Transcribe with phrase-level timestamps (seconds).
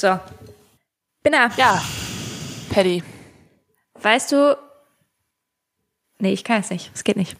[0.00, 0.18] So.
[1.22, 1.82] Binna, Ja,
[2.70, 3.02] Paddy.
[4.00, 4.56] weißt du.
[6.18, 6.90] Nee, ich kann es nicht.
[6.94, 7.36] Es geht nicht.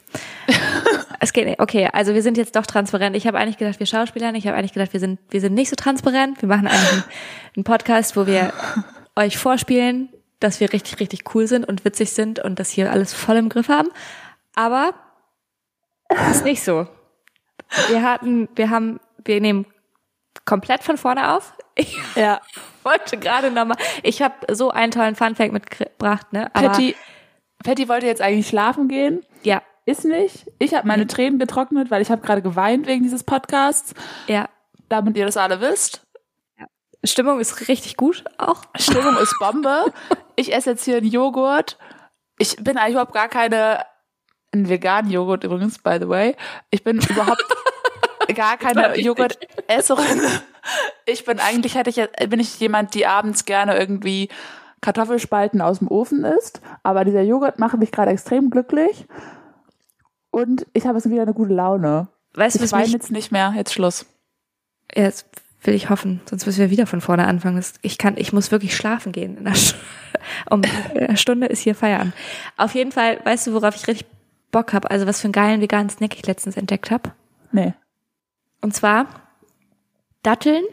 [1.20, 1.58] es geht nicht.
[1.58, 3.16] Okay, also wir sind jetzt doch transparent.
[3.16, 4.34] Ich habe eigentlich gedacht, wir Schauspielern.
[4.34, 6.42] Ich habe eigentlich gedacht, wir sind, wir sind nicht so transparent.
[6.42, 7.04] Wir machen einen,
[7.56, 8.52] einen Podcast, wo wir
[9.16, 13.14] euch vorspielen, dass wir richtig, richtig cool sind und witzig sind und dass hier alles
[13.14, 13.88] voll im Griff haben.
[14.54, 14.92] Aber
[16.30, 16.86] ist nicht so.
[17.88, 19.64] Wir hatten, wir haben, wir nehmen
[20.44, 21.52] komplett von vorne auf.
[21.74, 22.40] Ich Ja.
[22.82, 26.50] wollte gerade nochmal, ich habe so einen tollen Funfact mitgebracht, ne?
[26.54, 26.96] Aber, Patty,
[27.62, 29.24] Patty wollte jetzt eigentlich schlafen gehen.
[29.42, 30.46] Ja, Ist nicht.
[30.58, 33.94] Ich habe meine Tränen getrocknet, weil ich habe gerade geweint wegen dieses Podcasts.
[34.26, 34.48] ja.
[34.88, 36.04] Damit ihr das alle wisst.
[37.04, 38.62] Stimmung ist richtig gut auch.
[38.76, 39.92] Stimmung ist Bombe.
[40.36, 41.78] Ich esse jetzt hier einen Joghurt.
[42.38, 43.84] Ich bin eigentlich überhaupt gar keine,
[44.52, 46.36] ein veganen Joghurt übrigens, by the way.
[46.70, 47.44] Ich bin überhaupt
[48.34, 50.20] gar keine Joghurt-Esserin.
[51.06, 54.28] Ich bin eigentlich, hätte ich, bin ich jemand, die abends gerne irgendwie
[54.82, 56.60] Kartoffelspalten aus dem Ofen isst.
[56.82, 59.06] Aber dieser Joghurt macht mich gerade extrem glücklich.
[60.30, 62.08] Und ich habe jetzt wieder eine gute Laune.
[62.34, 63.54] Weißt du, Ich weine jetzt nicht mehr.
[63.56, 64.04] Jetzt Schluss.
[64.94, 65.26] jetzt
[65.62, 67.62] will ich hoffen, sonst müssen wir wieder von vorne anfangen.
[67.82, 69.36] Ich kann, ich muss wirklich schlafen gehen.
[69.36, 69.56] In einer
[70.50, 70.62] um
[70.94, 72.14] eine Stunde ist hier Feierabend.
[72.56, 74.06] Auf jeden Fall, weißt du, worauf ich richtig
[74.52, 74.90] Bock habe?
[74.90, 77.12] Also was für einen geilen veganen Snack ich letztens entdeckt habe.
[77.52, 77.74] Nee.
[78.60, 79.06] Und zwar
[80.22, 80.64] Datteln.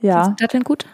[0.00, 0.34] Ja.
[0.38, 0.86] Datteln gut?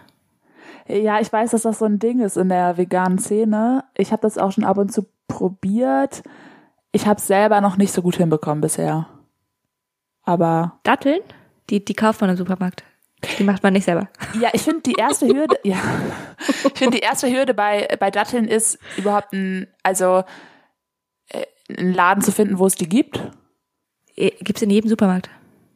[0.88, 3.84] Ja, ich weiß, dass das so ein Ding ist in der veganen Szene.
[3.96, 6.22] Ich habe das auch schon ab und zu probiert.
[6.92, 9.08] Ich habe selber noch nicht so gut hinbekommen bisher.
[10.24, 11.20] Aber Datteln?
[11.70, 12.84] Die, die kauft man im Supermarkt.
[13.38, 14.08] Die macht man nicht selber.
[14.40, 15.78] ja, ich finde die erste Hürde, ja,
[16.48, 20.24] ich finde die erste Hürde bei bei Datteln ist überhaupt ein, also
[21.28, 23.20] äh, einen Laden zu finden, wo es die gibt.
[24.16, 25.30] Eh, Gibt's in jedem Supermarkt.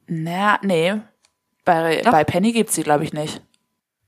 [0.07, 0.95] Naja, nee,
[1.65, 2.13] bei Doch.
[2.13, 3.43] bei Penny gibt's die, glaube ich, nicht.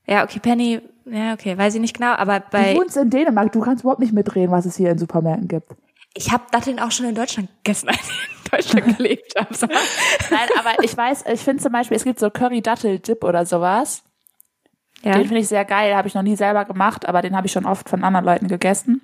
[0.07, 3.53] Ja, okay, Penny, ja, okay, weiß ich nicht genau, aber bei, du wohnst in Dänemark,
[3.53, 5.73] du kannst überhaupt nicht mitreden, was es hier in Supermärkten gibt.
[6.15, 9.55] ich habe Datteln auch schon in Deutschland gegessen, als ich in Deutschland gelebt habe.
[9.55, 9.67] So.
[9.67, 14.03] Nein, aber ich weiß, ich finde zum Beispiel, es gibt so Curry-Dattel-Dip oder sowas.
[15.03, 15.13] Ja.
[15.13, 17.53] Den finde ich sehr geil, habe ich noch nie selber gemacht, aber den habe ich
[17.53, 19.03] schon oft von anderen Leuten gegessen.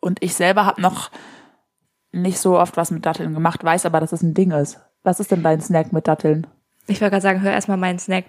[0.00, 1.10] Und ich selber habe noch
[2.12, 4.80] nicht so oft was mit Datteln gemacht, weiß aber, dass es ein Ding ist.
[5.06, 6.48] Was ist denn dein Snack mit Datteln?
[6.88, 8.24] Ich wollte gerade sagen, hör erstmal meinen Snack.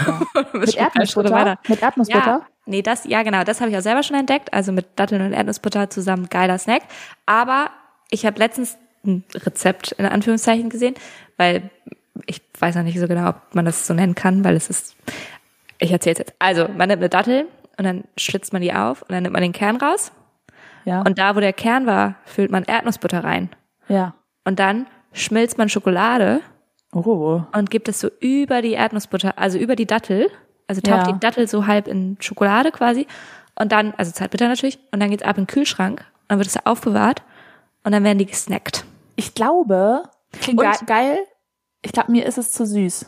[0.54, 1.58] Mit Erdnussbutter?
[1.68, 2.26] Mit Erdnussbutter?
[2.26, 4.52] Ja, nee, das, ja genau, das habe ich auch selber schon entdeckt.
[4.54, 6.84] Also mit Datteln und Erdnussbutter zusammen geiler Snack.
[7.26, 7.70] Aber
[8.10, 10.94] ich habe letztens ein Rezept in Anführungszeichen gesehen,
[11.36, 11.68] weil
[12.24, 14.96] ich weiß noch nicht so genau, ob man das so nennen kann, weil es ist,
[15.78, 16.34] ich erzähle jetzt.
[16.38, 19.42] Also man nimmt eine Dattel und dann schlitzt man die auf und dann nimmt man
[19.42, 20.12] den Kern raus.
[20.86, 21.02] Ja.
[21.02, 23.50] Und da, wo der Kern war, füllt man Erdnussbutter rein.
[23.88, 24.14] ja.
[24.44, 26.40] Und dann schmilzt man Schokolade
[26.94, 27.42] Oh.
[27.56, 30.30] und gibt es so über die Erdnussbutter, also über die Dattel,
[30.66, 31.12] also taucht Ja.
[31.12, 33.06] die Dattel so halb in Schokolade quasi
[33.54, 36.66] und dann, also Zartbitter natürlich, und dann geht's ab in den Kühlschrank, dann wird es
[36.66, 37.22] aufbewahrt
[37.84, 38.84] und dann werden die gesnackt.
[39.16, 40.02] Ich glaube,
[40.40, 41.18] klingt ge geil.
[41.82, 43.06] Ich glaube, mir ist es zu süß.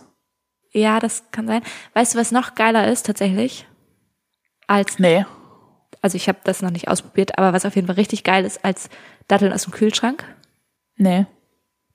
[0.72, 1.62] Ja, das kann sein.
[1.92, 3.66] Weißt du, was noch geiler ist tatsächlich?
[4.66, 5.24] Als, Nee.
[6.02, 8.64] also ich habe das noch nicht ausprobiert, aber was auf jeden Fall richtig geil ist,
[8.64, 8.88] als
[9.28, 10.24] Datteln aus dem Kühlschrank,
[10.96, 11.26] Nee.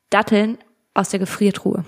[0.09, 0.58] Datteln
[0.94, 1.84] aus der Gefriertruhe.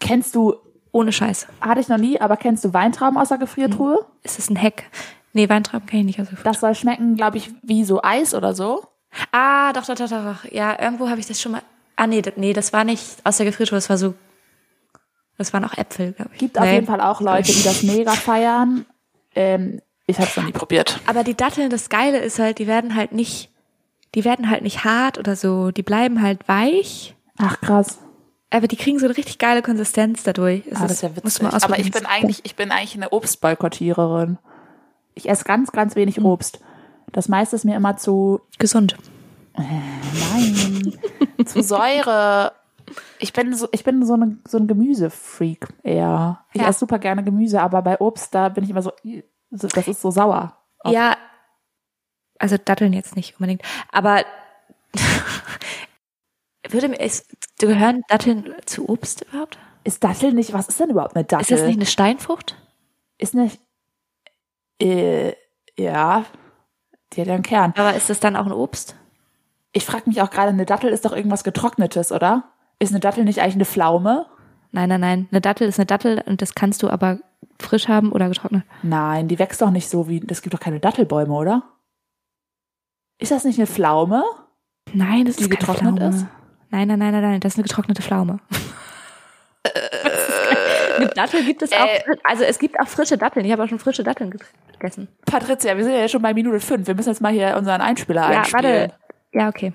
[0.00, 0.54] Kennst du,
[0.92, 1.46] Ohne Scheiß.
[1.60, 4.06] hatte ich noch nie, aber kennst du Weintrauben aus der Gefriertruhe?
[4.22, 4.84] Ist das ein Hack?
[5.32, 8.34] Nee, Weintrauben kann ich nicht aus der Das soll schmecken, glaube ich, wie so Eis
[8.34, 8.84] oder so.
[9.32, 10.24] Ah, doch, doch, doch, doch.
[10.42, 10.52] doch.
[10.52, 11.62] Ja, irgendwo habe ich das schon mal.
[11.96, 14.14] Ah, nee, das, nee, das war nicht aus der Gefriertruhe, das war so.
[15.38, 16.38] Das waren auch Äpfel, glaube ich.
[16.38, 16.74] Gibt auf Nee.
[16.74, 18.86] jeden Fall auch Leute, die das mega feiern.
[19.34, 21.00] Ähm, ich habe es noch nie probiert.
[21.06, 23.50] Aber die Datteln, das Geile ist halt, die werden halt nicht,
[24.16, 27.98] die werden halt nicht hart oder so, die bleiben halt weich, Ach krass.
[28.50, 30.66] aber die kriegen so eine richtig geile Konsistenz dadurch.
[30.66, 31.42] Es Ah, das ist ja muss witzig.
[31.42, 34.38] man Aber ich bin eigentlich, ich bin eigentlich eine Obstboykottiererin.
[35.14, 36.58] Ich esse ganz, ganz wenig Obst.
[37.12, 38.96] Das meiste ist mir immer zu, gesund.
[39.56, 40.92] nein,
[41.46, 42.52] zu Säure.
[43.18, 46.40] Ich bin so, ich bin so, eine, so ein Gemüsefreak eher.
[46.52, 46.68] Ich Ja.
[46.68, 48.92] esse super gerne Gemüse, aber bei Obst, da bin ich immer so,
[49.50, 50.56] so- das ist so sauer.
[50.84, 51.16] Ja,
[52.52, 53.62] also Datteln jetzt nicht unbedingt,
[53.92, 54.24] aber
[56.68, 57.26] würde mir, ist,
[57.58, 59.58] gehören Datteln zu Obst überhaupt?
[59.84, 61.42] Ist Dattel nicht, was ist denn überhaupt eine Dattel?
[61.42, 62.56] Ist das nicht eine Steinfrucht?
[63.18, 63.60] Ist nicht,
[64.80, 65.32] äh,
[65.78, 66.24] ja,
[67.12, 67.72] die hat ja einen Kern.
[67.76, 68.96] Aber ist das dann auch ein Obst?
[69.72, 72.44] Ich frage mich auch gerade, eine Dattel ist doch irgendwas Getrocknetes, oder?
[72.78, 74.26] Ist eine Dattel nicht eigentlich eine Pflaume?
[74.72, 75.28] Nein, nein, nein.
[75.30, 77.18] Eine Dattel ist eine Dattel und das kannst du aber
[77.60, 78.64] frisch haben oder getrocknet.
[78.82, 81.62] Nein, die wächst doch nicht so wie, es gibt doch keine Dattelbäume, oder?
[83.18, 84.22] Ist das nicht eine Pflaume?
[84.92, 86.14] Nein, das Die ist getrocknet Pflaume.
[86.14, 86.26] ist?
[86.70, 88.38] Nein, nein, nein, nein, nein, das ist eine getrocknete Pflaume.
[90.98, 91.88] Mit Dattel gibt es auch,
[92.24, 93.44] also es gibt auch frische Datteln.
[93.44, 94.34] Ich habe auch schon frische Datteln
[94.78, 95.08] gegessen.
[95.26, 96.86] Patricia, wir sind ja schon bei Minute fünf.
[96.86, 98.64] Wir müssen jetzt mal hier unseren Einspieler Ja, einspielen.
[98.64, 98.94] warte.
[99.32, 99.72] Ja, okay.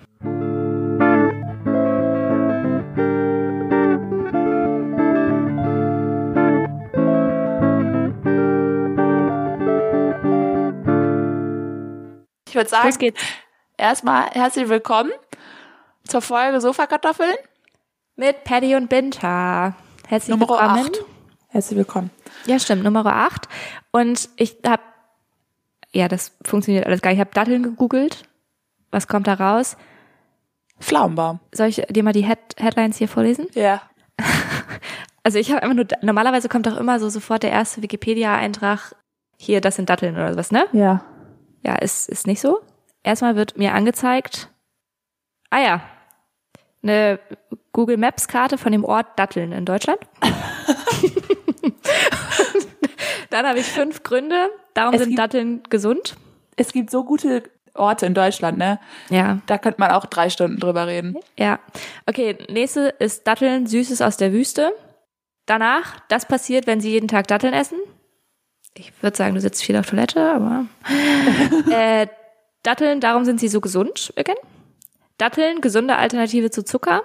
[12.51, 13.21] Ich würde sagen, Los geht's.
[13.77, 15.09] erstmal herzlich willkommen
[16.05, 17.33] zur Folge Sofakartoffeln.
[18.17, 19.73] Mit Paddy und Binta.
[20.05, 20.85] Herzlich Nummer willkommen.
[20.85, 21.05] 8.
[21.47, 22.09] Herzlich willkommen.
[22.47, 23.47] Ja, stimmt, Nummer 8.
[23.91, 24.81] Und ich habe,
[25.93, 27.19] ja, das funktioniert alles gar nicht.
[27.19, 28.23] Ich habe Datteln gegoogelt.
[28.91, 29.77] Was kommt da raus?
[30.81, 31.39] Pflaumenbaum.
[31.53, 33.47] Soll ich dir mal die Head Headlines hier vorlesen?
[33.53, 33.81] Ja.
[35.23, 38.95] Also ich habe einfach nur, normalerweise kommt doch immer so sofort der erste Wikipedia-Eintrag,
[39.37, 40.65] hier, das sind Datteln oder was, ne?
[40.73, 41.05] Ja.
[41.63, 42.61] Ja, ist, ist nicht so.
[43.03, 44.49] Erstmal wird mir angezeigt,
[45.49, 45.81] ah ja,
[46.83, 47.19] eine
[47.73, 49.99] Google Maps Karte von dem Ort Datteln in Deutschland.
[53.29, 56.15] Dann habe ich fünf Gründe, darum Es sind gibt- Datteln gesund.
[56.57, 57.43] Es gibt so gute
[57.73, 58.79] Orte in Deutschland, ne?
[59.09, 61.15] Ja, Da könnte man auch drei Stunden drüber reden.
[61.37, 61.59] ja.
[62.05, 64.73] Okay, nächste ist Datteln, Süßes aus der Wüste.
[65.45, 67.79] Danach, das passiert, wenn Sie jeden Tag Datteln essen.
[68.73, 70.65] Ich würde sagen, du sitzt viel auf Toilette, aber
[71.71, 72.07] äh,
[72.63, 74.35] Datteln, darum sind sie so gesund, again.
[75.17, 77.01] Datteln, gesunde Alternative zu Zucker.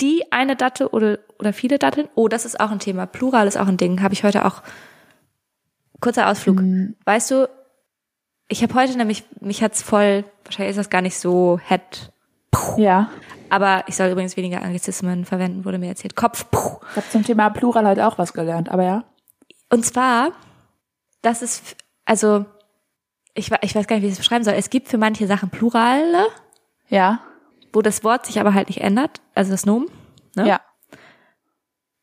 [0.00, 2.08] Die eine Dattel oder, oder viele Datteln.
[2.14, 3.06] Oh, das ist auch ein Thema.
[3.06, 4.02] Plural ist auch ein Ding.
[4.02, 4.62] Habe ich heute auch.
[6.00, 6.60] Kurzer Ausflug.
[7.04, 7.48] Weißt du,
[8.48, 12.12] ich habe heute nämlich, mich hat's voll, wahrscheinlich ist das gar nicht so head,
[12.76, 13.08] Ja.
[13.50, 16.16] aber ich soll übrigens weniger Anglizismen verwenden, wurde mir erzählt.
[16.16, 16.78] Kopf, puh.
[16.90, 19.04] Ich habe zum Thema Plural halt auch was gelernt, aber ja.
[19.70, 20.32] Und zwar,
[21.22, 22.44] das ist, also,
[23.34, 24.54] ich, ich weiß gar nicht, wie ich es beschreiben soll.
[24.54, 26.26] Es gibt für manche Sachen Plurale,
[26.88, 27.20] Ja.
[27.72, 29.86] wo das Wort sich aber halt nicht ändert, also das Nomen.
[30.36, 30.46] Ne?
[30.48, 30.60] Ja.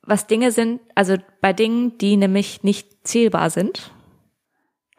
[0.01, 3.92] Was Dinge sind, also bei Dingen, die nämlich nicht zählbar sind.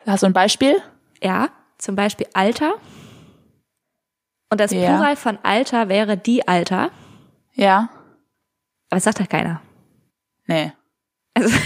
[0.07, 0.81] Hast du ein Beispiel?
[1.23, 2.75] Ja, zum Beispiel Alter.
[4.51, 4.87] Und das Ja.
[4.89, 6.91] Plural von Alter wäre die Alter.
[7.55, 7.89] Ja.
[8.89, 9.61] Aber es sagt halt keiner.
[10.47, 10.73] Nee.
[11.41, 11.57] Also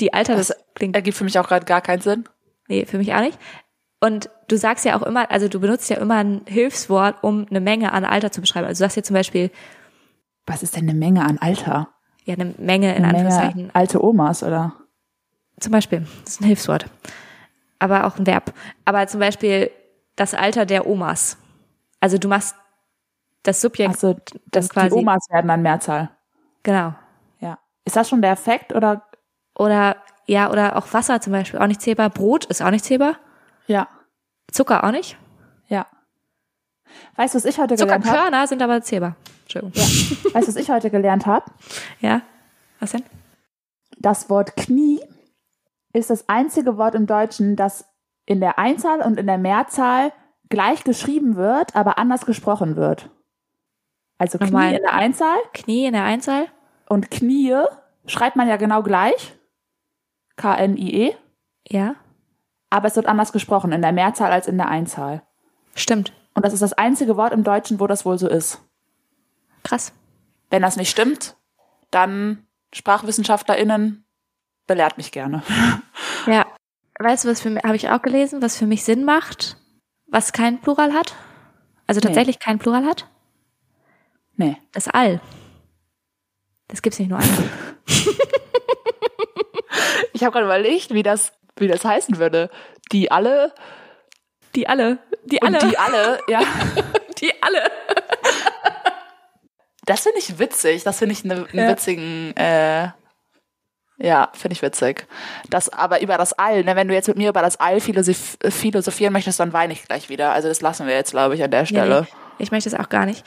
[0.00, 2.24] die Alter, das, Das klingt ergibt für mich auch gerade gar keinen Sinn.
[2.68, 3.38] Nee, für mich auch nicht.
[4.00, 7.60] Und du sagst ja auch immer, also du benutzt ja immer ein Hilfswort, um eine
[7.60, 8.66] Menge an Alter zu beschreiben.
[8.66, 9.50] Also du sagst ja zum Beispiel,
[10.46, 11.88] Was ist denn eine Menge an Alter?
[12.24, 13.56] ja, eine Menge in Eine Anführungszeichen.
[13.62, 14.74] Menge alte Omas, oder?
[15.58, 16.86] Zum Beispiel, das ist ein Hilfswort.
[17.80, 18.52] Aber auch ein Verb.
[18.84, 19.70] Aber zum Beispiel
[20.14, 21.36] das Alter der Omas.
[22.00, 22.54] Also du machst
[23.42, 24.16] das Subjekt, Also,
[24.50, 26.10] das quasi- die Omas werden dann Mehrzahl.
[26.62, 26.94] genau.
[27.40, 27.58] Ja.
[27.84, 29.02] Ist das schon der Effekt oder?
[29.58, 29.96] Oder,
[30.26, 32.08] ja, oder auch Wasser zum Beispiel, auch nicht zählbar.
[32.08, 33.16] Brot ist auch nicht zählbar.
[33.66, 33.88] Ja.
[34.50, 35.18] Zucker auch nicht.
[35.68, 35.86] Ja.
[37.16, 38.16] Weißt du, was ich heute gelernt habe?
[38.16, 39.16] Zuckerkörner sind aber zählbar.
[39.42, 39.72] Entschuldigung.
[39.74, 40.34] Ja.
[40.34, 41.50] Weißt du, was ich heute gelernt habe?
[42.00, 42.22] ja?
[42.80, 43.02] Was denn?
[43.98, 45.00] Das Wort Knie
[45.92, 47.84] ist das einzige Wort im Deutschen, das
[48.24, 50.12] in der Einzahl und in der Mehrzahl
[50.48, 53.10] gleich geschrieben wird, aber anders gesprochen wird.
[54.18, 54.74] Also Knie Nochmal.
[54.74, 56.46] in der Einzahl Knie in der Einzahl?
[56.88, 57.56] und Knie
[58.06, 59.37] schreibt man ja genau gleich.
[60.38, 61.14] K-N-I-E.
[61.68, 61.96] Ja.
[62.70, 65.22] Aber es wird anders gesprochen in der Mehrzahl als in der Einzahl.
[65.74, 66.12] Stimmt.
[66.34, 68.62] Und das ist das einzige Wort im Deutschen, wo das wohl so ist.
[69.62, 69.92] Krass.
[70.48, 71.36] Wenn das nicht stimmt,
[71.90, 74.04] dann SprachwissenschaftlerInnen
[74.66, 75.42] belehrt mich gerne.
[76.26, 76.46] Ja.
[76.98, 79.56] Weißt du, was für mich, habe ich auch gelesen, was für mich Sinn macht,
[80.08, 81.14] was kein Plural hat?
[81.86, 83.06] Also tatsächlich kein Plural hat?
[84.36, 84.58] Nee.
[84.72, 85.22] Das All.
[86.66, 87.48] Das gibt's nicht nur einmal.
[90.18, 92.50] Ich habe gerade überlegt, wie das, wie das heißen würde.
[92.90, 93.54] Die alle
[94.56, 94.98] Die alle.
[95.24, 95.68] Die und alle.
[95.68, 96.40] die alle, ja.
[97.20, 97.62] die alle.
[99.84, 100.82] Das finde ich witzig.
[100.84, 101.68] Das finde ich ne, einen Ja.
[101.68, 102.88] witzigen, äh,
[104.00, 105.06] ja, finde ich witzig.
[105.50, 108.38] Das aber über das All, ne, wenn du jetzt mit mir über das All philosoph
[108.48, 110.32] philosophieren möchtest, dann weine ich gleich wieder.
[110.32, 112.88] Also das lassen wir jetzt, glaube ich, an der Stelle, nee, ich möchte das auch
[112.88, 113.24] gar nicht.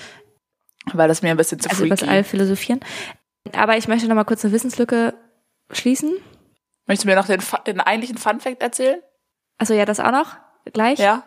[0.93, 2.05] weil das mir ein bisschen zu Also über freaky.
[2.07, 2.79] das All philosophieren.
[3.55, 5.13] Aber ich möchte noch mal kurz eine Wissenslücke
[5.71, 6.13] schließen.
[6.91, 9.01] Möchtest du mir noch den, den eigentlichen Fun Fact erzählen?
[9.57, 10.35] Also ja, das auch noch
[10.73, 10.99] gleich.
[10.99, 11.23] Ja.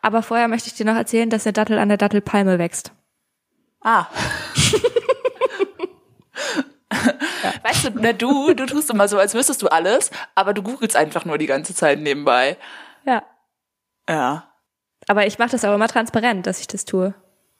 [0.00, 2.92] Aber vorher möchte ich dir noch erzählen, dass der Dattel an der Dattelpalme wächst.
[3.82, 4.06] Ah.
[7.62, 10.96] Weißt du, ne, du, du tust immer so, als wüsstest du alles, aber du googelst
[10.96, 12.56] einfach nur die ganze Zeit nebenbei.
[13.04, 13.22] Ja.
[14.08, 14.50] Ja.
[15.08, 17.12] Aber ich mache das auch immer transparent, dass ich das tue.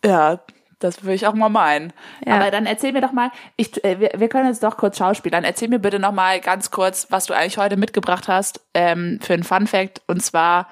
[0.02, 0.40] Ja,
[0.82, 1.92] das würde ich auch mal meinen.
[2.24, 2.36] Ja.
[2.36, 5.44] Aber dann erzähl mir doch mal, ich, äh, wir, wir können jetzt doch kurz schauspielern.
[5.44, 9.34] Erzähl mir bitte noch mal ganz kurz, was du eigentlich heute mitgebracht hast ähm, für
[9.34, 10.02] einen Fun Fact.
[10.06, 10.68] Und zwar,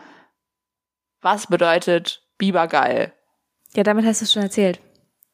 [1.21, 3.13] was bedeutet Biber geil?
[3.75, 4.81] Ja, damit hast du es schon erzählt.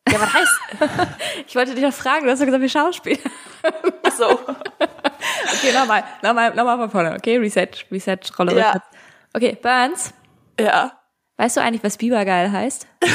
[0.08, 0.60] Ja, was heißt?
[1.48, 3.18] Ich wollte dich noch fragen, du hast ja gesagt, wir Schauspiel.
[4.02, 4.40] Ach so.
[5.58, 7.14] Okay, nochmal, nochmal, nochmal von vorne.
[7.14, 8.82] Okay, Reset, Reset, Rolle Ja.
[9.34, 10.12] Okay, Burns,
[10.60, 10.92] Ja.
[11.36, 12.86] weißt du eigentlich, was Bibergeil heißt?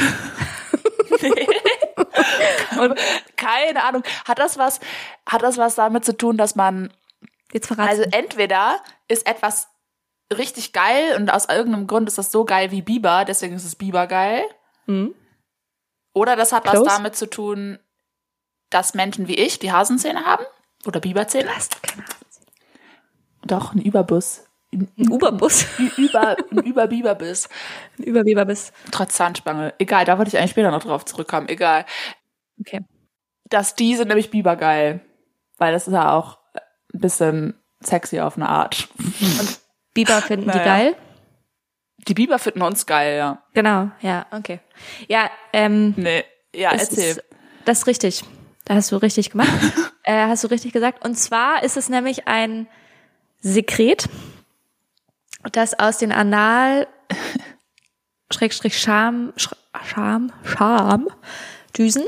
[2.80, 3.00] Und
[3.38, 4.04] Keine Ahnung.
[4.26, 4.80] Hat das was,
[5.26, 6.92] hat das was damit zu tun, dass man,
[7.54, 9.68] jetzt also entweder ist etwas
[10.32, 13.76] richtig geil und aus irgendeinem Grund ist das so geil wie Biber, deswegen ist es
[13.76, 14.44] Biber geil.
[14.86, 15.14] Mhm.
[16.14, 16.86] Oder das hat Close.
[16.86, 17.80] was damit zu tun,
[18.70, 20.46] dass Menschen wie ich die Hasenzähne haben.
[20.86, 21.46] Oder Biberzähne.
[21.46, 22.16] Du hast keine Ahnung.
[23.44, 24.46] Doch, ein Überbus.
[24.74, 25.66] Ein, Uberbus,
[25.98, 27.50] über, ein Über-Biberbiss.
[28.00, 28.72] ein Überweberbiss.
[28.92, 29.74] Trotz Zahnspange.
[29.80, 31.50] Egal, da wollte ich eigentlich später noch drauf zurückkommen.
[31.50, 31.86] Egal.
[32.60, 32.82] Okay.
[33.50, 35.02] Dass die sind nämlich Bibergeil.
[35.58, 36.40] Weil das ist ja auch
[36.94, 38.88] ein bisschen sexy auf eine Art.
[39.94, 40.64] Biber finden die Naja.
[40.64, 40.96] geil?
[42.08, 43.44] Die Biber finden uns geil, ja.
[43.54, 44.60] Genau, ja, okay.
[45.08, 46.24] Ja, ähm, Nee.
[46.56, 47.12] Ja, erzähl.
[47.12, 47.24] Ist,
[47.66, 48.24] das ist richtig.
[48.66, 49.50] Da hast du richtig gemacht.
[50.04, 51.06] äh, hast du richtig gesagt.
[51.06, 52.68] Und zwar ist es nämlich ein
[53.40, 54.08] Sekret,
[55.52, 56.88] das aus den Anal
[58.34, 61.08] Schrägstrich Scham Sch- Scham Scham
[61.78, 62.04] Düsen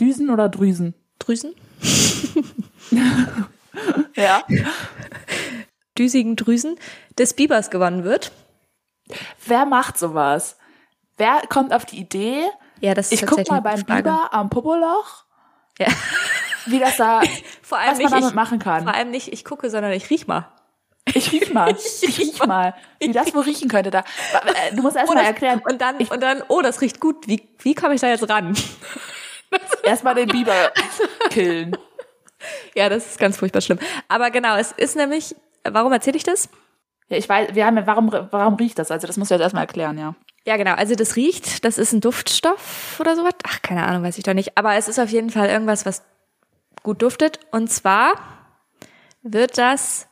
[0.00, 0.94] Düsen oder Drüsen?
[1.18, 1.54] Drüsen
[4.16, 4.42] Ja.
[5.98, 6.76] düsigen Drüsen
[7.18, 8.32] des Bibers gewonnen wird.
[9.46, 10.56] Wer macht sowas?
[11.16, 12.44] Wer kommt auf die Idee?
[12.80, 13.84] Ja, das ist Ich guck mal beim.
[13.84, 15.24] Biber am Popoloch,
[15.78, 15.86] Ja.
[16.66, 17.22] wie das da,
[17.62, 18.84] Vor allem was man nicht damit ich, machen kann.
[18.84, 20.48] vor allem nicht ich gucke, sondern ich riech mal.
[21.12, 21.76] Ich riech mal.
[22.02, 22.74] Ich riech mal.
[22.98, 24.00] Wie das wohl riechen könnte da.
[24.00, 25.60] Äh, Du musst erst Oh, mal erklären.
[25.68, 27.28] Und dann, und dann, oh, das riecht gut.
[27.28, 28.56] Wie, wie komme ich da jetzt ran?
[29.82, 30.72] Erstmal den Biber
[31.30, 31.76] killen.
[32.74, 33.78] Ja, das ist ganz furchtbar schlimm.
[34.08, 35.34] Aber genau, es ist nämlich,
[35.64, 36.48] warum erzähle ich das?
[37.08, 38.90] Ja, ich weiß, wir haben ja, warum, warum riecht das?
[38.90, 40.14] Also das musst du jetzt erstmal erklären, ja.
[40.46, 40.74] Ja, genau.
[40.74, 43.32] Also das riecht, das ist ein Duftstoff oder sowas.
[43.44, 44.58] Ach, keine Ahnung, weiß ich doch nicht.
[44.58, 46.02] Aber es ist auf jeden Fall irgendwas, was
[46.82, 47.40] gut duftet.
[47.50, 48.12] Und zwar
[49.22, 50.06] wird das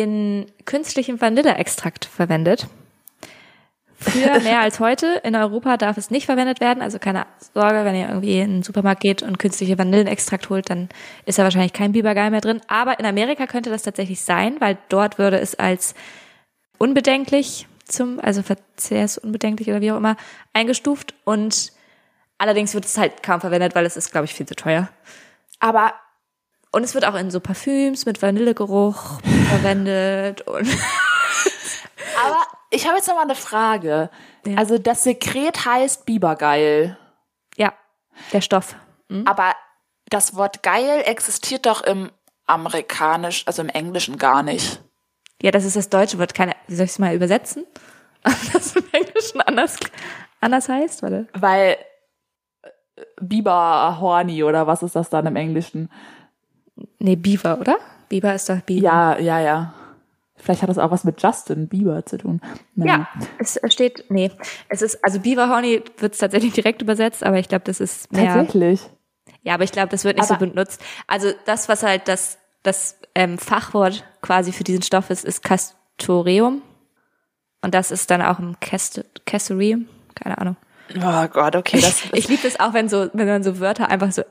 [0.00, 2.66] in künstlichem Vanilleextrakt verwendet.
[3.96, 5.20] Früher mehr als heute.
[5.24, 6.82] In Europa darf es nicht verwendet werden.
[6.82, 10.88] Also keine Sorge, wenn ihr irgendwie in den Supermarkt geht und künstliche Vanillenextrakt holt, dann
[11.26, 12.60] ist da wahrscheinlich kein Bibergeil mehr drin.
[12.66, 15.94] Aber in Amerika könnte das tatsächlich sein, weil dort würde es als
[16.78, 20.16] unbedenklich zum, also verzehrsunbedenklich oder wie auch immer,
[20.52, 21.14] eingestuft.
[21.24, 21.72] Und
[22.38, 24.88] allerdings wird es halt kaum verwendet, weil es ist, glaube ich, viel zu teuer.
[25.60, 25.94] Aber
[26.74, 30.66] Und es wird auch in so Parfüms mit Vanillegeruch verwendet und
[32.26, 32.38] Aber
[32.70, 34.10] ich habe jetzt noch mal eine Frage.
[34.44, 34.56] Ja.
[34.56, 36.98] Also das Sekret heißt Bibergeil,
[37.56, 37.72] ja,
[38.32, 38.74] der Stoff.
[39.24, 39.54] aber
[40.06, 42.10] das Wort geil existiert doch im
[42.46, 44.82] amerikanisch, also im Englischen gar nicht.
[45.42, 46.34] Ja, das ist das deutsche Wort.
[46.34, 47.66] Keine, wie soll ich es mal übersetzen?
[48.52, 49.76] Das im Englischen anders,
[50.40, 51.28] anders heißt, warte.
[51.34, 51.76] Weil
[52.62, 52.70] äh,
[53.20, 55.88] Biber horny oder was ist das dann im Englischen?
[56.98, 57.76] Nee, Beaver, oder?
[58.08, 58.82] Beaver ist doch Beaver.
[58.84, 59.74] Ja, ja, ja.
[60.36, 62.40] Vielleicht hat das auch was mit Justin Bieber zu tun.
[62.74, 63.08] Naja.
[63.20, 64.30] Ja, es steht, nee,
[64.68, 68.12] es ist, also Beaver Horny wird es tatsächlich direkt übersetzt, aber ich glaube, das ist
[68.12, 68.34] mehr.
[68.34, 68.80] Tatsächlich.
[69.42, 70.82] Ja, aber ich glaube, das wird nicht Aber- so benutzt.
[71.06, 76.62] Also das, was halt das, das ähm, Fachwort quasi für diesen Stoff ist, ist Castoreum.
[77.62, 79.86] Und das ist dann auch im Cast Castoreum.
[80.14, 80.56] Keine Ahnung.
[80.96, 81.80] Oh Gott, okay.
[81.80, 84.22] Das, Ich liebe das auch, wenn so, wenn man so Wörter einfach so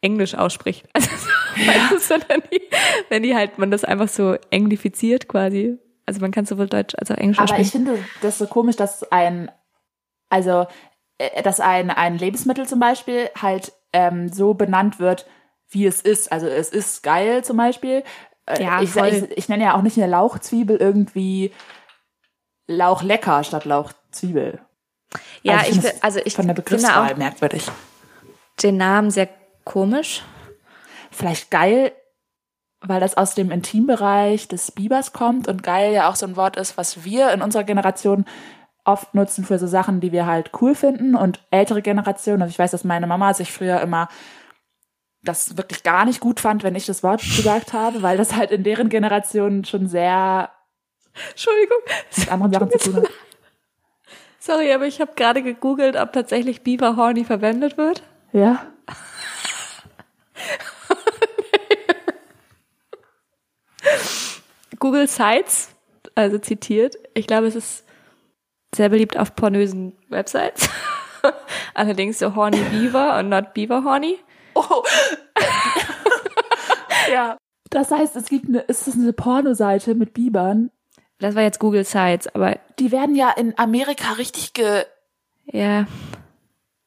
[0.00, 0.86] Englisch ausspricht.
[0.94, 1.10] Also
[1.56, 2.60] so, weißt du, so, wenn, die,
[3.08, 5.78] wenn die halt, man das einfach so englifiziert quasi.
[6.06, 7.86] Also man kann sowohl Deutsch als auch Englisch aber ich aussprechen.
[7.86, 9.50] finde das so komisch, dass ein,
[10.28, 10.66] also,
[11.18, 15.26] äh, dass ein, ein Lebensmittel zum Beispiel halt ähm, so benannt wird,
[15.70, 16.30] wie es ist.
[16.30, 18.02] Also es ist geil zum Beispiel.
[18.46, 19.08] Äh, Ja, ich, voll.
[19.08, 21.52] ich, ich nenne ja auch nicht eine Lauchzwiebel irgendwie
[22.66, 24.60] Lauch lecker statt Lauchzwiebel.
[25.42, 27.70] Ja, Also ich, es also ich von der finde Begriffswahl auch merkwürdig.
[28.62, 29.28] den Namen sehr
[29.64, 30.22] komisch.
[31.14, 31.92] Vielleicht geil,
[32.80, 36.56] weil das aus dem Intimbereich des Bibers kommt und geil ja auch so ein Wort
[36.56, 38.24] ist, was wir in unserer Generation
[38.84, 42.42] oft nutzen für so Sachen, die wir halt cool finden und ältere Generationen.
[42.42, 44.08] Also ich weiß, dass meine Mama sich früher immer
[45.22, 48.50] das wirklich gar nicht gut fand, wenn ich das Wort gesagt habe, weil das halt
[48.50, 50.50] in deren Generation schon sehr
[51.30, 51.78] Entschuldigung.
[52.16, 53.10] mit anderen Sachen zu tun hat.
[54.38, 58.02] Sorry, aber ich habe gerade gegoogelt, ob tatsächlich Beaver Horny verwendet wird.
[58.32, 58.66] Ja.
[64.84, 65.74] Google Sites,
[66.14, 66.96] also zitiert.
[67.14, 67.86] Ich glaube, es ist
[68.74, 70.68] sehr beliebt auf pornösen Websites.
[71.74, 74.18] Allerdings so Horny Beaver und not Beaver Horny.
[74.54, 74.82] Oh.
[77.10, 77.38] ja.
[77.70, 80.70] Das heißt, es gibt eine, ist es eine Pornoseite mit Bibern?
[81.18, 84.84] Das war jetzt Google Sites, aber Die werden ja in Amerika richtig ge
[85.46, 85.86] ja.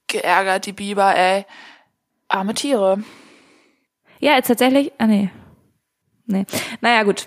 [0.05, 1.47] geärgert, die Biber, ey.
[2.27, 3.03] Arme Tiere.
[4.19, 4.91] Ja, jetzt tatsächlich.
[4.99, 5.31] Ah, nee.
[6.27, 6.45] Nee.
[6.81, 7.25] Naja, gut.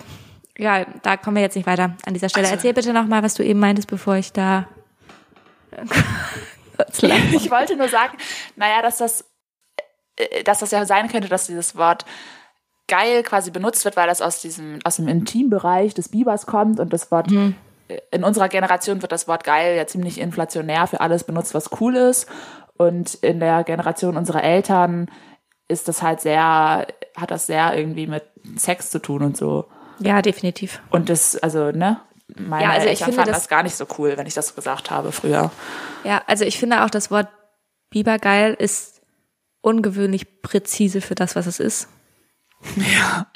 [0.61, 2.45] Ja, da kommen wir jetzt nicht weiter an dieser Stelle.
[2.45, 4.67] Also- Erzähl bitte nochmal, was du eben meintest, bevor ich da.
[7.33, 8.17] Ich wollte nur sagen,
[8.55, 9.25] naja, dass das,
[10.15, 12.05] äh, dass das ja sein könnte, dass dieses Wort
[12.87, 16.91] geil quasi benutzt wird, weil das aus diesem, aus dem Intimbereich des Bibers kommt und
[16.91, 17.55] das Wort, Mhm.
[17.87, 21.69] äh, in unserer Generation wird das Wort geil ja ziemlich inflationär für alles benutzt, was
[21.79, 22.27] cool ist.
[22.77, 25.09] Und in der Generation unserer Eltern
[25.67, 28.23] ist das halt sehr, hat das sehr irgendwie mit
[28.57, 29.65] Sex zu tun und so.
[30.07, 30.81] Ja, definitiv.
[30.89, 31.99] Und das, also, ne?
[32.35, 34.47] Meine Ja, also ich Eltern fanden das- das gar nicht so cool, wenn ich das
[34.49, 35.51] so gesagt habe früher.
[36.03, 37.27] Ja, also ich finde auch das Wort
[37.89, 39.01] Bibergeil ist
[39.61, 41.87] ungewöhnlich präzise für das, was es ist.
[42.75, 43.27] Ja.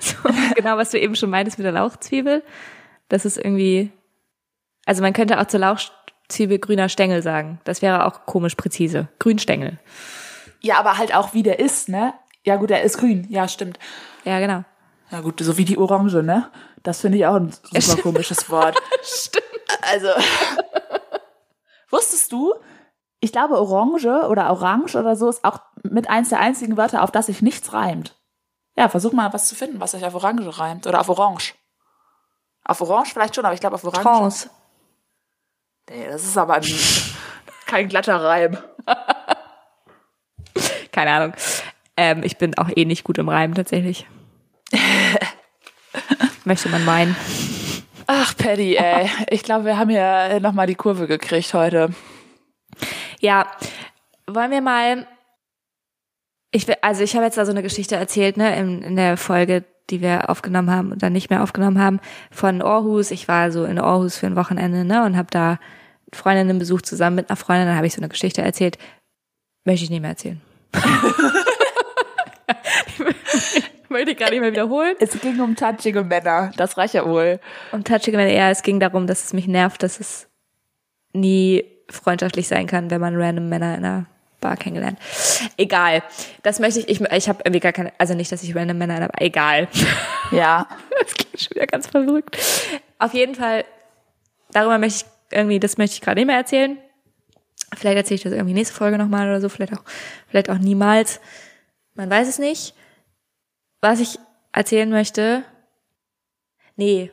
[0.00, 0.16] So,
[0.56, 2.42] genau, was du eben schon meintest mit der Lauchzwiebel.
[3.08, 3.92] Das ist irgendwie,
[4.86, 7.60] also man könnte auch zur Lauchzwiebel grüner Stängel sagen.
[7.64, 9.08] Das wäre auch komisch präzise.
[9.18, 9.78] Grünstängel.
[10.60, 12.14] Ja, aber halt auch wie der ist, ne?
[12.44, 13.26] Ja, gut, der ist grün.
[13.28, 13.78] Ja, stimmt.
[14.24, 14.64] Ja, genau.
[15.12, 16.50] Ja, gut, so wie die Orange, ne?
[16.82, 18.80] Das finde ich auch ein super komisches Wort.
[19.02, 19.44] Stimmt.
[19.82, 20.08] Also,
[21.90, 22.54] wusstest du?
[23.20, 27.10] Ich glaube, Orange oder Orange oder so ist auch mit eins der einzigen Wörter, auf
[27.10, 28.18] das sich nichts reimt.
[28.74, 30.86] Ja, versuch mal was zu finden, was sich auf Orange reimt.
[30.86, 31.54] Oder auf Orange.
[32.64, 34.02] Auf Orange vielleicht schon, aber ich glaube auf Orange.
[34.02, 34.50] Trance.
[35.90, 36.64] Nee, das ist aber ein,
[37.66, 38.56] kein glatter Reim.
[40.90, 41.34] Keine Ahnung.
[41.96, 44.06] Ähm, ich bin auch eh nicht gut im Reimen tatsächlich.
[46.44, 47.16] Möchte man meinen.
[48.06, 49.08] Ach, Paddy, ey.
[49.30, 51.90] Ich glaube, wir haben hier nochmal die Kurve gekriegt heute.
[53.20, 53.46] Ja,
[54.26, 55.06] wollen wir mal.
[56.50, 59.16] Ich will, also ich habe jetzt da so eine Geschichte erzählt, ne, in, in der
[59.16, 63.10] Folge, die wir aufgenommen haben und dann nicht mehr aufgenommen haben, von Aarhus.
[63.10, 65.58] Ich war so in Aarhus für ein Wochenende, ne, und habe da
[66.12, 67.68] Freundinnen besucht zusammen mit einer Freundin.
[67.68, 68.76] Dann habe ich so eine Geschichte erzählt.
[69.64, 70.40] Möchte ich nicht mehr erzählen.
[73.88, 74.96] Möchte ich gerade nicht mehr wiederholen.
[75.00, 76.50] Es ging um touchige Männer.
[76.56, 77.40] Das reicht ja wohl.
[77.72, 80.28] Und Touching eher, es ging darum, dass es mich nervt, dass es
[81.12, 84.06] nie freundschaftlich sein kann, wenn man random Männer in einer
[84.40, 84.98] Bar kennengelernt.
[85.56, 86.02] Egal.
[86.42, 88.96] Das möchte ich, ich, ich habe irgendwie gar keine, also nicht, dass ich random Männer
[88.96, 89.68] in einer Bar, egal.
[90.32, 90.66] Ja.
[90.98, 92.38] Das klingt schon wieder ganz verrückt.
[92.98, 93.66] Auf jeden Fall,
[94.50, 96.78] darüber möchte ich irgendwie, das möchte ich gerade nicht mehr erzählen.
[97.76, 99.82] Vielleicht erzähle ich das irgendwie nächste Folge nochmal oder so, vielleicht auch,
[100.28, 101.20] vielleicht auch niemals.
[101.94, 102.74] Man weiß es nicht.
[103.80, 104.18] Was ich
[104.52, 105.44] erzählen möchte,
[106.76, 107.10] nee.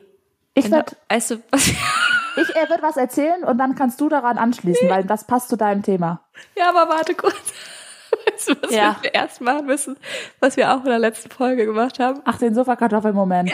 [0.54, 4.38] Ich würde Weißt du, was ich, er wird was erzählen und dann kannst du daran
[4.38, 6.20] anschließen, weil das passt zu deinem Thema.
[6.56, 7.34] Ja, aber warte kurz.
[8.32, 8.96] Weißt du, was Ja.
[9.02, 9.96] wir erst machen müssen,
[10.40, 12.20] was wir auch in der letzten Folge gemacht haben?
[12.24, 13.52] Ach, den Sofakartoffel-Moment.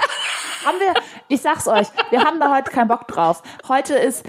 [0.64, 0.94] Haben wir,
[1.28, 3.42] ich sag's euch, wir haben da heute keinen Bock drauf.
[3.68, 4.24] Heute ist,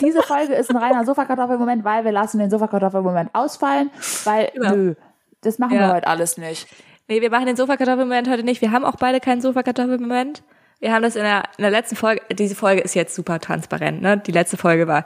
[0.00, 3.90] diese Folge ist ein reiner Sofakartoffel-Moment, weil wir lassen den Sofakartoffel-Moment ausfallen,
[4.24, 4.70] weil, Genau.
[4.74, 4.94] nö,
[5.42, 5.88] das machen Ja.
[5.88, 6.66] wir heute alles nicht.
[7.08, 8.60] Nee, wir machen den Sofakartoffelmoment heute nicht.
[8.60, 10.42] Wir haben auch beide keinen Sofakartoffelmoment.
[10.78, 14.00] Wir haben das in der, in der letzten Folge, diese Folge ist jetzt super transparent,
[14.00, 14.16] ne?
[14.18, 15.04] Die letzte Folge war,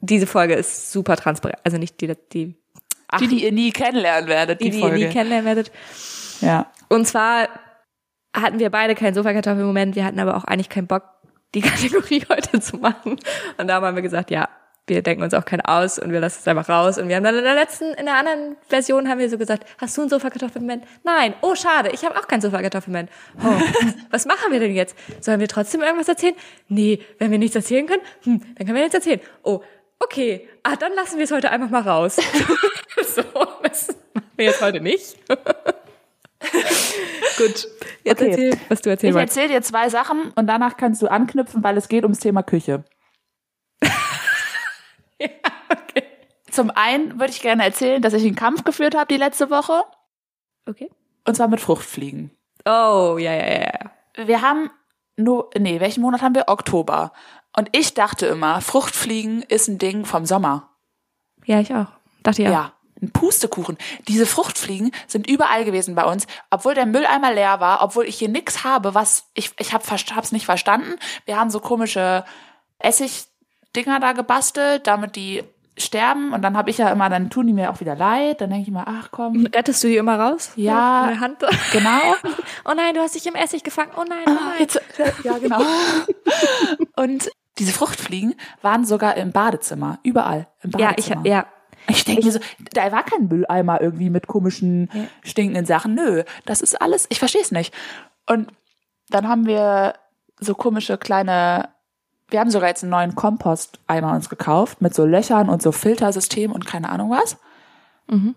[0.00, 1.58] diese Folge ist super transparent.
[1.64, 2.54] Also nicht die, die,
[3.08, 4.96] ach, Die, die ihr nie kennenlernen werdet, die, die, die ihr Folge.
[5.06, 5.72] nie kennenlernen werdet.
[6.40, 6.66] ja.
[6.88, 7.48] Und zwar
[8.36, 11.04] hatten wir beide keinen Sofakartoffelmoment, wir hatten aber auch eigentlich keinen Bock,
[11.54, 13.18] die Kategorie heute zu machen.
[13.58, 14.48] Und da haben wir gesagt, ja,
[14.86, 16.98] wir denken uns auch keinen aus und wir lassen es einfach raus.
[16.98, 19.64] Und wir haben dann in der letzten, in der anderen Version haben wir so gesagt,
[19.78, 20.84] hast du einen Sofakartoffelmoment?
[21.04, 21.34] Nein.
[21.40, 23.10] Oh, schade, ich habe auch keinen Sofakartoffelmoment.
[23.42, 23.48] Oh,
[24.10, 24.94] was machen wir denn jetzt?
[25.20, 26.34] Sollen wir trotzdem irgendwas erzählen?
[26.68, 29.20] Nee, wenn wir nichts erzählen können, hm, dann können wir nichts erzählen.
[29.42, 29.62] Oh,
[30.00, 30.48] okay.
[30.62, 32.16] Ah, dann lassen wir es heute einfach mal raus.
[33.02, 33.22] so,
[33.62, 35.16] das machen wir jetzt heute nicht.
[37.38, 37.68] Gut,
[38.04, 38.30] jetzt Okay.
[38.30, 41.76] erzähl, was du erzählen Ich erzähle dir zwei Sachen und danach kannst du anknüpfen, weil
[41.78, 42.84] es geht ums Thema Küche.
[45.70, 46.04] okay.
[46.50, 49.82] Zum einen würde ich gerne erzählen, dass ich einen Kampf geführt habe die letzte Woche.
[50.66, 50.90] Okay.
[51.26, 52.30] Und zwar mit Fruchtfliegen.
[52.64, 54.24] Oh, ja, ja, ja.
[54.26, 54.70] Wir haben
[55.16, 56.48] nur, nee, welchen Monat haben wir?
[56.48, 57.12] Oktober.
[57.56, 60.70] Und ich dachte immer, Fruchtfliegen ist ein Ding vom Sommer.
[61.44, 61.86] Ja, ich auch.
[62.22, 62.52] Dachte ich auch.
[62.52, 62.72] Ja.
[63.00, 63.76] Ein Pustekuchen.
[64.08, 68.28] Diese Fruchtfliegen sind überall gewesen bei uns, obwohl der Mülleimer leer war, obwohl ich hier
[68.28, 70.94] nix habe, was ich ich habe hab's nicht verstanden.
[71.26, 72.24] Wir haben so komische
[73.74, 75.42] Essigdinger da gebastelt, damit die
[75.76, 78.50] sterben und dann habe ich ja immer dann tun die mir auch wieder leid, dann
[78.50, 80.52] denke ich immer, ach komm, Rettest du die immer raus?
[80.54, 81.08] Ja.
[81.08, 81.38] Der Hand?
[81.72, 81.98] genau.
[82.66, 83.90] Oh nein, du hast dich im Essig gefangen.
[83.96, 84.54] Oh nein, oh nein.
[84.60, 84.80] Jetzt,
[85.22, 85.60] ja, genau.
[86.96, 91.20] Und diese Fruchtfliegen waren sogar im Badezimmer, überall im Ja, Badezimmer.
[91.24, 91.46] ich, ja.
[91.88, 92.38] Ich denke mir so,
[92.72, 94.88] da war kein Mülleimer irgendwie mit komischen,
[95.22, 95.94] stinkenden Sachen.
[95.94, 97.74] Nö, das ist alles, ich verstehe es nicht.
[98.26, 98.50] Und
[99.10, 99.94] dann haben wir
[100.40, 101.68] so komische kleine,
[102.28, 106.52] wir haben sogar jetzt einen neuen Komposteimer uns gekauft mit so Löchern und so Filtersystem
[106.52, 107.36] und keine Ahnung was.
[108.08, 108.34] Mhm.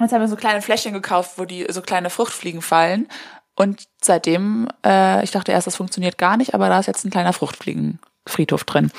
[0.00, 3.08] Jetzt haben wir so kleine Fläschchen gekauft, wo die so kleine Fruchtfliegen fallen.
[3.56, 7.10] Und seitdem, äh, ich dachte erst, das funktioniert gar nicht, aber da ist jetzt ein
[7.10, 8.92] kleiner Fruchtfliegenfriedhof drin.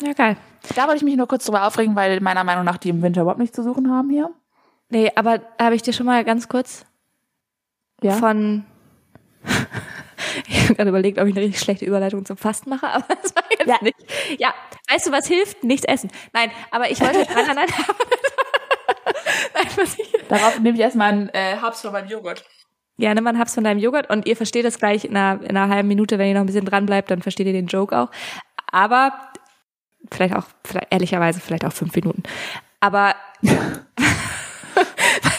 [0.00, 0.36] Ja, geil.
[0.76, 3.22] Da wollte ich mich nur kurz drüber aufregen, weil meiner Meinung nach die im Winter
[3.22, 4.30] überhaupt nichts zu suchen haben hier.
[4.90, 6.84] Nee, aber habe ich dir schon mal ganz kurz
[8.00, 8.12] Ja.
[8.12, 8.64] von.
[10.48, 13.34] Ich habe gerade überlegt, ob ich eine richtig schlechte Überleitung zum Fasten mache, aber das
[13.34, 13.78] war jetzt Ja.
[13.82, 13.96] nicht.
[14.38, 14.54] Ja,
[14.90, 15.64] weißt du, was hilft?
[15.64, 16.10] Nichts essen.
[16.32, 17.18] Nein, aber ich wollte.
[17.34, 17.66] nein, nein, nein.
[19.54, 22.44] nein, was ich, Darauf nehme ich erstmal einen äh, Habs von meinem Joghurt.
[22.98, 25.42] ja, nimm mal einen Haps von deinem Joghurt und ihr versteht das gleich in einer,
[25.42, 27.66] in einer halben Minute, wenn ihr noch ein bisschen dran bleibt, dann versteht ihr den
[27.66, 28.10] Joke auch.
[28.70, 29.12] Aber
[30.10, 32.22] vielleicht auch, vielleicht, ehrlicherweise, vielleicht auch fünf Minuten.
[32.80, 33.14] Aber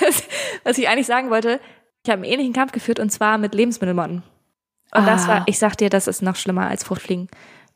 [0.02, 0.24] was,
[0.64, 1.60] was ich eigentlich sagen wollte,
[2.06, 4.24] ich habe einen ähnlichen Kampf geführt und zwar mit Lebensmittelmotten.
[4.96, 5.28] Und das Ah.
[5.28, 7.28] war, ich sag dir, das ist noch schlimmer als Fruchtfliegen.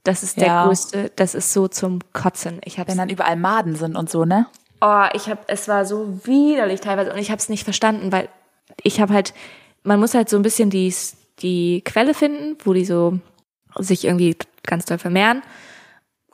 [0.04, 0.66] Das ist der Ja.
[0.66, 2.62] größte, das ist so zum Kotzen.
[2.64, 4.46] Ich hab's Wenn dann überall Maden sind und so, ne?
[4.82, 8.30] Oh, ich habe, es war so widerlich teilweise und ich habe es nicht verstanden, weil
[8.84, 9.34] ich habe halt,
[9.84, 10.94] man muss halt so ein bisschen die
[11.40, 13.20] die Quelle finden, wo die so
[13.78, 15.42] sich irgendwie ganz doll vermehren.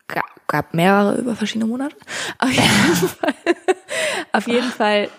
[0.07, 1.95] Ga- Gab mehrere über verschiedene Monate.
[2.39, 2.63] Auf jeden
[3.07, 3.33] Fall,
[4.33, 5.09] auf jeden Fall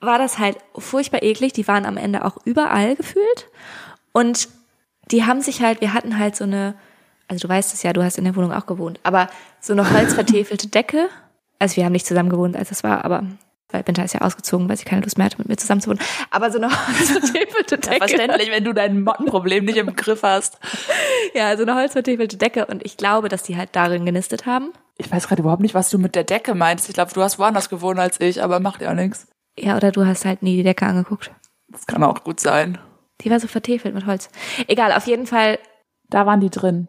[0.00, 1.52] war das halt furchtbar eklig.
[1.52, 3.48] Die waren am Ende auch überall gefühlt
[4.12, 4.48] und
[5.10, 6.74] die haben sich halt, wir hatten halt so eine,
[7.28, 9.28] also du weißt es ja, du hast in der Wohnung auch gewohnt, aber
[9.60, 11.08] so eine holzvertäfelte Decke.
[11.58, 13.24] Also wir haben nicht zusammen gewohnt, als das war, aber
[13.72, 15.90] weil Winter ist ja ausgezogen, weil sie keine Lust mehr hatte, mit mir zusammen zu
[15.90, 16.00] wohnen.
[16.30, 17.98] Aber so eine holzvertäfelte Decke.
[17.98, 20.58] Verständlich, wenn du dein Mottenproblem nicht im Griff hast.
[21.34, 24.72] Ja, so eine holzvertäfelte Decke und ich glaube, dass die halt darin genistet haben.
[24.98, 26.88] Ich weiß gerade überhaupt nicht, was du mit der Decke meinst.
[26.88, 29.28] Ich glaube, du hast woanders gewohnt als ich, aber macht ja nichts.
[29.58, 31.30] Ja, oder du hast halt nie die Decke angeguckt.
[31.68, 32.78] Das kann auch gut sein.
[33.24, 34.28] Die war so vertäfelt mit Holz.
[34.66, 35.58] Egal, auf jeden Fall
[36.08, 36.88] Da waren die drin.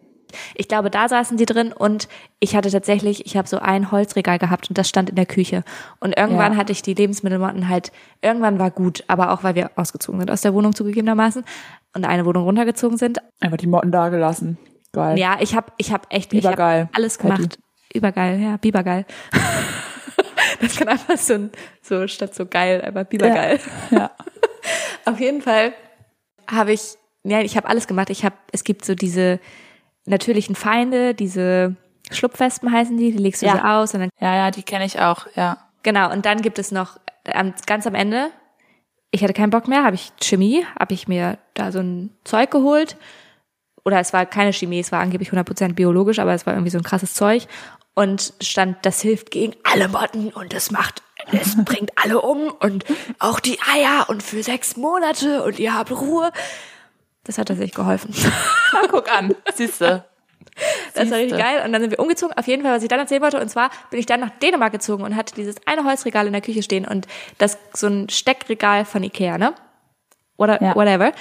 [0.55, 2.07] Ich glaube, da saßen die drin und
[2.39, 5.63] ich hatte tatsächlich, ich habe so ein Holzregal gehabt und das stand in der Küche.
[5.99, 6.57] Und irgendwann Ja.
[6.57, 7.91] hatte ich die Lebensmittelmotten halt,
[8.21, 11.43] irgendwann war gut, aber auch weil wir ausgezogen sind aus der Wohnung zugegebenermaßen
[11.93, 13.19] und eine Wohnung runtergezogen sind.
[13.41, 14.57] Einfach die Motten da gelassen.
[14.93, 15.19] Geil.
[15.19, 16.59] Ja, ich habe ich hab echt ich hab
[16.95, 17.59] alles gemacht.
[17.93, 19.05] Übergeil, ja, Bibergeil.
[20.61, 21.49] das kann einfach so,
[21.81, 23.59] so statt so geil, einfach Bibergeil.
[23.89, 24.11] Ja.
[25.05, 25.73] Auf jeden Fall
[26.51, 28.09] habe ich, ja, ich habe alles gemacht.
[28.09, 29.39] Ich habe, es gibt so diese
[30.05, 31.75] natürlichen Feinde, diese
[32.11, 33.53] Schlupfwespen heißen die, die legst du Ja.
[33.57, 35.57] so aus und dann, Ja, ja, die kenne ich auch, ja.
[35.83, 36.99] genau, und dann gibt es noch,
[37.31, 38.31] am- ganz am Ende,
[39.11, 42.49] ich hatte keinen Bock mehr, habe ich Chemie, habe ich mir da so ein Zeug
[42.51, 42.97] geholt.
[43.83, 46.77] Oder es war keine Chemie, es war angeblich 100% biologisch, aber es war irgendwie so
[46.77, 47.47] ein krasses Zeug.
[47.93, 52.85] Und stand, das hilft gegen alle Motten und es macht, es bringt alle um und
[53.19, 56.31] auch die Eier und für sechs Monate und ihr habt Ruhe.
[57.23, 58.13] Das hat tatsächlich geholfen.
[58.73, 59.35] Na, guck an.
[59.53, 60.05] Siehste.
[60.95, 61.63] Das war richtig geil.
[61.65, 62.35] Und dann sind wir umgezogen.
[62.37, 63.39] Auf jeden Fall, was ich dann erzählen wollte.
[63.39, 66.41] Und zwar bin ich dann nach Dänemark gezogen und hatte dieses eine Holzregal in der
[66.41, 67.07] Küche stehen und
[67.37, 69.53] das so ein Steckregal von Ikea, ne?
[70.37, 70.75] Oder Ja.
[70.75, 71.11] whatever.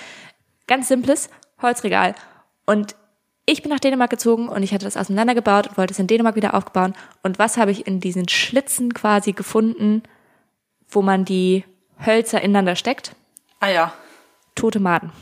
[0.67, 1.29] Ganz simples
[1.61, 2.15] Holzregal.
[2.67, 2.97] Und
[3.51, 6.37] ich bin nach Dänemark gezogen und ich hatte das auseinandergebaut und wollte es in Dänemark
[6.37, 6.95] wieder aufbauen.
[7.23, 10.03] Und was habe ich in diesen Schlitzen quasi gefunden,
[10.89, 11.65] wo man die
[12.05, 13.15] Hölzer ineinander steckt?
[13.59, 13.93] Ah ja.
[14.55, 15.13] Tote Maden.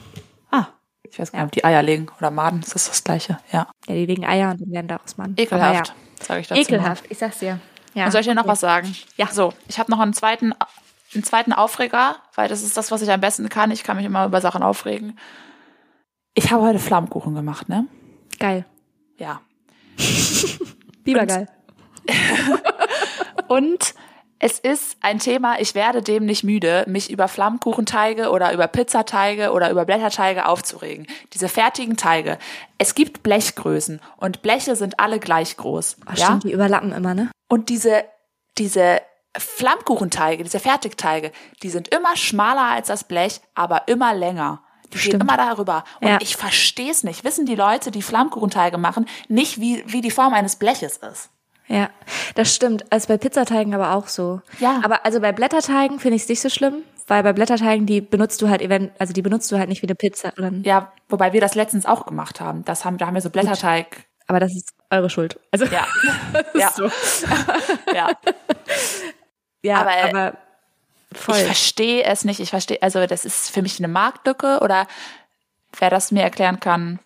[0.50, 0.66] Ah.
[1.02, 2.60] Ich weiß gar nicht, ob die Eier legen oder Maden.
[2.60, 3.38] Ist das das Gleiche?
[3.50, 3.68] Ja.
[3.86, 5.34] Ja, die legen Eier und dann werden daraus Maden.
[5.36, 6.60] Ekelhaft, Aber sage ich dazu.
[6.60, 6.66] ja.
[6.66, 7.58] Ekelhaft, ich sag's dir.
[7.94, 8.04] Ja.
[8.04, 8.94] Und soll ich dir noch was sagen?
[9.16, 9.26] Ja.
[9.28, 10.52] So, ich habe noch einen zweiten,
[11.14, 13.70] einen zweiten Aufreger, weil das ist das, was ich am besten kann.
[13.70, 15.18] Ich kann mich immer über Sachen aufregen.
[16.34, 17.86] Ich habe heute Flammkuchen gemacht, ne?
[18.38, 18.64] Geil.
[19.16, 19.40] Ja.
[21.04, 21.48] Bibergeil.
[23.48, 23.94] Und
[24.40, 29.50] es ist ein Thema, ich werde dem nicht müde, mich über Flammkuchenteige oder über Pizzateige
[29.50, 31.08] oder über Blätterteige aufzuregen.
[31.32, 32.38] Diese fertigen Teige.
[32.78, 35.96] Es gibt Blechgrößen und Bleche sind alle gleich groß.
[36.06, 36.26] Oh, ja?
[36.26, 37.30] stimmt, die überlappen immer, ne?
[37.48, 38.04] Und diese,
[38.58, 39.00] diese
[39.36, 44.62] Flammkuchenteige, diese Fertigteige, die sind immer schmaler als das Blech, aber immer länger.
[44.88, 45.22] Die gehen Stimmt.
[45.22, 45.84] immer darüber.
[46.00, 46.18] Und Ja.
[46.20, 47.24] ich verstehe es nicht.
[47.24, 51.30] Wissen die Leute, die Flammkuchenteige machen, nicht, wie, wie die Form eines Bleches ist?
[51.66, 51.90] Ja,
[52.34, 52.90] das stimmt.
[52.90, 54.40] Also bei Pizzateigen aber auch so.
[54.58, 54.80] Ja.
[54.82, 58.40] Aber also bei Blätterteigen finde ich es nicht so schlimm, weil bei Blätterteigen, die benutzt
[58.40, 60.32] du halt, event- also die benutzt du halt nicht wie eine Pizza.
[60.38, 62.64] Oder, Ja, wobei wir das letztens auch gemacht haben.
[62.64, 64.06] Das haben, da haben wir so Blätterteig.
[64.26, 65.38] Aber das ist eure Schuld.
[65.50, 65.86] Also Ja.
[66.54, 66.70] ja.
[66.70, 66.84] so.
[67.94, 68.08] ja.
[69.62, 70.32] ja, Aber, aber, äh,
[71.12, 71.36] voll.
[71.36, 72.40] Ich verstehe es nicht.
[72.40, 74.86] Ich verstehe, also das ist für mich eine Marktlücke oder
[75.78, 76.98] wer das mir erklären kann.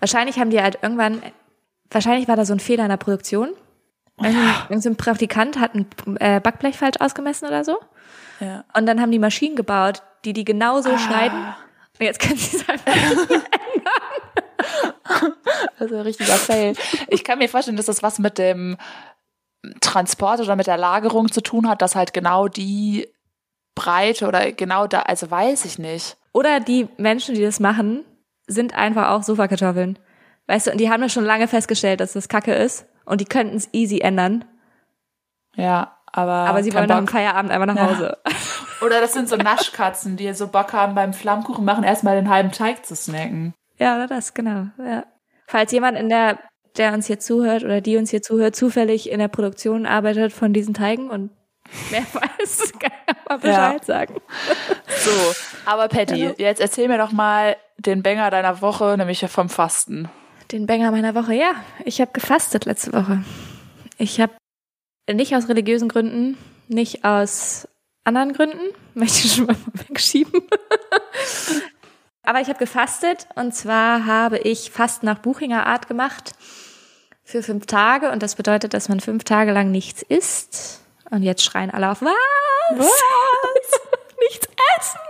[0.00, 1.22] Wahrscheinlich haben die halt irgendwann,
[1.90, 3.50] wahrscheinlich war da so ein Fehler in der Produktion.
[4.18, 5.86] Irgendein irgend so ein Praktikant hat ein
[6.20, 7.78] äh, Backblech falsch ausgemessen oder so.
[8.40, 8.64] Ja.
[8.74, 11.54] Und dann haben die Maschinen gebaut, die die genauso schneiden.
[11.98, 12.92] Und jetzt können sie es einfach
[15.78, 16.74] Also ein richtiger Fail.
[17.08, 18.76] Ich kann mir vorstellen, dass das was mit dem
[19.80, 23.08] Transport oder mit der Lagerung zu tun hat, dass halt genau die
[23.74, 26.16] Breite oder genau da, also weiß ich nicht.
[26.32, 28.04] Oder die Menschen, die das machen,
[28.46, 29.98] sind einfach auch Sofakartoffeln.
[30.46, 33.24] Weißt du, und die haben ja schon lange festgestellt, dass das Kacke ist und die
[33.24, 34.44] könnten es easy ändern.
[35.56, 36.32] Ja, aber.
[36.32, 37.90] Aber sie wollen nach dem Feierabend einfach nach Ja.
[37.90, 38.18] Hause.
[38.84, 42.50] Oder das sind so Naschkatzen, die so Bock haben, beim Flammkuchen machen, erstmal den halben
[42.50, 43.54] Teig zu snacken.
[43.78, 44.66] Ja, oder das, genau.
[44.78, 45.04] Ja.
[45.46, 46.40] Falls jemand in der,
[46.76, 50.52] der uns hier zuhört oder die uns hier zuhört, zufällig in der Produktion arbeitet von
[50.52, 51.30] diesen Teigen und
[51.90, 54.14] mehr weiß, kann mal Bescheid sagen.
[55.04, 60.08] So, aber Patty, jetzt erzähl mir doch mal den Banger deiner Woche, nämlich vom Fasten.
[60.50, 61.52] Den Banger meiner Woche, ja.
[61.84, 63.24] Ich habe gefastet letzte Woche.
[63.98, 64.32] Ich habe
[65.10, 66.36] nicht aus religiösen Gründen,
[66.68, 67.68] nicht aus
[68.04, 69.56] anderen Gründen, möchte ich schon mal
[69.88, 70.42] wegschieben.
[72.24, 76.32] Aber ich habe gefastet und zwar habe ich Fasten nach Buchinger Art gemacht
[77.24, 80.81] für fünf Tage und das bedeutet, dass man fünf Tage lang nichts isst.
[81.12, 82.12] Und jetzt schreien alle auf, was?
[82.76, 83.80] Was?
[84.20, 84.48] nichts
[84.78, 85.00] essen?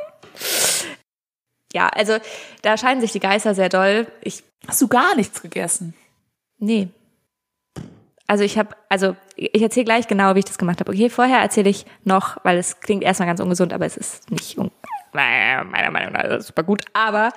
[1.72, 2.18] Ja, also
[2.60, 4.06] da scheiden sich die Geister sehr doll.
[4.20, 5.94] Ich Hast du gar nichts gegessen?
[6.58, 6.88] Nee.
[8.26, 10.92] Also ich habe, also ich erzähle gleich genau, wie ich das gemacht habe.
[10.92, 14.58] Okay, vorher erzähle ich noch, weil es klingt erstmal ganz ungesund, aber es ist nicht
[14.58, 14.70] un
[15.12, 16.84] meiner Meinung nach super gut.
[16.94, 17.32] Aber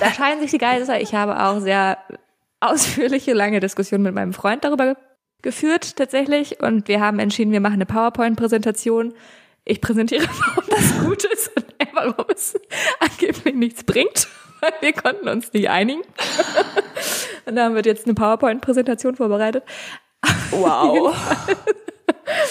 [0.00, 1.00] da scheiden sich die Geister.
[1.00, 1.96] Ich habe auch sehr
[2.60, 4.96] ausführliche, lange Diskussionen mit meinem Freund darüber
[5.42, 6.60] geführt tatsächlich.
[6.60, 9.14] Und wir haben entschieden, wir machen eine PowerPoint-Präsentation.
[9.64, 12.58] Ich präsentiere, warum das gut ist und er, warum es
[13.00, 14.28] angeblich nichts bringt.
[14.60, 16.00] Weil wir konnten uns nicht einigen.
[17.44, 19.62] Und da haben wir jetzt eine PowerPoint-Präsentation vorbereitet.
[20.50, 21.14] Wow.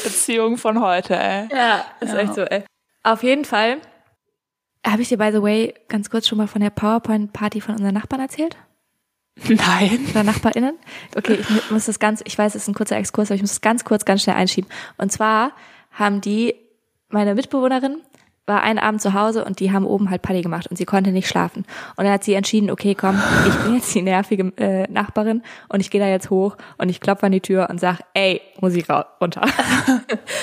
[0.03, 1.49] Beziehung von heute, ey.
[1.51, 2.63] Ja, ist echt so, ey.
[3.01, 3.77] Auf jeden Fall
[4.85, 7.95] habe ich dir, by the way, ganz kurz schon mal von der PowerPoint-Party von unseren
[7.95, 8.55] Nachbarn erzählt?
[9.47, 9.99] Nein.
[10.11, 10.75] Oder NachbarInnen?
[11.15, 13.41] Okay, ich mu- muss das ganz, ich weiß, es ist ein kurzer Exkurs, aber ich
[13.41, 14.69] muss das ganz kurz, ganz schnell einschieben.
[14.97, 15.51] Und zwar
[15.91, 16.55] haben die,
[17.09, 17.97] meine Mitbewohnerin
[18.47, 21.11] war einen Abend zu Hause und die haben oben halt Party gemacht und sie konnte
[21.11, 21.65] nicht schlafen.
[21.97, 25.79] Und dann hat sie entschieden, okay, komm, ich bin jetzt die nervige äh, Nachbarin und
[25.79, 28.87] ich gehe da jetzt hoch und ich klopfe an die Tür und sag, ey, Musik
[28.89, 29.41] runter.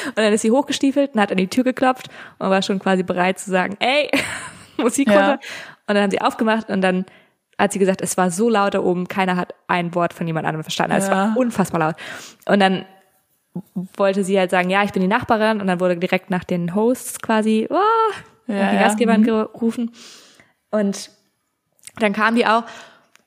[0.07, 3.05] und dann ist sie hochgestiefelt und hat an die Tür geklopft und war schon quasi
[3.05, 4.11] bereit zu sagen, ey,
[4.77, 5.15] Musik Ja.
[5.31, 5.41] runter.
[5.87, 7.07] Und dann haben sie aufgemacht und dann
[7.59, 10.47] hat sie gesagt, es war so laut da oben, keiner hat ein Wort von jemand
[10.47, 10.93] anderem verstanden.
[10.93, 11.29] Also Es Ja.
[11.31, 11.97] war unfassbar laut.
[12.47, 12.85] Und dann
[13.97, 16.75] wollte sie halt sagen, ja, ich bin die Nachbarin und dann wurde direkt nach den
[16.75, 17.77] Hosts quasi oh,
[18.47, 18.83] Ja, die ja.
[18.83, 19.93] Gastgeberin gerufen
[20.71, 21.11] und
[21.99, 22.65] dann kam die auch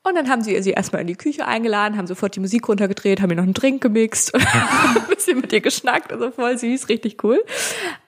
[0.01, 3.21] und dann haben sie sie erstmal in die Küche eingeladen, haben sofort die Musik runtergedreht,
[3.21, 4.45] haben ihr noch einen Drink gemixt und
[4.95, 7.43] ein bisschen mit ihr geschnackt, also voll süß, richtig cool.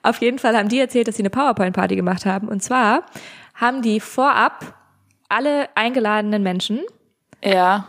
[0.02, 3.04] Auf jeden Fall haben die erzählt, dass sie eine PowerPoint-Party gemacht haben und zwar
[3.54, 4.74] haben die vorab
[5.28, 6.80] alle eingeladenen Menschen
[7.44, 7.86] Ja.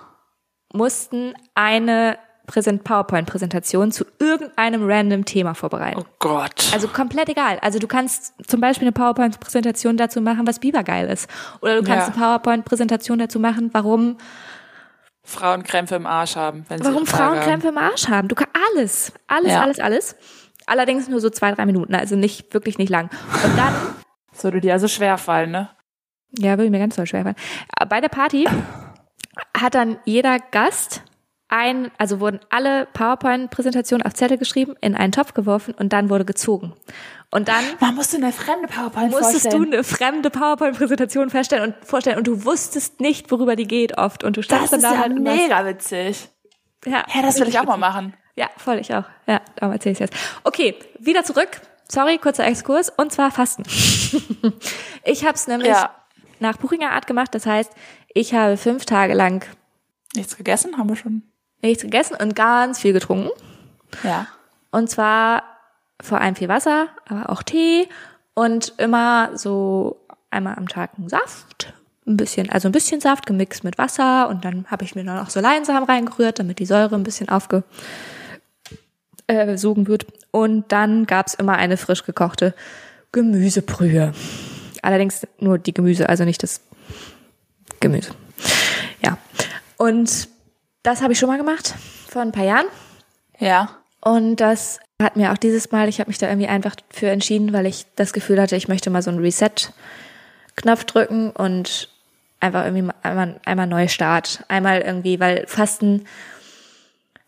[0.74, 6.00] mussten eine Präsent PowerPoint-Präsentation zu irgendeinem random Thema vorbereiten.
[6.02, 6.72] Oh Gott.
[6.74, 7.60] Also komplett egal.
[7.62, 11.30] Also du kannst zum Beispiel eine PowerPoint-Präsentation dazu machen, was Biber geil ist.
[11.62, 12.14] Oder du kannst Ja.
[12.14, 14.18] eine PowerPoint-Präsentation dazu machen, warum,
[15.24, 17.40] Frauen Krämpfe im Arsch haben, wenn sie warum Tage Frauen.
[17.42, 18.28] Krämpfe im Arsch haben.
[18.30, 19.62] Du kannst alles, alles, Ja.
[19.62, 20.16] alles, alles.
[20.66, 23.10] Allerdings nur so zwei, drei Minuten, also nicht, wirklich nicht lang.
[23.44, 23.74] Und dann
[24.32, 25.70] Das würde dir also schwerfallen, ne?
[26.38, 27.36] Ja, würde mir ganz toll schwer fallen.
[27.90, 28.48] Bei der Party
[29.58, 31.02] hat dann jeder Gast
[31.48, 36.24] ein, also wurden alle PowerPoint-Präsentationen auf Zettel geschrieben, in einen Topf geworfen und dann wurde
[36.26, 36.74] gezogen.
[37.32, 39.74] Und dann Man musste eine fremde PowerPoint musstest du vorstellen.
[39.74, 44.38] eine fremde PowerPoint-Präsentation feststellen und vorstellen und du wusstest nicht, worüber die geht oft und
[44.38, 46.30] du standst das dann da ja halt mega witzig.
[46.86, 48.14] ja, Ja, das will ich auch mal machen.
[48.36, 49.06] ja, voll, ich auch.
[49.28, 50.14] Ja, darum erzähle ich jetzt.
[50.44, 51.62] Okay, wieder zurück.
[51.92, 52.92] Sorry, kurzer Exkurs.
[52.96, 53.64] Und zwar Fasten.
[55.04, 55.96] ich habe es nämlich Ja.
[56.42, 57.34] Nach Buchinger Art gemacht.
[57.36, 57.72] Das heißt,
[58.14, 59.46] ich habe fünf Tage lang
[60.16, 61.24] Nichts gegessen haben wir schon.
[61.62, 63.30] nichts gegessen und ganz viel getrunken.
[64.04, 64.28] Ja.
[64.72, 65.44] Und zwar
[66.02, 67.88] vor allem viel Wasser, aber auch Tee
[68.34, 70.00] und immer so
[70.30, 71.74] einmal am Tag einen Saft.
[72.08, 75.30] Ein bisschen, also ein bisschen Saft gemixt mit Wasser und dann habe ich mir noch
[75.30, 77.70] so Leinsamen reingerührt, damit die Säure ein bisschen aufgesogen
[79.28, 80.08] äh, sogen wird.
[80.32, 82.56] Und dann gab's immer eine frisch gekochte
[83.12, 84.14] Gemüsebrühe.
[84.82, 86.62] Allerdings nur die Gemüse, also nicht das
[87.80, 88.12] Gemüse.
[89.04, 89.18] Ja.
[89.78, 90.28] Und
[90.84, 91.76] das habe ich schon mal gemacht
[92.10, 92.66] vor ein paar Jahren.
[93.40, 93.78] Ja.
[94.02, 97.54] Und das hat mir auch dieses Mal, ich habe mich da irgendwie einfach für entschieden,
[97.54, 101.90] weil ich das Gefühl hatte, ich möchte mal so einen Reset-Knopf drücken und
[102.40, 104.44] einfach irgendwie mal- einmal, einmal Neustart.
[104.48, 106.06] Einmal irgendwie, weil Fasten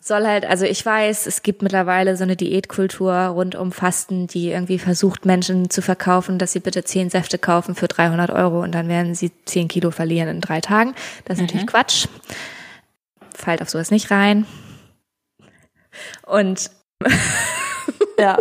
[0.01, 4.49] soll halt, also ich weiß, es gibt mittlerweile so eine Diätkultur rund um Fasten, die
[4.49, 8.73] irgendwie versucht, Menschen zu verkaufen, dass sie bitte zehn Säfte kaufen für 300 Euro und
[8.73, 10.95] dann werden sie zehn Kilo verlieren in drei Tagen.
[11.25, 12.07] Das ist natürlich Quatsch.
[13.35, 14.45] Fallt auf sowas nicht rein.
[16.25, 16.71] Und
[18.21, 18.37] Ja.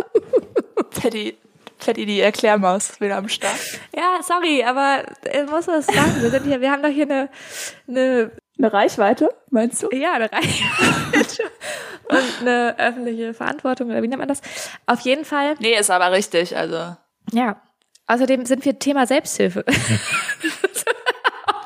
[0.91, 1.37] Teddy,
[1.79, 3.57] Fetti die Erklärmaus wieder am Start.
[3.95, 6.21] Ja, sorry, aber ich muss das sagen.
[6.21, 7.29] Wir sind hier, wir haben doch hier eine,
[7.87, 9.89] eine Eine Reichweite, meinst du?
[9.91, 11.43] ja, eine Reichweite
[12.09, 14.41] und eine öffentliche Verantwortung oder wie nennt man das?
[14.85, 15.55] Auf jeden Fall.
[15.59, 16.95] Nee, ist aber richtig, also.
[17.31, 17.59] Ja.
[18.05, 19.65] Außerdem sind wir Thema Selbsthilfe.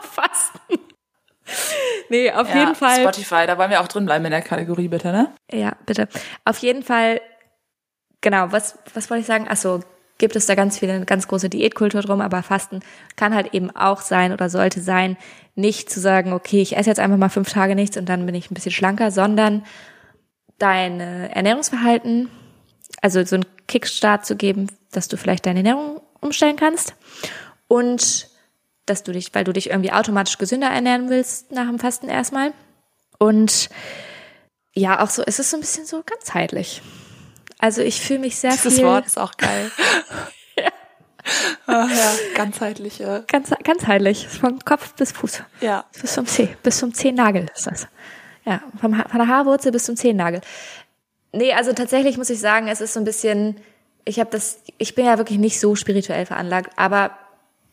[0.02, 0.60] Fasten.
[2.10, 3.02] Nee, auf Ja, jeden Fall.
[3.02, 5.34] Spotify, da wollen wir auch drin bleiben in der Kategorie, bitte, ne?
[5.52, 6.08] Ja, bitte.
[6.44, 7.20] Auf jeden Fall,
[8.22, 9.48] genau, was, was wollte ich sagen?
[9.50, 9.80] Ach so,
[10.18, 12.80] gibt es da ganz viele, eine ganz große Diätkultur drum, aber Fasten
[13.16, 15.18] kann halt eben auch sein oder sollte sein,
[15.56, 18.36] nicht zu sagen, okay, ich esse jetzt einfach mal fünf Tage nichts und dann bin
[18.36, 19.66] ich ein bisschen schlanker, sondern
[20.58, 22.30] dein äh, Ernährungsverhalten,
[23.02, 26.96] also so einen Kickstart zu geben, dass du vielleicht deine Ernährung umstellen kannst
[27.68, 28.30] und
[28.86, 32.54] dass du dich, weil du dich irgendwie automatisch gesünder ernähren willst nach dem Fasten erstmal
[33.18, 33.70] und
[34.74, 36.82] ja, auch so, es ist so ein bisschen so ganzheitlich.
[37.66, 39.72] Also ich fühle mich sehr Dieses viel Wort ist auch geil.
[41.66, 43.24] Ach ja, ganzheitliche.
[43.28, 45.84] ganz, ganzheitlich, von Kopf bis Fuß, Ja.
[46.00, 47.88] bis zum Zeh, bis zum Zehennagel ist das.
[48.46, 50.42] Ja, vom, Ha- von der Haarwurzel bis zum Zehennagel.
[51.32, 53.58] Nee, also tatsächlich muss ich sagen, es ist so ein bisschen,
[54.06, 57.18] ich habe das, ich bin ja wirklich nicht so spirituell veranlagt, aber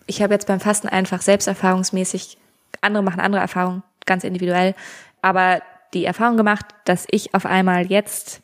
[0.06, 2.38] ich habe jetzt beim Fasten einfach selbsterfahrungsmäßig,
[2.80, 4.74] andere machen andere Erfahrungen, ganz individuell,
[5.20, 5.60] aber
[5.92, 8.40] die Erfahrung gemacht, dass ich auf einmal jetzt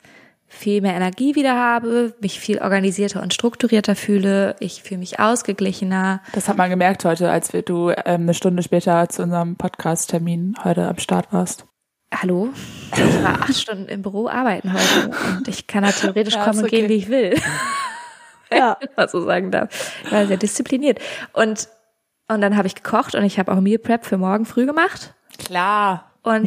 [0.48, 6.20] viel mehr Energie wieder habe, mich viel organisierter und strukturierter fühle, ich fühle mich ausgeglichener.
[6.32, 10.54] Das hat man gemerkt heute, als wir, du ähm, eine Stunde später zu unserem Podcast-Termin
[10.64, 11.66] heute am Start warst.
[12.14, 12.48] Hallo?
[12.92, 16.60] Ich war acht Stunden im Büro arbeiten heute und ich kann da theoretisch Ja, kommen
[16.60, 16.94] und gehen, okay.
[16.94, 17.34] wie ich will.
[18.50, 18.78] Ja.
[18.96, 20.02] Man so sagen darf.
[20.04, 20.98] Ich war sehr diszipliniert.
[21.34, 21.68] Und,
[22.28, 25.14] und dann habe ich gekocht und ich habe auch Meal Prep für morgen früh gemacht.
[25.38, 26.07] Klar.
[26.22, 26.44] Und,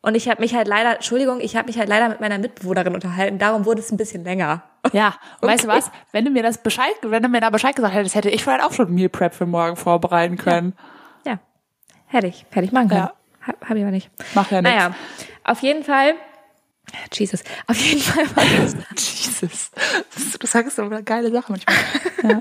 [0.00, 2.94] und ich habe mich halt leider, Entschuldigung, ich habe mich halt leider mit meiner Mitbewohnerin
[2.94, 3.38] unterhalten.
[3.38, 4.62] Darum wurde es ein bisschen länger.
[4.92, 5.76] Ja, und weißt du Okay.
[5.78, 5.90] was?
[6.12, 8.62] Wenn du mir das Bescheid, wenn du mir da Bescheid gesagt hättest, hätte ich vielleicht
[8.64, 10.74] auch schon Meal Prep für morgen vorbereiten können.
[11.26, 11.38] Ja,
[12.06, 13.00] hätte ich, hätte ich machen können.
[13.00, 13.12] Ja.
[13.46, 14.10] Ha- Habe ich aber nicht.
[14.34, 14.76] Mach ja nichts.
[14.76, 14.94] Naja,
[15.44, 16.14] auf jeden Fall,
[17.12, 18.74] Jesus, auf jeden Fall war das
[19.24, 19.70] Jesus.
[20.38, 21.76] Du sagst so eine geile Sache manchmal.
[22.22, 22.40] Ja,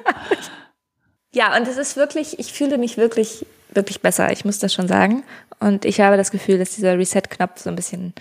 [1.56, 4.32] und es ist wirklich, ich fühle mich wirklich, wirklich besser.
[4.32, 5.24] Ich muss das schon sagen.
[5.60, 8.14] Und ich habe das Gefühl, dass dieser Reset-Knopf so ein bisschen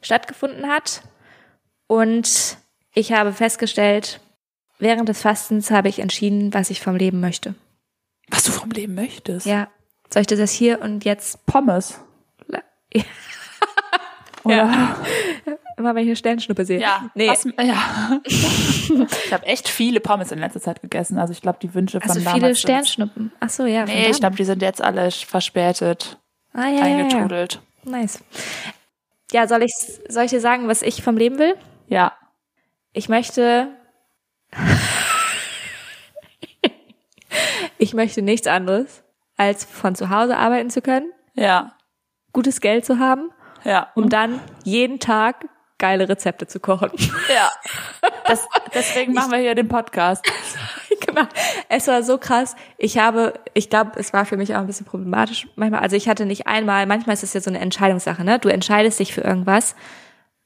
[0.00, 1.02] stattgefunden hat.
[1.86, 2.56] Und
[2.94, 4.20] ich habe festgestellt,
[4.78, 7.54] während des Fastens habe ich entschieden, was ich vom Leben möchte.
[8.28, 9.46] Was du vom Leben möchtest.
[9.46, 9.68] Ja.
[10.12, 12.00] Soll ich dir das hier und jetzt Pommes.
[14.44, 14.96] Ja.
[15.44, 15.61] Oder?
[15.82, 16.80] Immer, wenn ich eine Sternschnuppe sehe?
[16.80, 17.10] Ja.
[17.14, 17.28] Nee.
[17.28, 18.20] Was, ja.
[18.24, 21.18] ich habe echt viele Pommes in letzter Zeit gegessen.
[21.18, 22.38] Also ich glaube, die Wünsche von Also damals.
[22.42, 23.32] viele Sternschnuppen.
[23.40, 23.84] Ach so, ja.
[23.84, 26.18] Nee, ich glaube, die sind jetzt alle verspätet
[26.54, 26.82] ah, ja, ja, ja.
[26.96, 27.60] eingetrudelt.
[27.84, 28.22] Nice.
[29.32, 29.72] Ja, soll ich,
[30.08, 31.54] soll ich dir sagen, was ich vom Leben will?
[31.88, 32.12] Ja.
[32.92, 33.68] Ich möchte.
[37.78, 39.02] ich möchte nichts anderes,
[39.36, 41.72] als von zu Hause arbeiten zu können, Ja.
[42.32, 43.30] gutes Geld zu haben,
[43.64, 43.88] Ja.
[43.94, 45.46] um dann jeden Tag
[45.82, 46.90] geile Rezepte zu kochen.
[47.32, 47.50] Ja.
[48.24, 50.24] Das, deswegen machen wir hier den Podcast.
[51.06, 51.22] genau.
[51.68, 52.54] Es war so krass.
[52.78, 55.80] Ich habe, ich glaube, es war für mich auch ein bisschen problematisch manchmal.
[55.80, 58.38] Also ich hatte nicht einmal, manchmal ist es ja so eine Entscheidungssache, ne?
[58.38, 59.74] Du entscheidest dich für irgendwas.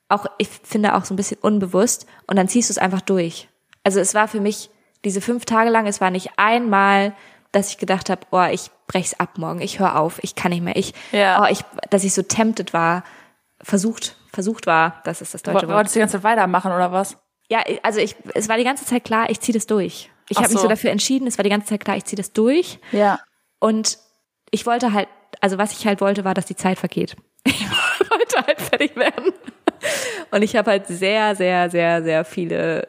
[0.08, 3.48] Auch, ich finde auch so ein bisschen unbewusst und dann ziehst du es einfach durch.
[3.84, 4.70] Also es war für mich
[5.04, 7.14] diese fünf Tage lang, es war nicht einmal,
[7.52, 10.62] dass ich gedacht habe, oh, ich brech's ab morgen, ich höre auf, ich kann nicht
[10.64, 11.42] mehr, ich, Ja.
[11.42, 13.04] oh, ich, dass ich so tempted war,
[13.62, 15.76] versucht, versucht war, das ist das Du deutsche Wort.
[15.76, 17.16] wolltest die ganze Zeit weitermachen oder was?
[17.48, 20.10] Ja, also ich, es war die ganze Zeit klar, ich ziehe das durch.
[20.28, 20.62] Ich habe mich so.
[20.64, 22.78] so dafür entschieden, es war die ganze Zeit klar, ich ziehe das durch.
[22.92, 23.18] Ja.
[23.58, 23.98] Und
[24.50, 25.08] ich wollte halt,
[25.40, 27.16] also was ich halt wollte, war, dass die Zeit vergeht.
[27.98, 29.32] Ich wollte halt fertig werden.
[30.30, 32.88] Und ich habe halt sehr, sehr, sehr, sehr viele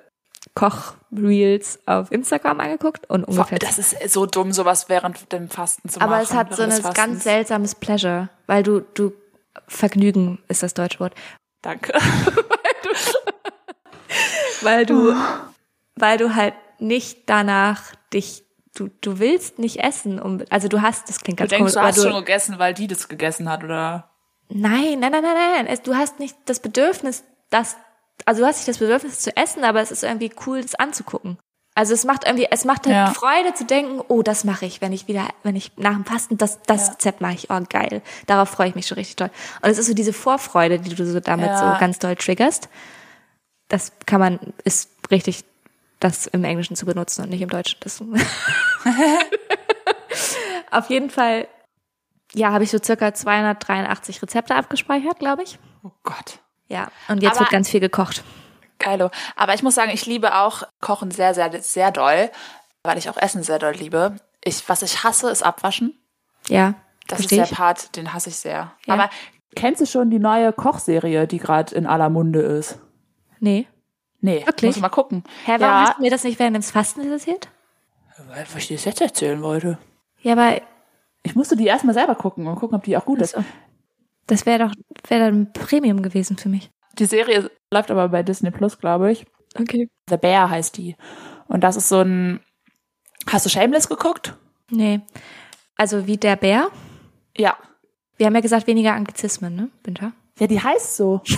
[0.56, 3.60] Koch-Reels auf Instagram angeguckt und ungefähr.
[3.60, 6.12] Das ist so dumm, sowas während dem Fasten zu machen.
[6.12, 9.14] aber es hat so ein ganz seltsames Pleasure, weil du, du,
[9.68, 11.14] Vergnügen ist das deutsche Wort.
[11.62, 11.94] Danke.
[14.62, 15.14] weil du,
[15.96, 18.44] weil du halt nicht danach dich,
[18.76, 21.74] du, du willst nicht essen, um, also du hast, das klingt Du ganz denkst, komisch,
[21.74, 24.12] du hast du, schon gegessen, weil die das gegessen hat, oder?
[24.50, 27.76] nein, nein, nein, nein, nein, es, du hast nicht das Bedürfnis, das,
[28.26, 31.38] also du hast nicht das Bedürfnis zu essen, aber es ist irgendwie cool, das anzugucken.
[31.78, 33.14] Also es macht irgendwie, es macht halt Ja.
[33.14, 36.36] Freude zu denken, oh, das mache ich, wenn ich wieder, wenn ich nach dem Fasten,
[36.38, 36.94] das, das Ja.
[36.94, 38.02] Rezept mache ich, oh geil.
[38.26, 39.30] Darauf freue ich mich schon richtig toll.
[39.62, 41.74] Und es ist so diese Vorfreude, die du so damit Ja.
[41.74, 42.68] so ganz doll triggerst.
[43.68, 45.44] Das kann man, ist richtig,
[46.00, 47.78] das im Englischen zu benutzen und nicht im Deutschen.
[47.82, 48.02] Das
[50.72, 51.48] Auf jeden Fall,
[52.34, 55.60] ja, habe ich so circa 283 Rezepte abgespeichert, glaube ich.
[55.84, 56.40] Oh Gott.
[56.70, 58.24] Ja, und jetzt Aber- wird ganz viel gekocht.
[58.80, 59.10] Geilo.
[59.36, 62.30] Aber ich muss sagen, ich liebe auch Kochen sehr, sehr, sehr doll,
[62.84, 64.16] weil ich auch Essen sehr doll liebe.
[64.44, 65.98] Ich, was ich hasse, ist Abwaschen.
[66.48, 66.76] Ja.
[67.08, 67.52] Das ist der ich.
[67.52, 68.74] Part, den hasse ich sehr.
[68.86, 68.94] Ja.
[68.94, 69.10] Aber
[69.56, 72.80] Kennst du schon die neue Kochserie, die gerade in aller Munde ist?
[73.40, 73.68] Nee.
[74.22, 74.70] nee, Wirklich?
[74.70, 75.24] muss ich mal gucken.
[75.46, 77.50] Hä, warum ja, hast du mir das nicht während des Fastens erzählt?
[78.30, 79.78] weil ich dir das jetzt erzählen wollte.
[80.22, 80.62] Ja, aber
[81.24, 83.32] Ich musste die erstmal selber gucken und gucken, ob die auch gut ist.
[83.32, 83.44] so.
[84.28, 84.74] das wäre doch
[85.08, 86.70] wäre dann Premium gewesen für mich.
[87.00, 89.26] Die Serie läuft aber bei Disney Plus, glaube ich.
[89.60, 89.90] Okay.
[90.10, 90.96] The Bear heißt die.
[91.48, 92.40] Und das ist so ein.
[93.30, 94.36] Hast du Shameless geguckt?
[94.70, 95.02] Nee.
[95.76, 96.70] Also wie der Bär.
[97.38, 97.58] Ja.
[98.18, 100.12] Wir haben ja gesagt, weniger Anglizismen, ne, Winter?
[100.40, 101.22] Ja, die heißt so.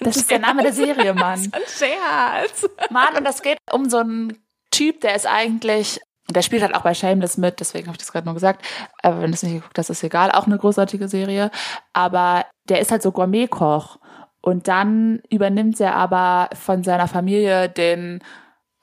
[0.00, 1.40] Das ist der Name der Serie, Mann.
[1.52, 2.68] Ein Scherz.
[2.90, 4.36] Mann, und das geht um so einen
[4.72, 8.10] Typ, der ist eigentlich, der spielt halt auch bei Shameless mit, deswegen habe ich das
[8.12, 8.66] gerade nur gesagt.
[9.02, 11.50] Aber wenn du es nicht geguckt hast, ist egal, auch eine großartige Serie.
[11.92, 13.97] Aber Der ist halt so Gourmetkoch.
[14.40, 18.20] Und dann übernimmt er aber von seiner Familie den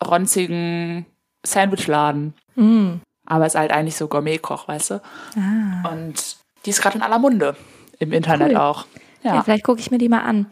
[0.06, 1.06] ronzigen
[1.46, 2.34] Sandwichladen.
[2.56, 3.02] Mm.
[3.28, 5.02] aber ist halt eigentlich so Gourmetkoch, weißt du?
[5.38, 5.90] Ah.
[5.92, 7.56] Und die ist gerade in aller Munde.
[8.00, 8.58] Im Internet Cool.
[8.58, 8.86] auch.
[9.24, 9.44] Ja, Ja.
[9.44, 10.46] vielleicht gucke ich mir die mal an.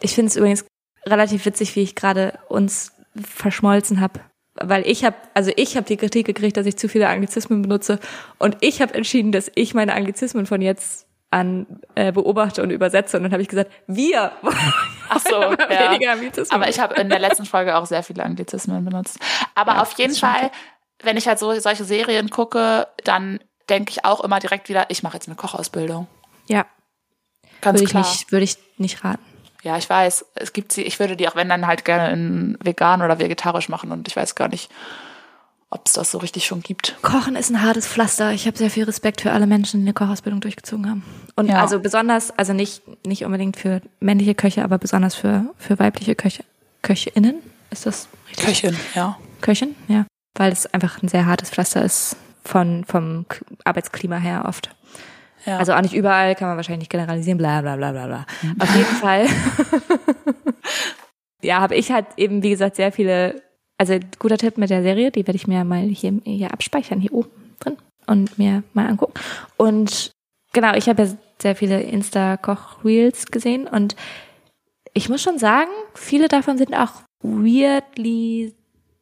[0.00, 0.64] Ich finde es übrigens
[1.04, 4.20] relativ witzig, wie ich gerade uns verschmolzen habe.
[4.54, 7.98] Weil ich habe, also ich habe die Kritik gekriegt, dass ich zu viele Anglizismen benutze.
[8.38, 13.16] Und ich habe entschieden, dass ich meine Anglizismen von jetzt an äh, beobachte und übersetze.
[13.16, 14.32] Und dann habe ich gesagt, wir
[15.08, 15.90] Ach so, ja.
[15.90, 16.60] weniger Anglizismen.
[16.60, 19.18] Aber ich habe in der letzten Folge auch sehr viele Anglizismen benutzt.
[19.54, 20.14] Aber Ja, auf jeden.
[20.14, 20.50] Fall,
[21.02, 25.02] wenn ich halt so solche Serien gucke, dann denke ich auch immer direkt wieder, ich
[25.02, 26.06] mache jetzt eine Kochausbildung.
[26.48, 26.66] ja,
[27.60, 28.02] Ganz würde ich klar.
[28.02, 29.22] nicht, würde ich nicht raten.
[29.62, 32.58] Ja, ich weiß, es gibt sie, ich würde die auch wenn dann halt gerne in
[32.60, 34.70] vegan oder vegetarisch machen und ich weiß gar nicht,
[35.72, 36.96] ob es das so richtig schon gibt.
[37.02, 38.32] Kochen ist ein hartes Pflaster.
[38.32, 41.02] Ich habe sehr viel Respekt für alle Menschen, die eine Kochausbildung durchgezogen haben.
[41.34, 41.60] Und Ja.
[41.62, 46.44] also besonders, also nicht, nicht unbedingt für männliche Köche, aber besonders für, für weibliche Köche,
[46.82, 47.36] KöchInnen.
[47.70, 48.44] Ist das richtig?
[48.46, 49.16] Köchin, ja.
[49.40, 50.04] Köchin, ja.
[50.36, 54.70] Weil es einfach ein sehr hartes Pflaster ist von, vom K- Arbeitsklima her oft.
[55.46, 55.56] ja.
[55.58, 58.26] Also auch nicht überall, kann man wahrscheinlich nicht generalisieren, bla bla bla bla bla.
[58.58, 59.26] Auf jeden Fall.
[61.42, 63.42] ja, habe ich halt eben, wie gesagt, sehr viele,
[63.82, 67.12] also guter Tipp mit der Serie, die werde ich mir mal hier, hier abspeichern, hier
[67.12, 67.76] oben drin
[68.06, 69.14] und mir mal angucken.
[69.56, 70.12] Und
[70.52, 71.08] genau, ich habe ja
[71.40, 73.96] sehr viele Insta-Koch-Reels gesehen und
[74.94, 78.54] ich muss schon sagen, viele davon sind auch weirdly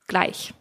[0.09, 0.55] gleich.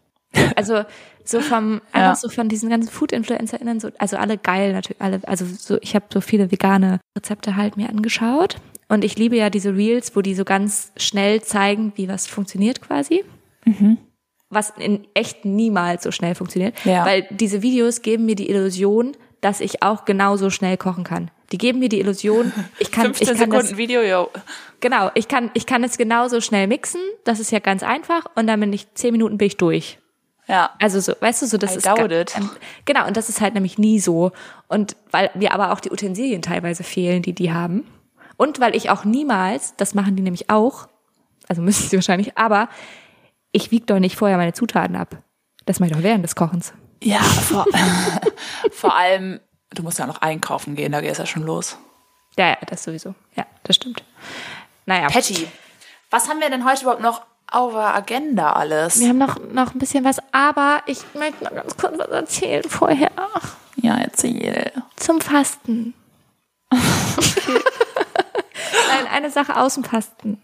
[0.58, 0.84] Also
[1.24, 2.02] so vom Ja.
[2.10, 5.96] einfach so von diesen ganzen Food-InfluencerInnen, so, also alle geil natürlich, alle, also so, ich
[5.96, 8.58] habe so viele vegane Rezepte halt mir angeschaut.
[8.90, 12.82] Und ich liebe ja diese Reels, wo die so ganz schnell zeigen, wie was funktioniert
[12.82, 13.24] quasi.
[14.50, 16.74] Was in echt niemals so schnell funktioniert.
[16.84, 17.06] Ja.
[17.06, 21.30] Weil diese Videos geben mir die Illusion, dass ich auch genauso schnell kochen kann.
[21.52, 24.30] Die geben mir die Illusion, ich kann, 15 ich kann das, Sekunden Video, yo.
[24.80, 27.02] Genau, ich kann, ich kann es genauso schnell mixen.
[27.26, 28.26] Das ist ja ganz einfach.
[28.36, 30.00] Und dann bin ich zehn Minuten bin ich durch.
[30.48, 30.72] Ja.
[30.80, 32.34] Also so, weißt du, so das I ist doubt ga- it.
[32.36, 32.50] ähm,
[32.86, 33.06] genau.
[33.08, 34.32] Und das ist halt nämlich nie so.
[34.68, 37.86] Und weil mir aber auch die Utensilien teilweise fehlen, die die haben.
[38.36, 40.88] Und weil ich auch niemals, das machen die nämlich auch,
[41.48, 42.68] also müssen sie wahrscheinlich, aber
[43.52, 45.18] ich wiege doch nicht vorher meine Zutaten ab.
[45.66, 46.74] Das mache ich doch während des Kochens.
[47.02, 47.66] Ja, vor,
[48.72, 49.40] vor allem,
[49.72, 51.78] du musst ja noch einkaufen gehen, da geht es ja schon los.
[52.38, 53.16] Ja, ja, das sowieso.
[53.36, 54.04] Ja, das stimmt.
[54.86, 55.08] Naja.
[55.08, 55.48] Patty,
[56.10, 57.22] was haben wir denn heute überhaupt noch
[57.52, 59.00] auf der Agenda alles?
[59.00, 62.64] Wir haben noch, noch ein bisschen was, aber ich möchte noch ganz kurz was erzählen
[62.68, 63.12] vorher.
[63.76, 64.72] Ja, erzähl.
[64.96, 65.94] Zum Fasten.
[66.72, 66.82] Nein,
[69.12, 70.42] eine Sache aus dem Fasten.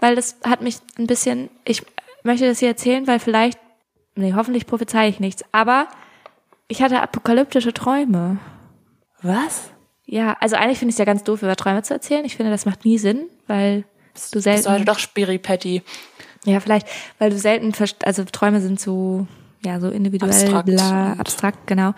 [0.00, 1.82] Weil das hat mich ein bisschen, ich
[2.24, 3.58] möchte das hier erzählen, weil vielleicht,
[4.14, 5.88] nee, hoffentlich prophezei ich nichts, aber
[6.68, 8.38] ich hatte apokalyptische Träume.
[9.22, 9.70] Was?
[10.04, 12.24] Ja, also eigentlich finde ich es ja ganz doof, über Träume zu erzählen.
[12.24, 15.82] Ich finde, das macht nie Sinn, weil du Bist du heute selten, doch Spiri Patty.
[16.44, 16.86] ja, vielleicht,
[17.18, 17.72] weil du selten,
[18.04, 19.26] also Träume sind so,
[19.64, 21.94] ja, so individuell, Abstrakt bla, abstrakt, genau.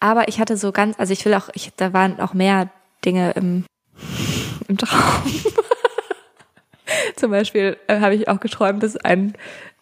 [0.00, 2.70] Aber ich hatte so ganz, also ich will auch, ich, da waren auch mehr
[3.04, 3.64] Dinge im,
[4.68, 5.22] im Traum.
[7.18, 9.34] Zum Beispiel äh, habe ich auch geträumt, dass ein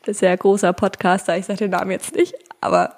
[0.07, 2.95] sehr großer Podcaster, ich sage den Namen jetzt nicht, aber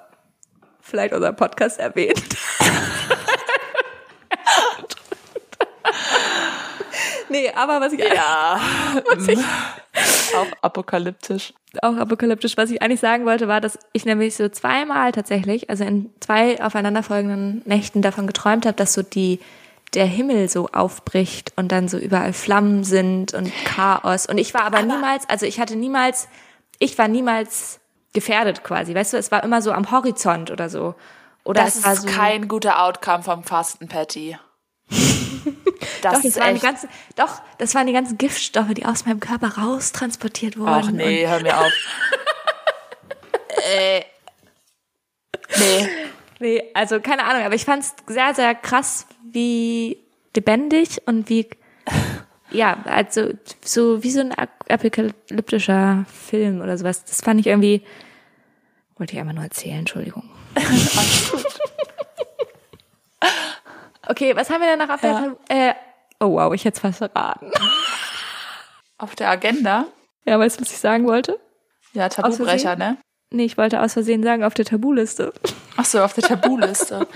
[0.79, 2.23] vielleicht unser Podcast erwähnt.
[7.29, 8.59] nee, aber was ich Ja.
[9.13, 9.39] was ich
[10.35, 11.53] Auch apokalyptisch.
[11.81, 12.55] auch apokalyptisch.
[12.55, 16.63] Was ich eigentlich sagen wollte, war, dass ich nämlich so zweimal tatsächlich, also in zwei
[16.63, 19.39] aufeinanderfolgenden Nächten davon geträumt habe, dass so die
[19.93, 24.25] der Himmel so aufbricht und dann so überall Flammen sind und Chaos.
[24.25, 26.27] Und ich war aber, niemals, also ich hatte niemals,
[26.77, 27.79] ich war niemals
[28.13, 28.93] gefährdet quasi.
[28.93, 30.95] Weißt du, es war immer so am Horizont oder so.
[31.43, 34.37] Oder Das es war ist so, kein guter Outcome vom Fasten, Patty.
[36.01, 39.05] Das doch, das ist waren die ganzen, doch, das waren die ganzen Giftstoffe, die aus
[39.05, 40.69] meinem Körper raustransportiert wurden.
[40.69, 41.71] Ach nee, hör mir auf.
[43.69, 44.01] äh,
[45.57, 45.89] nee.
[46.39, 49.97] Nee, also keine Ahnung, aber ich fand es sehr, sehr krass, wie
[50.35, 51.49] lebendig und wie,
[52.51, 53.31] ja, also
[53.63, 57.03] so wie so ein ap- apokalyptischer Film oder sowas.
[57.03, 57.83] Das fand ich irgendwie,
[58.97, 60.29] wollte ich einmal nur erzählen, Entschuldigung.
[64.07, 65.35] okay, was haben wir denn noch auf Ja.
[65.49, 65.73] der, äh,
[66.19, 67.51] oh wow, ich hätte es fast verraten.
[68.97, 69.85] Auf der Agenda?
[70.25, 71.39] Ja, weißt du, was ich sagen wollte?
[71.93, 72.97] Ja, Tabubrecher, ne?
[73.31, 75.33] Nee, ich wollte aus Versehen sagen, auf der Tabuliste.
[75.77, 77.07] Ach so, auf der Tabuliste.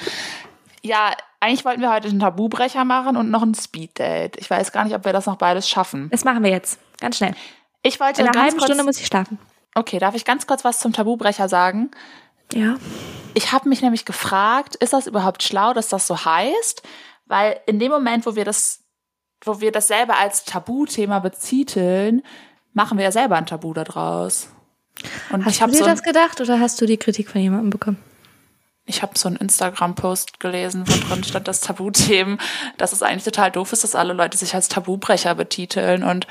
[0.84, 4.39] ja, eigentlich wollten wir heute einen Tabubrecher machen und noch ein Speeddate.
[4.39, 6.09] Ich weiß gar nicht, ob wir das noch beides schaffen.
[6.11, 6.80] Das machen wir jetzt.
[6.99, 7.34] Ganz schnell.
[7.82, 9.39] Ich wollte In einer halben Stunde muss ich schlafen.
[9.76, 11.89] Okay, darf ich ganz kurz was zum Tabubrecher sagen?
[12.53, 12.76] Ja.
[13.34, 16.84] Ich habe mich nämlich gefragt, ist das überhaupt schlau, dass das so heißt?
[17.26, 18.84] Weil in dem Moment, wo wir das,
[19.43, 22.22] wo wir das selber als Tabuthema beziteln,
[22.74, 24.49] machen wir ja selber ein Tabu daraus.
[25.32, 27.98] Und Hast du dir so, das gedacht oder hast du die Kritik von jemandem bekommen?
[28.86, 32.38] ich habe so einen Instagram-Post gelesen, wo drin stand das Tabuthemen,
[32.78, 36.28] dass es eigentlich total doof ist, dass alle Leute sich als Tabubrecher betiteln und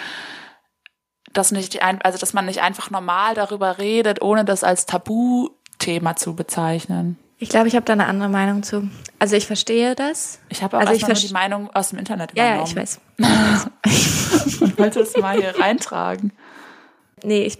[1.32, 6.14] dass nicht ein, also dass man nicht einfach normal darüber redet, ohne das als Tabuthema
[6.16, 7.18] zu bezeichnen.
[7.38, 8.88] Ich glaube, ich habe da eine andere Meinung zu.
[9.18, 10.38] Also ich verstehe das.
[10.50, 12.68] Ich habe auch Also ich nur die Meinung aus dem Internet Ja, ja, übernommen.
[12.70, 13.00] ich weiß.
[14.46, 16.32] Ich wollte es mal hier reintragen.
[17.22, 17.58] Nee, ich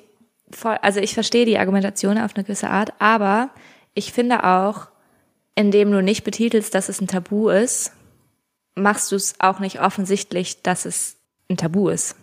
[0.55, 3.51] voll, also ich verstehe die Argumentation auf eine gewisse Art, aber
[3.95, 4.89] ich finde auch,
[5.55, 7.93] indem du nicht betitelst, dass es ein Tabu ist,
[8.75, 11.17] machst du es auch nicht offensichtlich, dass es
[11.51, 12.17] ein Tabu ist.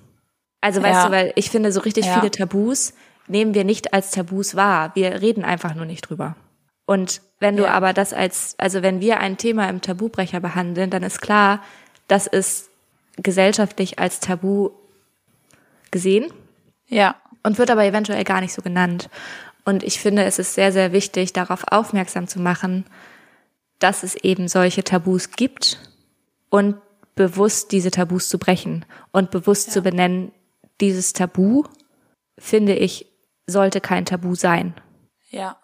[0.61, 1.05] Also weißt Ja.
[1.07, 2.15] du, weil ich finde, so richtig Ja.
[2.19, 2.93] viele Tabus
[3.27, 4.91] nehmen wir nicht als Tabus wahr.
[4.95, 6.35] Wir reden einfach nur nicht drüber.
[6.85, 7.71] Und wenn du Ja.
[7.73, 11.61] aber das als, also wenn wir ein Thema im Tabubrecher behandeln, dann ist klar,
[12.07, 12.69] das ist
[13.17, 14.71] gesellschaftlich als Tabu
[15.91, 16.31] gesehen
[16.87, 17.15] Ja.
[17.49, 19.09] Und wird aber eventuell gar nicht so genannt.
[19.65, 22.85] Und ich finde, es ist sehr, sehr wichtig, darauf aufmerksam zu machen,
[23.79, 25.79] dass es eben solche Tabus gibt
[26.51, 26.75] und
[27.15, 30.31] bewusst diese Tabus zu brechen und bewusst zu benennen,
[30.79, 31.63] dieses Tabu,
[32.37, 33.07] finde ich,
[33.47, 34.75] sollte kein Tabu sein.
[35.31, 35.57] Ja.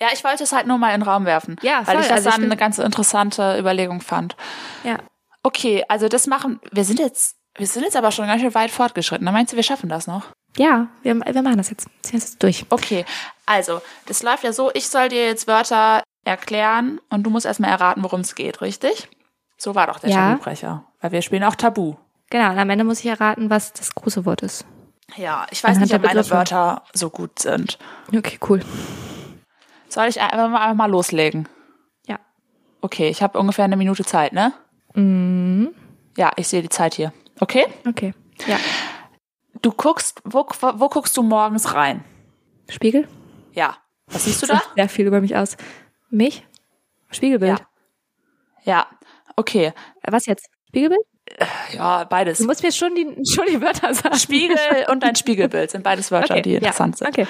[0.00, 1.56] Ja, ich wollte es halt nur mal in den Raum werfen.
[1.62, 4.36] Ja, Weil ich das Also ich dann eine ganz interessante Überlegung fand.
[4.84, 4.98] Ja.
[5.42, 8.70] Okay, also das machen, wir sind jetzt, wir sind jetzt aber schon ganz schön weit
[8.70, 9.24] fortgeschritten.
[9.24, 10.26] Da meinst du, wir schaffen das noch?
[10.56, 11.88] Ja, wir, wir machen das jetzt.
[12.02, 12.66] Ziehen das jetzt durch.
[12.68, 13.04] Okay,
[13.46, 17.70] also, das läuft ja so, ich soll dir jetzt Wörter erklären und du musst erstmal
[17.70, 19.08] erraten, worum es geht, richtig?
[19.56, 20.16] So war doch der Ja.
[20.32, 20.84] Tabubrecher.
[21.00, 21.94] Weil wir spielen auch Tabu.
[22.30, 24.64] Genau, und am Ende muss ich erraten, was das große Wort ist.
[25.16, 26.30] Ja, ich weiß Anhand nicht, ob meine.
[26.30, 27.78] Wörter so gut sind.
[28.16, 28.60] Okay, cool.
[29.88, 31.48] Soll ich einfach mal, einfach mal loslegen?
[32.06, 32.18] Ja.
[32.80, 34.54] Okay, ich habe ungefähr eine Minute Zeit, ne?
[34.94, 35.74] Mhm.
[36.16, 37.12] Ja, ich sehe die Zeit hier.
[37.40, 37.66] Okay?
[37.86, 38.14] Okay.
[38.46, 38.58] Ja.
[39.62, 42.04] Du guckst, wo, wo guckst du morgens rein?
[42.68, 43.08] Spiegel?
[43.52, 43.76] Ja.
[44.06, 44.60] Was siehst du da?
[44.74, 45.56] sehr viel über mich aus.
[46.10, 46.46] Mich?
[47.10, 47.60] Spiegelbild.
[47.60, 47.66] Ja.
[48.64, 48.86] Ja.
[49.36, 49.72] Okay.
[50.02, 50.48] Was jetzt?
[50.68, 51.00] Spiegelbild?
[51.72, 52.38] Ja, beides.
[52.38, 54.16] Du musst mir schon die, schon die Wörter sagen.
[54.16, 54.58] Spiegel
[54.90, 57.06] und dein Spiegelbild sind beides Wörter, okay, die interessant ja.
[57.06, 57.18] sind.
[57.18, 57.26] Okay.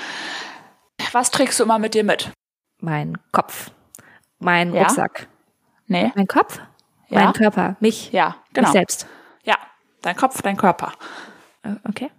[1.13, 2.31] Was trägst du immer mit dir mit?
[2.81, 3.71] Mein Kopf.
[4.39, 4.83] Mein Ja?
[4.83, 5.29] Rucksack.
[5.87, 6.13] Nee?
[6.15, 6.59] Mein Kopf?
[7.09, 7.25] Ja?
[7.25, 7.77] Mein Körper.
[7.81, 8.11] Mich.
[8.13, 8.69] Ja, genau.
[8.69, 9.07] Mich selbst.
[9.45, 9.57] Ja,
[10.01, 10.93] dein Kopf, dein Körper.
[11.63, 12.11] Äh, Okay.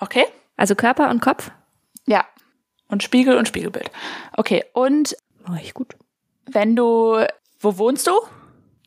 [0.00, 0.04] Ja.
[0.06, 0.24] Okay?
[0.56, 1.50] Also Körper und Kopf?
[2.06, 2.24] Ja.
[2.88, 3.90] Und Spiegel und Spiegelbild.
[4.36, 5.16] Okay, und
[5.48, 5.94] Oh, ich gut.
[6.46, 7.24] wenn du,
[7.60, 8.12] wo wohnst du?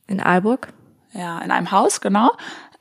[0.07, 0.70] In Aalburg?
[1.14, 2.32] Ja, in einem Haus, genau.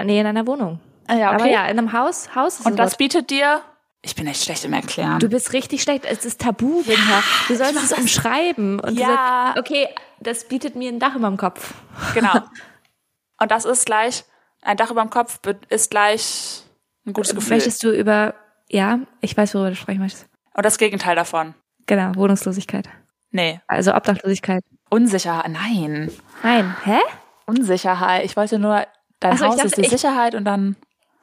[0.02, 0.80] Nee, in einer Wohnung.
[1.08, 2.34] Ah, ja, Aber ja, in einem Haus.
[2.34, 2.98] Haus ist Und das Wort.
[2.98, 3.60] bietet dir,
[4.02, 5.18] ich bin echt schlecht im Erklären.
[5.18, 6.04] Du bist richtig schlecht.
[6.06, 7.22] Es ist tabu, Winter.
[7.48, 8.80] Du sollst es umschreiben.
[8.80, 9.52] Und du Ja.
[9.54, 9.88] sagst, okay,
[10.20, 11.74] das bietet mir ein Dach über dem Kopf.
[12.14, 12.32] Genau.
[13.40, 14.24] Und das ist gleich,
[14.62, 16.62] ein Dach über dem Kopf ist gleich
[17.10, 17.56] ein gutes Gefühl.
[17.56, 18.34] Möchtest du über,
[18.68, 20.26] ja, ich weiß, worüber du sprechen möchtest.
[20.54, 21.54] Und das Gegenteil davon.
[21.86, 22.88] Genau, Wohnungslosigkeit.
[23.30, 23.60] Nee.
[23.68, 24.62] Also Obdachlosigkeit.
[24.90, 25.50] Unsicherheit.
[25.50, 26.10] Nein.
[26.42, 26.76] Nein.
[26.84, 26.98] Hä?
[27.46, 28.24] Unsicherheit.
[28.24, 28.86] Ich wollte nur,
[29.20, 30.76] dein so, Haus ist dachte, die ich- Sicherheit und dann.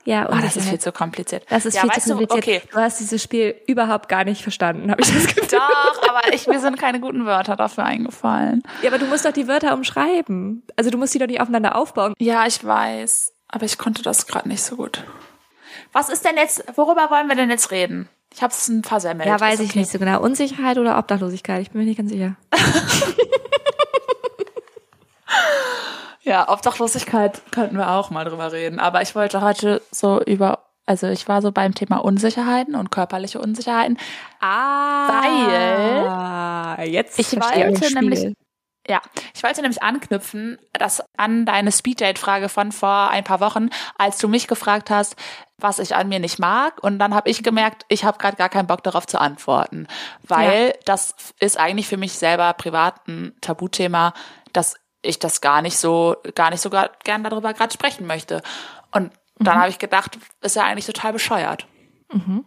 [0.05, 1.43] Ja, Ah, das ist viel zu kompliziert.
[1.49, 2.47] Das ist ja, viel zu kompliziert.
[2.47, 2.61] Du, okay.
[2.71, 5.59] Du hast dieses Spiel überhaupt gar nicht verstanden, habe ich das Gefühl.
[5.59, 8.63] Doch, aber ich, mir sind keine guten Wörter dafür eingefallen.
[8.81, 10.63] Ja, aber du musst doch die Wörter umschreiben.
[10.77, 12.13] Also du musst die doch nicht aufeinander aufbauen.
[12.19, 13.33] Ja, ich weiß.
[13.49, 15.03] Aber ich konnte das gerade nicht so gut.
[15.93, 18.09] Was ist denn jetzt, worüber wollen wir denn jetzt reden?
[18.34, 19.28] Ich habe es ein versemmelt.
[19.28, 19.80] Ja, weiß ich okay.
[19.80, 20.21] nicht so genau.
[20.21, 21.61] Unsicherheit oder Obdachlosigkeit?
[21.61, 22.36] Ich bin mir nicht ganz sicher.
[26.28, 28.80] Ja, Obdachlosigkeit könnten wir auch mal drüber reden.
[28.80, 33.39] Aber ich wollte heute so über, also ich war so beim Thema Unsicherheiten und körperliche
[33.39, 33.97] Unsicherheiten.
[34.41, 35.07] Ah,
[36.78, 38.34] Weil jetzt ich wollte nämlich-.
[38.88, 39.01] Ja,
[39.35, 44.29] ich wollte nämlich anknüpfen, dass an deine Speeddate-Frage von vor ein paar Wochen, als du
[44.29, 45.17] mich gefragt hast,
[45.57, 48.49] was ich an mir nicht mag, und dann habe ich gemerkt, ich habe gerade gar
[48.49, 49.88] keinen Bock darauf zu antworten,
[50.23, 50.73] weil ja.
[50.85, 54.13] das ist eigentlich für mich selber privat ein Tabuthema,
[54.53, 58.41] dass ich das gar nicht so, gar nicht so gern darüber gerade sprechen möchte.
[58.91, 59.61] Und dann mhm.
[59.61, 61.67] habe ich gedacht, ist ja eigentlich total bescheuert.
[62.11, 62.45] Mhm.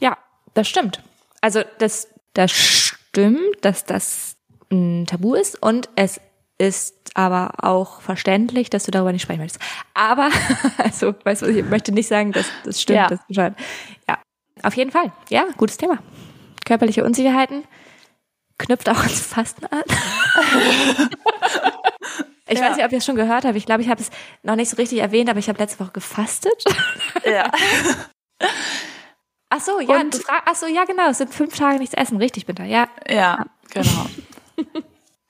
[0.00, 0.18] Ja,
[0.54, 1.02] das stimmt.
[1.40, 4.36] Also das, das stimmt, dass das
[4.70, 6.20] ein Tabu ist und es
[6.58, 9.62] ist aber auch verständlich, dass du darüber nicht sprechen möchtest.
[9.94, 10.30] Aber,
[10.78, 13.08] also, weißt du, ich möchte nicht sagen, dass das stimmt, ja.
[13.08, 13.54] das bescheuert.
[14.08, 14.18] Ja,
[14.62, 15.12] auf jeden Fall.
[15.30, 15.98] Ja, gutes Thema.
[16.66, 17.64] Körperliche Unsicherheiten
[18.58, 19.82] knüpft auch ans Fasten an.
[22.50, 22.64] Ich ja.
[22.64, 23.54] weiß nicht, ob ihr es schon gehört habt.
[23.54, 24.10] Ich glaube, ich habe es
[24.42, 26.64] noch nicht so richtig erwähnt, aber ich habe letzte Woche gefastet.
[27.24, 27.48] Ja.
[29.50, 31.10] Ach so, ja, Und, ach so, ja, genau.
[31.10, 32.16] Es sind fünf Tage nichts essen.
[32.16, 32.64] Richtig, bitte.
[32.64, 32.88] Ja.
[33.08, 34.06] Ja, genau.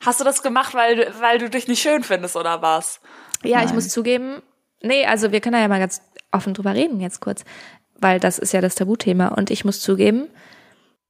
[0.05, 3.01] Hast du das gemacht, weil, weil du dich nicht schön findest oder was?
[3.43, 3.67] Ja, Nein.
[3.69, 4.43] ich muss zugeben,
[4.83, 6.01] nee, also wir können da ja mal ganz
[6.33, 7.45] offen drüber reden jetzt kurz,
[7.97, 9.29] weil das ist ja das Tabuthema.
[9.29, 10.29] Und ich muss zugeben,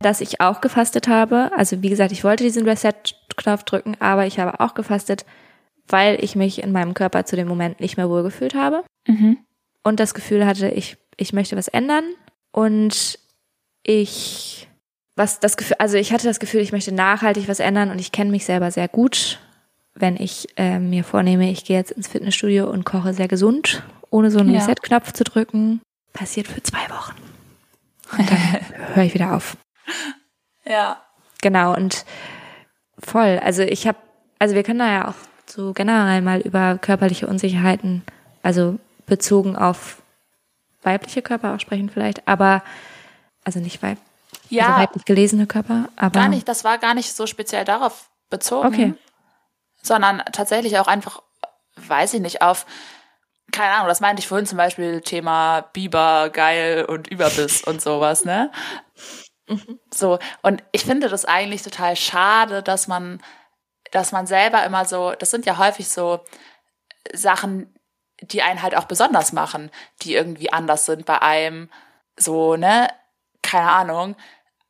[0.01, 1.51] dass ich auch gefastet habe.
[1.57, 5.25] Also wie gesagt, ich wollte diesen Reset-Knopf drücken, aber ich habe auch gefastet,
[5.87, 9.39] weil ich mich in meinem Körper zu dem Moment nicht mehr wohlgefühlt habe mhm.
[9.83, 12.05] und das Gefühl hatte, ich, ich möchte was ändern
[12.53, 13.19] und
[13.83, 14.69] ich
[15.21, 18.11] was das Gefühl, also ich hatte das Gefühl, ich möchte nachhaltig was ändern und ich
[18.11, 19.39] kenne mich selber sehr gut,
[19.95, 24.31] wenn ich äh, mir vornehme, ich gehe jetzt ins Fitnessstudio und koche sehr gesund, ohne
[24.31, 24.61] so einen ja.
[24.61, 25.83] Reset-Knopf zu drücken,
[26.15, 27.17] passiert für zwei Wochen.
[28.17, 28.39] Und dann
[28.95, 29.59] höre ich wieder auf.
[30.65, 31.03] Ja.
[31.43, 32.07] Genau, und
[32.99, 33.39] voll.
[33.45, 33.99] Also ich habe,
[34.39, 35.15] also wir können da ja auch
[35.45, 38.05] so generell mal über körperliche Unsicherheiten,
[38.43, 40.01] also bezogen auf
[40.83, 42.63] weibliche Körper auch sprechen vielleicht, aber
[43.45, 43.99] also nicht weib,
[44.51, 46.49] ja, also weiblich gelesene Körper, aber gar nicht.
[46.49, 48.95] Das war gar nicht so speziell darauf bezogen, okay.
[49.83, 51.23] sondern tatsächlich auch einfach,
[51.77, 52.67] weiß ich nicht, auf
[53.53, 58.25] keine Ahnung, das meinte ich vorhin zum Beispiel Thema Biber, geil und Überbiss und sowas,
[58.25, 58.53] ne?
[59.49, 59.81] Mhm.
[59.93, 63.21] So, und ich finde das eigentlich total schade, dass man
[63.91, 66.21] dass man selber immer so, das sind ja häufig so
[67.13, 67.75] Sachen,
[68.21, 69.71] die einen halt auch besonders machen,
[70.03, 71.71] die irgendwie anders sind bei einem,
[72.17, 72.89] so, ne,
[73.43, 74.17] keine Ahnung,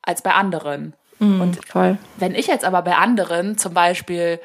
[0.03, 0.95] als bei anderen.
[1.19, 1.99] Mm, und voll.
[2.17, 4.41] wenn ich jetzt aber bei anderen zum Beispiel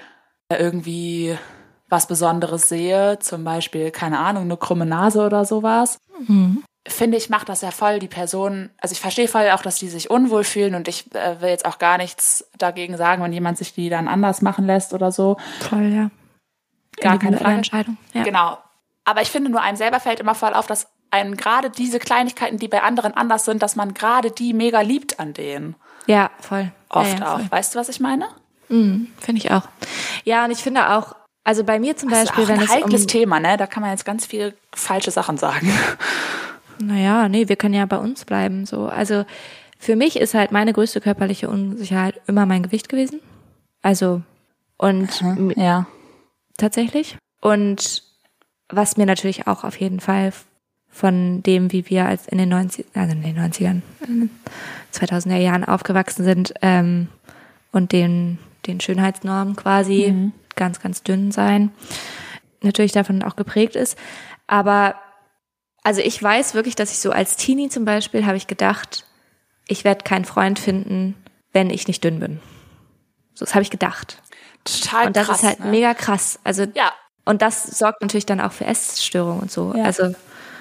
[0.50, 1.38] irgendwie
[1.90, 7.30] was Besonderes sehe, zum Beispiel, keine Ahnung, eine krumme Nase oder sowas, mhm finde ich,
[7.30, 10.44] macht das ja voll die Person, also ich verstehe voll auch, dass die sich unwohl
[10.44, 13.90] fühlen und ich äh, will jetzt auch gar nichts dagegen sagen, wenn jemand sich die
[13.90, 15.38] dann anders machen lässt oder so.
[15.62, 16.12] Voll, ja.
[17.02, 17.56] Gar keine Frage.
[17.56, 17.98] Entscheidung.
[18.14, 18.24] Ja.
[18.24, 18.58] Genau.
[19.04, 22.58] Aber ich finde nur einem selber fällt immer voll auf, dass einen gerade diese Kleinigkeiten,
[22.58, 25.76] die bei anderen anders sind, dass man gerade die mega liebt an denen.
[26.08, 26.72] Ja, voll.
[26.90, 27.46] Oft ja, ja, voll.
[27.46, 27.52] auch.
[27.52, 28.28] Weißt du, was ich meine?
[28.70, 29.64] Mhm, finde ich auch.
[30.24, 32.66] Ja, und ich finde auch, also bei mir zum das Beispiel, ist auch ein wenn
[32.66, 33.58] es heikles um Thema, ne?
[33.58, 35.72] Da kann man jetzt ganz viele falsche Sachen sagen.
[36.78, 38.66] Naja, nee, wir können ja bei uns bleiben.
[38.66, 39.26] So, also
[39.80, 43.22] für mich ist halt meine größte körperliche Unsicherheit immer mein Gewicht gewesen.
[43.82, 44.22] Also
[44.78, 45.88] und mhm, ja,
[46.58, 47.18] tatsächlich.
[47.40, 48.04] Und
[48.68, 50.34] was mir natürlich auch auf jeden Fall
[50.96, 53.82] von dem, wie wir als in den 90 also in den 90ern,
[54.94, 57.10] 2000er Jahren aufgewachsen sind ähm,
[57.74, 60.32] und den den Schönheitsnormen quasi mhm.
[60.56, 61.72] ganz ganz dünn sein,
[62.62, 63.98] natürlich davon auch geprägt ist.
[64.48, 64.96] Aber
[65.84, 69.06] also ich weiß wirklich, dass ich so als Teenie zum Beispiel habe ich gedacht,
[69.68, 71.16] ich werde keinen Freund finden,
[71.52, 72.40] wenn ich nicht dünn bin.
[73.34, 74.22] So, das habe ich gedacht.
[74.64, 75.72] Total Und das krass, ist halt ne?
[75.72, 76.40] mega krass.
[76.46, 76.94] Also ja.
[77.26, 79.74] Und das sorgt natürlich dann auch für Essstörungen und so.
[79.76, 79.84] Ja.
[79.84, 80.16] Also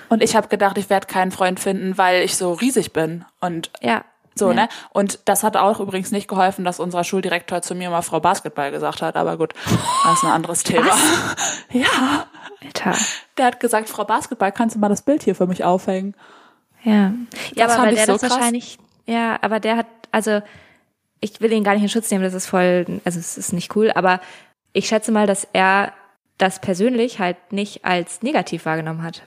[0.08, 3.70] und ich habe gedacht, ich werde keinen Freund finden, weil ich so riesig bin und
[3.80, 4.04] ja.
[4.36, 4.54] So, ja.
[4.54, 4.68] ne?
[4.90, 8.72] Und das hat auch übrigens nicht geholfen, dass unser Schuldirektor zu mir mal Frau Basketball
[8.72, 9.54] gesagt hat, aber gut,
[10.04, 10.86] das ist ein anderes Thema.
[10.86, 11.64] Was?
[11.70, 12.26] Ja.
[12.64, 12.94] Alter.
[13.36, 16.14] Der hat gesagt, Frau Basketball, kannst du mal das Bild hier für mich aufhängen?
[16.82, 17.12] Ja.
[17.54, 18.30] Ja, Das aber weil der so das krass.
[18.32, 20.40] wahrscheinlich, ja, aber der hat, also
[21.20, 23.74] ich will ihn gar nicht in Schutz nehmen, das ist voll, also es ist nicht
[23.76, 24.20] cool, aber
[24.72, 25.92] ich schätze mal, dass er
[26.38, 29.22] das persönlich halt nicht als negativ wahrgenommen hat.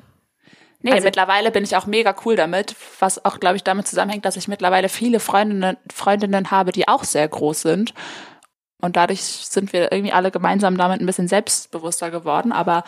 [0.87, 4.25] Nee, Also- mittlerweile bin ich auch mega cool damit, was auch, glaube ich, damit zusammenhängt,
[4.25, 7.93] dass ich mittlerweile viele Freundinnen, Freundinnen habe, die auch sehr groß sind.
[8.81, 12.51] Und dadurch sind wir irgendwie alle gemeinsam damit ein bisschen selbstbewusster geworden.
[12.51, 12.83] Aber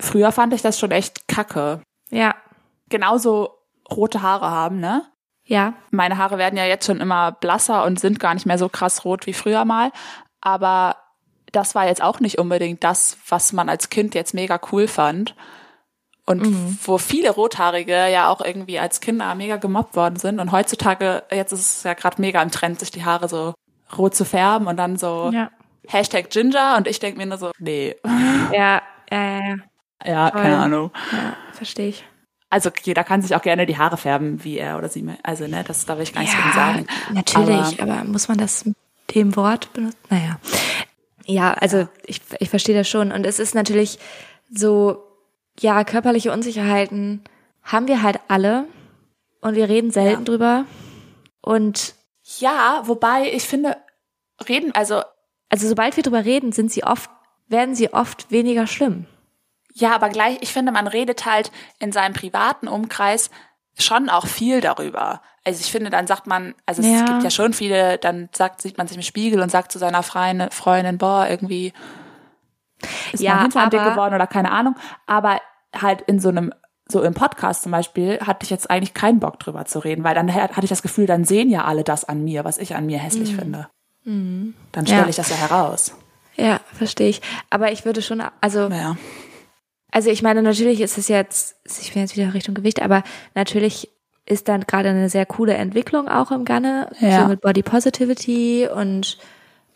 [0.00, 1.80] früher fand ich das schon echt kacke.
[2.10, 2.34] Ja.
[2.88, 3.54] Genauso
[3.90, 5.04] rote Haare haben, ne?
[5.44, 5.72] Ja.
[5.90, 9.04] Meine Haare werden ja jetzt schon immer blasser und sind gar nicht mehr so krass
[9.04, 9.92] rot wie früher mal.
[10.42, 10.96] Aber
[11.52, 15.34] das war jetzt auch nicht unbedingt das, was man als Kind jetzt mega cool fand.
[16.28, 20.40] Und wo viele Rothaarige ja auch irgendwie als Kinder mega gemobbt worden sind.
[20.40, 23.54] Und heutzutage, jetzt ist es ja gerade mega im Trend, sich die Haare so
[23.96, 25.50] rot zu färben und dann so Ja.
[25.86, 27.96] Hashtag Ginger und ich denke mir nur so, nee.
[28.52, 29.56] Ja, ja, ja,
[30.04, 30.30] ja.
[30.30, 30.42] Voll.
[30.42, 30.90] keine Ahnung.
[31.12, 32.04] ja verstehe ich.
[32.50, 35.06] Also jeder kann sich auch gerne die Haare färben, wie er oder sie.
[35.22, 36.86] Also ne, das darf ich gar nicht ja, sagen.
[37.12, 38.76] natürlich, aber, muss man das mit
[39.14, 39.98] dem Wort benutzen?
[40.08, 40.38] Naja.
[41.26, 43.12] Ja, also ich, ich verstehe das schon.
[43.12, 43.98] Und es ist natürlich
[44.50, 45.04] so,
[45.60, 47.22] ja, körperliche Unsicherheiten
[47.62, 48.64] haben wir halt alle
[49.40, 50.24] und wir reden selten Ja.
[50.24, 50.64] drüber.
[51.40, 51.94] Und
[52.40, 53.76] Ja, wobei ich finde,
[54.48, 55.02] reden, also
[55.50, 57.08] also sobald wir drüber reden, sind sie oft,
[57.48, 59.06] werden sie oft weniger schlimm.
[59.72, 63.30] Ja, aber gleich, ich finde, man redet halt in seinem privaten Umkreis
[63.78, 65.22] schon auch viel darüber.
[65.44, 67.06] Also ich finde, dann sagt man, also es Ja.
[67.06, 70.02] gibt ja schon viele, dann sagt, sieht man sich im Spiegel und sagt zu seiner
[70.02, 71.72] Freundin, Freundin, boah, irgendwie
[73.12, 74.76] ist Ja, mein Hintern dick geworden oder keine Ahnung.
[75.06, 75.40] Aber
[75.74, 76.52] halt in so einem,
[76.88, 80.14] so im Podcast zum Beispiel, hatte ich jetzt eigentlich keinen Bock drüber zu reden, weil
[80.14, 82.86] dann hatte ich das Gefühl, dann sehen ja alle das an mir, was ich an
[82.86, 83.68] mir hässlich finde.
[84.04, 84.54] Dann
[84.86, 85.08] stelle Ja.
[85.08, 85.94] ich das ja heraus.
[86.36, 87.20] Ja, verstehe ich.
[87.50, 88.96] Aber ich würde schon, also Naja.
[89.90, 93.02] Also ich meine, natürlich ist es jetzt, ich bin jetzt wieder Richtung Gewicht, aber
[93.34, 93.90] natürlich
[94.26, 97.22] ist dann gerade eine sehr coole Entwicklung auch im Gange, Ja.
[97.22, 99.18] so mit Body Positivity und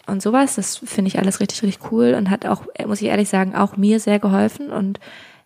[0.07, 0.57] und sowas.
[0.57, 3.77] Das finde ich alles richtig, richtig cool und hat auch, muss ich ehrlich sagen, auch
[3.77, 4.71] mir sehr geholfen.
[4.71, 4.99] Und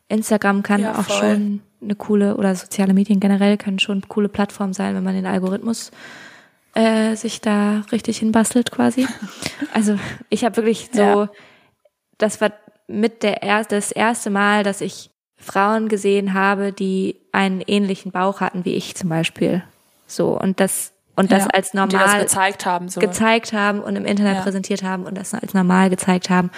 [0.09, 1.17] Instagram kann Ja, auch voll.
[1.31, 5.27] schon eine coole, oder soziale Medien generell können schon coole Plattform sein, wenn man den
[5.27, 5.91] Algorithmus
[6.75, 9.07] äh, sich da richtig hinbastelt quasi.
[9.73, 9.99] Also
[10.31, 11.31] ich habe wirklich so, Ja.
[12.19, 12.53] das war
[12.89, 18.41] mit der er das erste Mal, dass ich Frauen gesehen habe, die einen ähnlichen Bauch
[18.41, 19.63] hatten wie ich zum Beispiel.
[20.07, 21.51] So und das und das Ja.
[21.51, 22.89] als Und die das normal gezeigt haben.
[22.89, 23.01] So.
[23.01, 24.43] gezeigt haben und im Internet Ja.
[24.43, 26.51] präsentiert haben und das als normal gezeigt haben.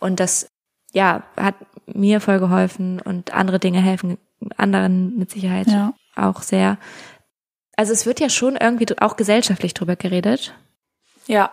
[0.00, 0.48] Und das,
[0.92, 1.54] ja, hat
[1.94, 4.18] mir voll geholfen und andere Dinge helfen
[4.56, 5.92] anderen mit Sicherheit Ja.
[6.16, 6.78] auch sehr.
[7.76, 10.54] Also es wird ja schon irgendwie auch gesellschaftlich drüber geredet.
[11.26, 11.50] ja,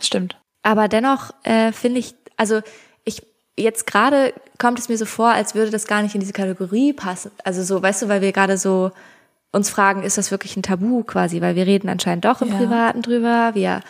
[0.00, 0.36] stimmt.
[0.62, 2.60] Aber dennoch äh, finde ich, also
[3.04, 3.22] ich
[3.58, 6.92] jetzt gerade kommt es mir so vor, als würde das gar nicht in diese Kategorie
[6.92, 7.30] passen.
[7.44, 8.90] Also so, weißt du, weil wir gerade so
[9.52, 12.56] uns fragen, ist das wirklich ein Tabu quasi, weil wir reden anscheinend doch im Ja.
[12.58, 13.50] Privaten drüber.
[13.54, 13.80] Wir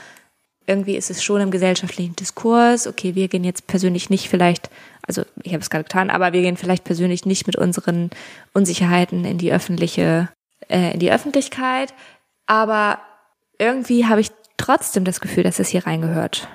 [0.67, 2.87] irgendwie ist es schon im gesellschaftlichen Diskurs.
[2.87, 4.71] Okay, wir gehen jetzt persönlich nicht vielleicht,
[5.07, 8.11] also ich habe es gerade getan, aber wir gehen vielleicht persönlich nicht mit unseren
[8.53, 10.29] Unsicherheiten in die öffentliche,
[10.69, 11.95] äh, in die Öffentlichkeit.
[12.47, 13.01] Aber
[13.59, 16.49] irgendwie habe ich trotzdem das Gefühl, dass es hier reingehört.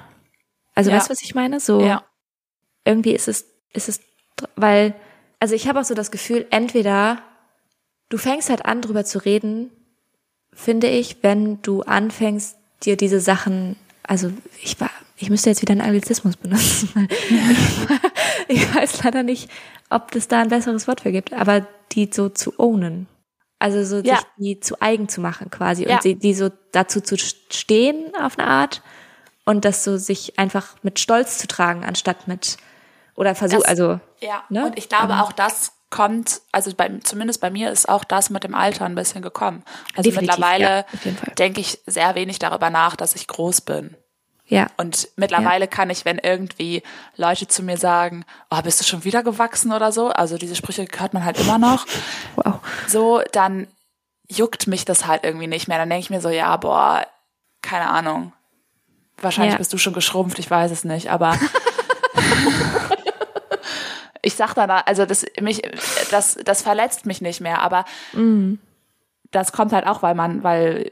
[0.76, 0.98] Also Ja.
[0.98, 1.60] weißt du, was ich meine?
[1.60, 2.04] So Ja.
[2.84, 4.00] irgendwie ist es, ist es,
[4.56, 4.93] weil,
[5.39, 7.22] also ich habe auch so das Gefühl, entweder
[8.10, 9.72] du fängst halt an, drüber zu reden,
[10.54, 14.32] finde ich, wenn du anfängst, dir diese Sachen, also
[14.62, 17.07] ich war, ich müsste jetzt wieder einen Anglizismus benutzen.
[18.47, 19.49] ich weiß leider nicht,
[19.89, 23.07] ob es da ein besseres Wort für gibt, aber die so zu ownen.
[23.59, 24.18] Also so Ja.
[24.18, 25.95] sich die zu eigen zu machen quasi Ja.
[25.95, 28.82] und sie, die so dazu zu stehen auf eine Art
[29.45, 32.57] und das so sich einfach mit Stolz zu tragen, anstatt mit
[33.16, 34.66] oder versuch, Das- also Ja, Ne?
[34.66, 38.30] und ich glaube Aber- auch das kommt, also bei, zumindest bei mir ist auch das
[38.30, 39.63] mit dem Alter ein bisschen gekommen.
[39.95, 43.95] Also Definitiv, mittlerweile ja, denke ich sehr wenig darüber nach, dass ich groß bin.
[44.48, 46.84] Ja, Und mittlerweile kann ich, wenn irgendwie
[47.18, 50.88] Leute zu mir sagen, oh, bist du schon wieder gewachsen oder so, also diese Sprüche
[50.98, 51.86] hört man halt immer noch,
[52.36, 52.60] wow.
[52.88, 53.68] so, dann
[54.28, 55.78] juckt mich das halt irgendwie nicht mehr.
[55.78, 57.06] Dann denke ich mir so, ja, boah,
[57.62, 58.34] keine Ahnung.
[59.18, 59.58] Wahrscheinlich Ja.
[59.58, 61.38] bist du schon geschrumpft, ich weiß es nicht, aber
[64.22, 65.62] ich sag dann, also das mich,
[66.12, 67.86] das, das verletzt mich nicht mehr, aber
[69.32, 70.91] das kommt halt auch, weil man, weil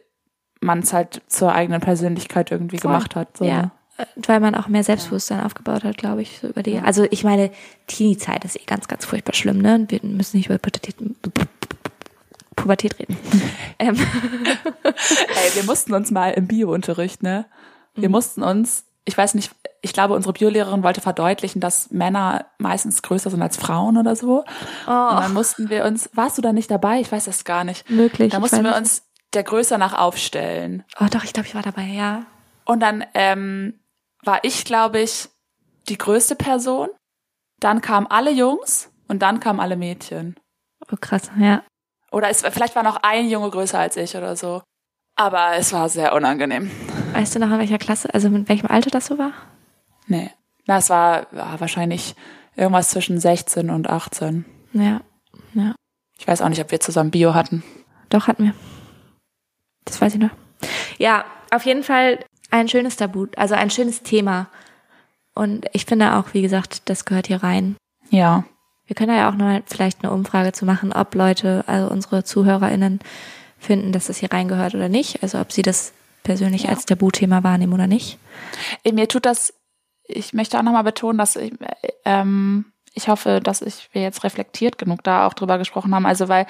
[0.63, 3.37] man es halt zur eigenen Persönlichkeit irgendwie gemacht hat.
[3.37, 3.45] So.
[3.45, 6.79] Ja, äh, weil man auch mehr Selbstbewusstsein aufgebaut hat, glaube ich, so über die.
[6.79, 7.51] Also ich meine,
[7.87, 9.75] Teenie-Zeit ist eh ganz, ganz furchtbar schlimm, ne?
[9.75, 10.95] Und Wir müssen nicht über Pubertät,
[12.55, 13.17] Pubertät reden.
[13.79, 13.95] ähm,
[14.83, 17.45] Ey, wir mussten uns mal im Bio-Unterricht, ne?
[17.95, 18.13] Wir Mhm.
[18.13, 19.51] mussten uns, ich weiß nicht,
[19.81, 24.37] ich glaube, unsere Biolehrerin wollte verdeutlichen, dass Männer meistens größer sind als Frauen oder so.
[24.39, 24.45] Und
[24.87, 24.89] oh,
[25.19, 27.01] dann mussten wir uns, warst du da nicht dabei?
[27.01, 27.89] Ich weiß das gar nicht.
[27.89, 28.31] möglich.
[28.31, 28.79] Da mussten wir nicht.
[28.79, 29.03] uns
[29.33, 30.83] der Größe nach aufstellen.
[30.99, 32.25] Oh, doch, ich glaube, ich war dabei, ja.
[32.65, 33.79] Und dann ähm,
[34.23, 35.29] war ich, glaube ich,
[35.89, 36.89] die größte Person.
[37.59, 40.35] Dann kamen alle Jungs und dann kamen alle Mädchen.
[40.91, 41.63] Oh, krass, ja.
[42.11, 44.61] Oder es, vielleicht war noch ein Junge größer als ich oder so.
[45.15, 46.71] Aber es war sehr unangenehm.
[47.13, 49.31] Weißt du noch, in welcher Klasse, also mit welchem Alter das so war?
[50.07, 50.31] Nee.
[50.65, 52.15] Na, es war ja, wahrscheinlich
[52.55, 54.45] irgendwas zwischen 16 und 18.
[54.73, 55.01] Ja,
[55.53, 55.75] ja.
[56.17, 57.63] Ich weiß auch nicht, ob wir zusammen Bio hatten.
[58.09, 58.53] Doch, hatten wir.
[59.85, 60.31] Das weiß ich noch.
[60.97, 62.19] Ja, auf jeden Fall
[62.51, 64.47] ein schönes Tabu, also ein schönes Thema.
[65.33, 67.75] Und ich finde auch, wie gesagt, das gehört hier rein.
[68.09, 68.43] Ja.
[68.85, 72.23] Wir können ja auch noch mal vielleicht eine Umfrage zu machen, ob Leute, also unsere
[72.23, 72.99] ZuhörerInnen,
[73.57, 75.23] finden, dass das hier reingehört oder nicht.
[75.23, 76.69] Also ob sie das persönlich Ja.
[76.69, 78.19] als Tabuthema wahrnehmen oder nicht.
[78.83, 79.53] Mir tut das
[80.05, 81.53] ich möchte auch nochmal betonen, dass ich,
[82.05, 86.05] ähm, ich hoffe, dass ich, wir jetzt reflektiert genug da auch drüber gesprochen haben.
[86.05, 86.45] Also, weil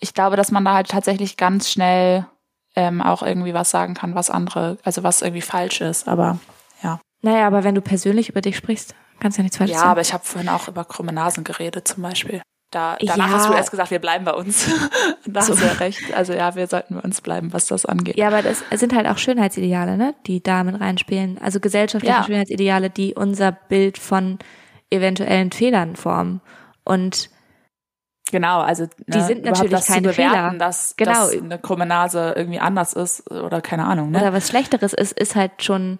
[0.00, 2.26] ich glaube, dass man da halt tatsächlich ganz schnell
[2.74, 6.08] ähm, auch irgendwie was sagen kann, was andere, also was irgendwie falsch ist.
[6.08, 6.38] Aber
[6.82, 7.00] ja.
[7.22, 9.90] Naja, aber wenn du persönlich über dich sprichst, kannst du ja nichts falsch Ja, sagen.
[9.90, 12.42] aber ich habe vorhin auch über krumme Nasen geredet zum Beispiel.
[12.72, 13.32] Da, danach Ja.
[13.34, 14.66] hast du erst gesagt, wir bleiben bei uns.
[15.26, 15.52] da So.
[15.54, 16.12] hast du ja recht.
[16.14, 18.18] Also ja, wir sollten bei uns bleiben, was das angeht.
[18.18, 21.38] Ja, aber das sind halt auch Schönheitsideale, ne, die da mit reinspielen.
[21.40, 22.24] Also gesellschaftliche Ja.
[22.24, 24.38] Schönheitsideale, die unser Bild von
[24.90, 26.40] eventuellen Fehlern formen.
[26.84, 27.30] Und
[28.30, 30.58] Genau, also ne, Die sind überhaupt natürlich das keine zu bewerten, Fehler.
[30.58, 31.10] dass, Genau.
[31.12, 34.10] dass eine krumme Nase irgendwie anders ist oder keine Ahnung.
[34.10, 34.18] Ne?
[34.18, 35.98] oder was Schlechteres ist, ist halt schon,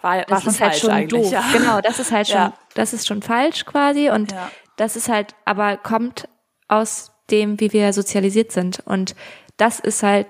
[0.00, 1.30] war, das ist halt schon doof.
[1.30, 1.44] Ja.
[1.52, 2.52] Genau, das ist halt schon, Ja.
[2.74, 4.08] das ist schon falsch quasi.
[4.10, 4.50] Und Ja.
[4.76, 6.28] das ist halt, aber kommt
[6.68, 8.80] aus dem, wie wir sozialisiert sind.
[8.86, 9.14] Und
[9.58, 10.26] das ist halt,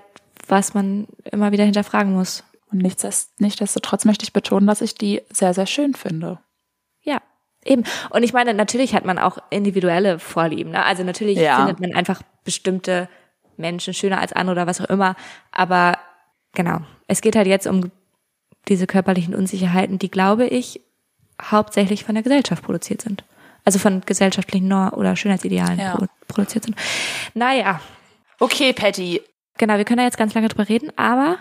[0.47, 2.43] was man immer wieder hinterfragen muss.
[2.71, 6.39] Und nichtsdest- nichtsdestotrotz möchte ich betonen, dass ich die sehr, sehr schön finde.
[7.01, 7.21] Ja,
[7.65, 7.83] eben.
[8.11, 10.71] Und ich meine, natürlich hat man auch individuelle Vorlieben.
[10.71, 10.83] Ne?
[10.85, 11.57] Also natürlich Ja.
[11.57, 13.09] findet man einfach bestimmte
[13.57, 15.15] Menschen schöner als andere oder was auch immer.
[15.51, 15.97] Aber
[16.53, 17.91] genau, es geht halt jetzt um
[18.67, 20.81] diese körperlichen Unsicherheiten, die, glaube ich,
[21.41, 23.23] hauptsächlich von der Gesellschaft produziert sind.
[23.63, 25.95] Also von gesellschaftlichen Nor- oder Schönheitsidealen Ja.
[25.95, 26.75] produ- produziert sind.
[27.33, 27.79] Naja,
[28.39, 29.21] Okay, Patty.
[29.57, 31.37] genau, wir können da jetzt ganz lange drüber reden, aber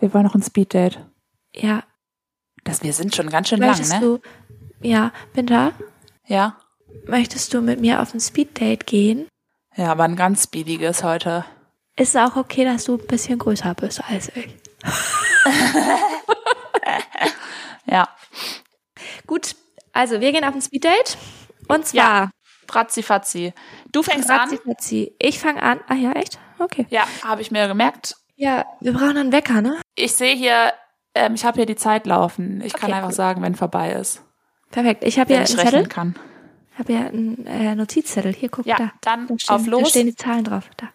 [0.00, 1.06] Wir wollen noch ein Speeddate.
[1.54, 1.82] ja,
[2.64, 4.00] Das, wir sind schon ganz schön lang, ne?
[4.00, 4.20] du,
[4.86, 5.72] ja, bin da,
[6.26, 6.56] Ja.
[7.06, 9.28] möchtest du mit mir auf ein Speeddate gehen?
[9.76, 11.44] Ja, aber ein ganz speediges heute.
[11.96, 14.54] ist es auch okay, dass du ein bisschen größer bist als ich.
[17.88, 18.08] Ja.
[19.26, 19.54] Gut,
[19.92, 21.16] also wir gehen auf ein Speeddate.
[21.68, 22.30] Und zwar,
[22.68, 23.54] Ratzi fatzi.
[23.92, 24.60] Du fängst Ratzi, an.
[24.74, 25.14] Fatzi.
[25.20, 25.80] ich fange an.
[25.88, 26.38] Ah ja, echt?
[26.58, 26.86] Okay.
[26.90, 28.16] Ja, habe ich mir gemerkt.
[28.34, 29.80] Ja, wir brauchen einen Wecker, ne?
[29.94, 30.72] Ich sehe hier,
[31.14, 32.60] ähm, ich habe hier die Zeit laufen.
[32.60, 33.14] Ich kann Okay, einfach cool.
[33.14, 34.20] sagen, wenn vorbei ist.
[34.70, 35.04] Perfekt.
[35.04, 35.86] Ich habe Wenn einen Zettel.
[35.86, 36.14] kann.
[36.72, 38.34] Ich habe hier einen äh, Notizzettel.
[38.34, 38.92] Hier, guck Ja, da.
[39.00, 39.90] dann Da stehen, auf Da los.
[39.90, 40.64] stehen die Zahlen drauf.
[40.76, 40.88] Da.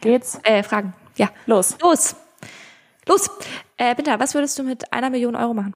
[0.00, 0.38] Geht's?
[0.44, 0.94] Äh, Fragen.
[1.16, 1.28] Ja.
[1.46, 1.76] Los.
[1.82, 2.16] Los.
[3.06, 3.28] Los.
[3.76, 5.72] Äh, Binta, was würdest du mit einer Million Euro machen?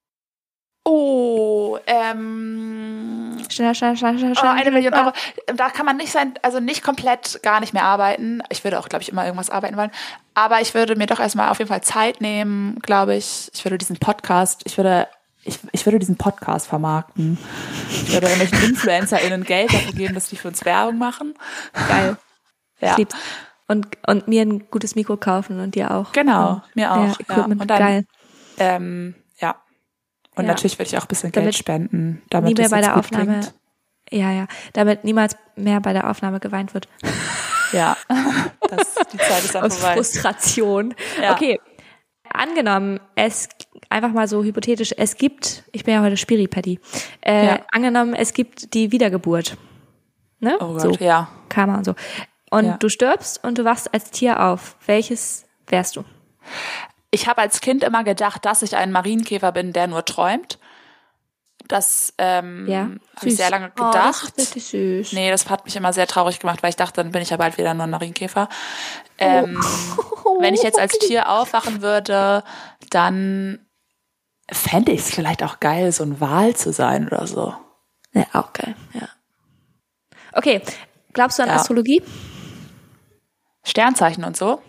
[0.87, 4.37] Oh, ähm, Schneller, schneller, schneller, schneller.
[4.43, 5.13] oh, eine Million Euro.
[5.55, 8.43] Da kann man nicht sein, also nicht komplett gar nicht mehr arbeiten.
[8.51, 9.91] Ich würde auch, glaube ich, immer irgendwas arbeiten wollen.
[10.35, 13.51] Aber ich würde mir doch erstmal auf jeden Fall Zeit nehmen, glaube ich.
[13.55, 15.09] Ich würde diesen Podcast, ich würde,
[15.45, 17.39] ich, ich würde diesen Podcast vermarkten.
[17.91, 21.35] Ich würde irgendwelchen InfluencerInnen Geld dafür geben, dass die für uns Werbung machen.
[21.89, 22.17] Geil.
[22.81, 22.97] Ja.
[22.97, 23.15] Lieb's.
[23.67, 26.13] Und, und mir ein gutes Mikro kaufen und dir auch.
[26.13, 27.19] Genau, mir auch.
[27.29, 27.45] Ja.
[27.45, 28.05] Und dann, Geil.
[28.59, 29.57] Ähm, ja.
[30.35, 30.49] Und Ja.
[30.51, 33.41] natürlich würde ich auch ein bisschen Damit Geld spenden, damit nie mehr bei der Aufnahme,
[33.41, 33.55] klingt.
[34.11, 36.89] ja, ja, damit niemals mehr bei der Aufnahme geweint wird.
[37.73, 37.97] Ja,
[38.69, 39.95] das, die Zeit ist dann Aus vorbei.
[39.97, 40.95] Frustration.
[41.21, 41.33] Ja.
[41.33, 41.59] Okay.
[42.33, 43.49] Angenommen, es
[43.89, 46.81] einfach mal so hypothetisch, es gibt, ich bin ja heute Spiri-Paddy,
[47.23, 47.61] äh, Ja.
[47.73, 49.57] angenommen, es gibt die Wiedergeburt.
[50.41, 50.57] Ne?
[50.61, 51.29] Oh so, Gott, ja.
[51.49, 51.95] Karma und so.
[52.51, 52.77] Und Ja.
[52.77, 54.77] du stirbst und du wachst als Tier auf.
[54.87, 56.05] Welches wärst du?
[57.11, 60.59] Ich habe als Kind immer gedacht, dass ich ein Marienkäfer bin, der nur träumt.
[61.69, 62.91] Das ähm, Ja.
[63.17, 64.39] habe ich sehr lange Oh, das gedacht.
[64.39, 65.13] ist süß.
[65.15, 67.39] nee, das hat mich immer sehr traurig gemacht, weil ich dachte, dann bin ich ja
[67.39, 68.49] bald wieder nur ein Marienkäfer.
[69.19, 69.65] Ähm,
[70.41, 72.45] Wenn ich jetzt als Tier aufwachen würde,
[72.91, 73.64] dann
[74.51, 77.55] fände ich es vielleicht auch geil, so ein Wal zu sein oder so.
[78.13, 79.09] Ja, auch geil, ja.
[80.33, 80.61] Okay,
[81.13, 81.57] glaubst du an Ja.
[81.57, 82.03] Astrologie?
[83.65, 84.61] Sternzeichen und so.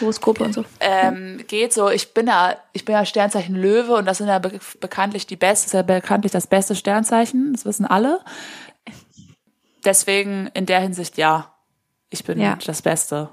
[0.00, 0.64] Horoskope und so?
[0.80, 4.38] ähm, geht so, ich bin ja, ich bin ja Sternzeichen Löwe und das sind ja
[4.38, 8.20] be bekanntlich die beste, ist ja bekanntlich das beste Sternzeichen, das wissen alle.
[9.84, 11.52] Deswegen in der Hinsicht ja,
[12.10, 12.56] ich bin Ja.
[12.64, 13.28] das Beste.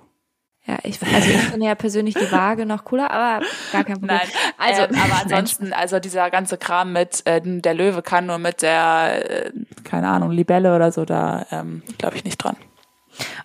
[0.65, 4.17] Ja, ich, also ich finde ja persönlich die Waage noch cooler, aber gar kein Problem.
[4.17, 8.37] Nein, also, ähm, aber ansonsten, also dieser ganze Kram mit äh, der Löwe kann nur
[8.37, 9.51] mit der, äh,
[9.83, 12.55] keine Ahnung, Libelle oder so, da ähm, glaube ich nicht dran.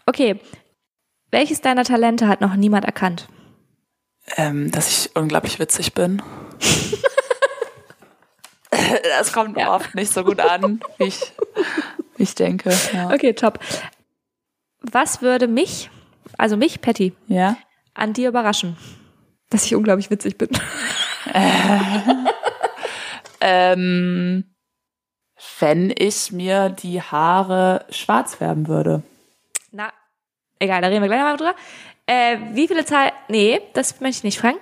[0.06, 0.38] Okay.
[1.32, 3.28] Welches deiner Talente hat noch niemand erkannt?
[4.36, 6.22] Ähm, dass ich unglaublich witzig bin.
[9.18, 9.74] das kommt Ja.
[9.74, 11.32] oft nicht so gut an, wie ich,
[12.16, 12.72] wie ich denke.
[12.92, 13.10] Ja.
[13.10, 13.58] Okay, top.
[14.80, 15.90] Was würde mich,
[16.38, 17.56] also mich, Patty, ja?
[17.92, 18.78] an dir überraschen?
[19.50, 20.48] Dass ich unglaublich witzig bin.
[23.40, 24.44] Ähm,
[25.60, 29.02] wenn ich mir die Haare schwarz färben würde.
[29.70, 29.92] Na,
[30.58, 31.54] egal, da reden wir gleich nochmal drüber.
[32.06, 34.58] Äh, wie viele Zeit, nee, das möchte ich nicht fragen.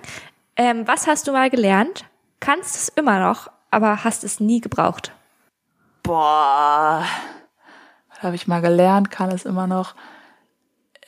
[0.55, 2.05] Ähm, was hast du mal gelernt?
[2.39, 5.11] Kannst es immer noch, aber hast es nie gebraucht?
[6.03, 7.03] Boah,
[8.09, 9.95] was habe ich mal gelernt, kann es immer noch.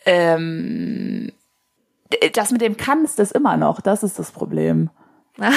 [0.09, 1.31] Ähm,
[2.33, 4.89] das mit dem kannst es immer noch, das ist das Problem.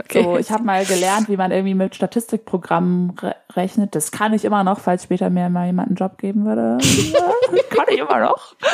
[0.00, 0.22] Okay.
[0.22, 3.94] So, ich habe mal gelernt, wie man irgendwie mit Statistikprogrammen re rechnet.
[3.96, 6.78] Das kann ich immer noch, falls später mir mal jemand einen Job geben würde.
[6.84, 7.32] Ja,
[7.70, 8.54] kann ich immer noch.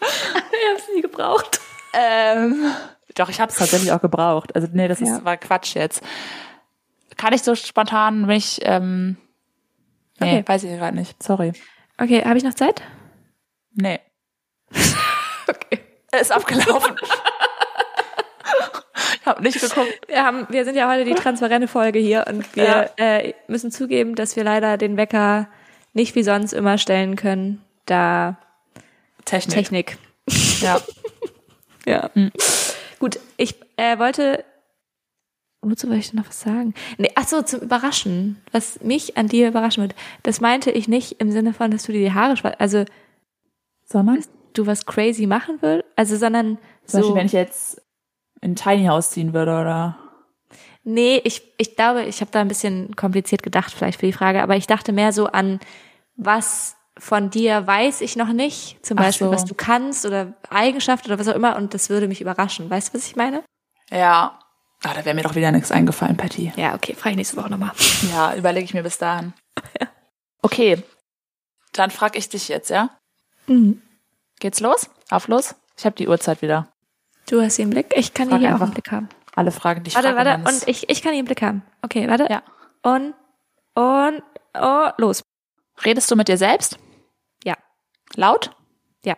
[0.00, 1.60] Ich habe es nie gebraucht.
[1.92, 2.64] Ähm,
[3.14, 4.56] doch, ich habe es tatsächlich auch gebraucht.
[4.56, 5.24] Also nee, das ist, Ja.
[5.24, 6.02] war Quatsch jetzt.
[7.16, 9.16] Kann ich so spontan mich, ähm,
[10.18, 10.44] nee, Okay.
[10.46, 11.22] weiß ich gerade nicht.
[11.22, 11.52] Sorry.
[11.98, 12.82] Okay, habe ich noch Zeit?
[13.74, 14.00] Nee.
[15.48, 15.80] Okay.
[16.12, 16.94] Er ist abgelaufen.
[19.20, 20.00] ich habe nicht geguckt.
[20.06, 24.14] Wir, haben, wir sind ja heute die transparente Folge hier und wir äh, müssen zugeben,
[24.14, 25.48] dass wir leider den Wecker
[25.94, 28.38] nicht wie sonst immer stellen können, da
[29.24, 29.54] Technik.
[29.54, 29.98] Technik.
[30.60, 30.80] Ja.
[31.84, 32.10] Ja.
[33.00, 34.44] Gut, ich äh, wollte.
[35.62, 36.74] Wozu wollte ich denn noch was sagen?
[36.96, 38.40] Nee, ach so, zum Überraschen.
[38.52, 39.96] Was mich an dir überraschen wird.
[40.22, 42.84] Das meinte ich nicht im Sinne von, dass du dir die Haare schwarz, also
[43.84, 44.22] Sondern?
[44.54, 47.14] du was crazy machen willst, also sondern Zum Beispiel, so.
[47.14, 47.80] wenn ich jetzt
[48.40, 49.98] in ein Tiny House ziehen würde, oder?
[50.84, 54.42] Nee, ich, ich glaube, ich habe da ein bisschen kompliziert gedacht vielleicht für die Frage,
[54.42, 55.60] aber ich dachte mehr so an,
[56.16, 59.32] was von dir weiß ich noch nicht, zum Ach Beispiel, so.
[59.32, 62.68] was du kannst oder Eigenschaft oder was auch immer und das würde mich überraschen.
[62.68, 63.42] Weißt du, was ich meine?
[63.90, 64.38] Ja.
[64.84, 66.52] Ah, da wäre mir doch wieder nichts eingefallen, Patty.
[66.56, 67.70] Ja, okay, frage ich nächste Woche nochmal.
[68.10, 69.32] Ja, überlege ich mir bis dahin.
[70.44, 70.82] Okay.
[71.72, 72.90] Dann frag ich dich jetzt, ja?
[73.46, 73.82] Mhm.
[74.40, 74.90] Geht's los?
[75.10, 75.54] Auf los?
[75.76, 76.68] Ich habe die Uhrzeit wieder.
[77.28, 79.08] Du hast den Blick, ich kann Frag hier auch einen Blick haben.
[79.34, 81.62] Alle Fragen, die ich Warte, warte, und ich, ich kann hier einen Blick haben.
[81.80, 82.26] Okay, warte.
[82.28, 82.42] Ja.
[82.82, 83.14] Und,
[83.74, 84.22] und,
[84.54, 85.22] oh, los.
[85.84, 86.78] Redest du mit dir selbst?
[87.44, 87.56] Ja.
[88.14, 88.50] Laut?
[89.04, 89.16] Ja.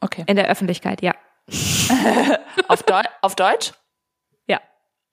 [0.00, 0.24] Okay.
[0.26, 1.14] In der Öffentlichkeit, ja.
[2.68, 3.72] Auf, Deu auf Deutsch?
[4.46, 4.60] Ja.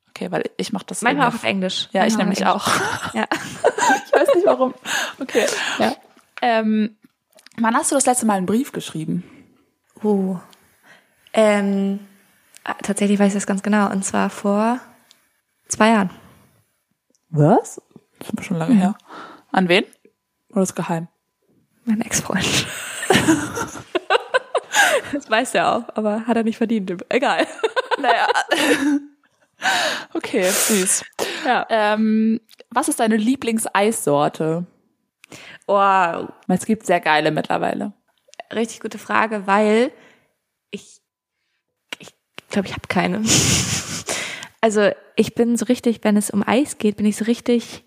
[0.10, 1.88] Okay, weil ich mache das Manchmal auch auf Englisch.
[1.94, 3.14] Ja, ich Manchmal nämlich auf auch.
[3.14, 3.26] Ja.
[4.06, 4.74] Ich weiß nicht warum.
[5.20, 5.46] Okay.
[5.78, 5.96] Ja.
[6.42, 6.98] Ähm,
[7.60, 9.24] wann hast du das letzte Mal einen Brief geschrieben?
[10.04, 10.38] Oh.
[11.34, 12.00] Ähm,
[12.64, 13.92] ah, tatsächlich weiß ich das ganz genau.
[13.92, 14.80] Und zwar vor
[15.68, 16.10] zwei Jahren.
[17.30, 17.82] Was?
[18.20, 18.96] Das ist schon lange her.
[19.52, 19.84] An wen?
[20.50, 21.08] Oder ist geheim?
[21.86, 22.68] Mein Ex-Freund.
[25.14, 26.94] das weiß er auch, aber hat er nicht verdient.
[27.10, 27.46] Egal.
[28.00, 28.28] Naja.
[30.14, 31.04] okay, süß.
[31.46, 31.66] Ja.
[31.70, 34.66] Ähm, was ist deine Lieblingseissorte?
[35.68, 37.94] Oh, Es gibt sehr geile mittlerweile.
[38.54, 39.92] richtig gute Frage, weil
[40.72, 41.02] ich
[42.00, 42.10] ich
[42.50, 43.22] glaube, ich habe keine.
[44.62, 47.84] Also ich bin so richtig, wenn es um Eis geht, bin ich so richtig,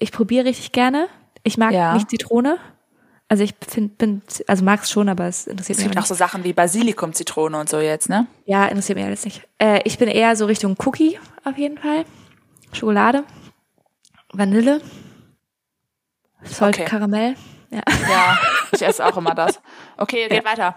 [0.00, 1.06] ich probiere richtig gerne.
[1.44, 1.94] Ich mag Ja.
[1.94, 2.58] nicht Zitrone.
[3.28, 6.00] Also ich find, bin, also mag es schon, aber es interessiert Es mich gibt auch
[6.00, 6.08] auch nicht.
[6.08, 8.26] so Sachen wie Basilikum, Zitrone und so jetzt, ne?
[8.46, 9.46] Ja, interessiert mich alles nicht.
[9.58, 12.04] Äh, ich bin eher so Richtung Cookie auf jeden Fall.
[12.72, 13.22] Schokolade,
[14.32, 14.80] Vanille,
[16.44, 16.84] Salt Okay.
[16.84, 17.36] Karamell.
[17.70, 17.82] Ja.
[18.08, 18.38] Ja,
[18.72, 19.60] ich esse auch immer das.
[19.96, 20.76] Okay, geht weiter.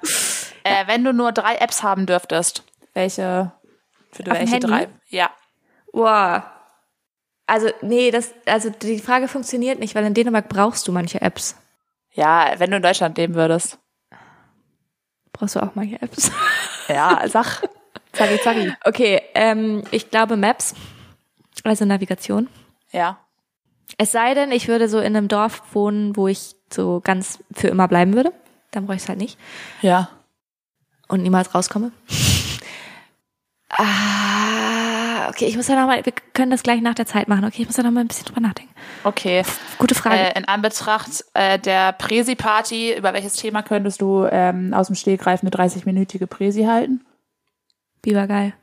[0.64, 2.64] Äh, wenn du nur drei Apps haben dürftest,
[2.94, 3.52] welche,
[4.12, 4.68] für Auf welche Handy?
[4.68, 4.88] drei?
[5.10, 5.30] Ja.
[5.92, 6.44] Wow.
[7.48, 11.56] Also, nee, das, also die Frage funktioniert nicht, weil in Dänemark brauchst du manche Apps.
[12.14, 13.78] Ja, wenn du in Deutschland leben würdest.
[15.34, 16.32] Brauchst du auch manche Apps?
[16.88, 17.64] Ja, sag.
[18.14, 18.74] Zacki, zacki.
[18.86, 20.76] Okay, ähm, ich glaube Maps,
[21.64, 22.48] also Navigation.
[22.92, 23.18] Ja.
[23.98, 27.68] Es sei denn, ich würde so in einem Dorf wohnen, wo ich so ganz für
[27.68, 28.34] immer bleiben würde.
[28.72, 29.38] Dann brauche ich es halt nicht.
[29.82, 30.10] Ja.
[31.08, 31.92] Und niemals rauskomme.
[33.70, 37.46] Ah, okay, ich muss ja noch mal, wir können das gleich nach der Zeit machen.
[37.46, 38.74] Okay, ich muss da noch mal ein bisschen drüber nachdenken.
[39.04, 39.44] Okay.
[39.78, 40.18] Gute Frage.
[40.18, 45.42] Äh, in Anbetracht äh, der Präsi-Party, über welches Thema könntest du ähm, aus dem Stegreif
[45.42, 47.06] eine 30-minütige Präsi halten?
[48.02, 48.54] Biber geil.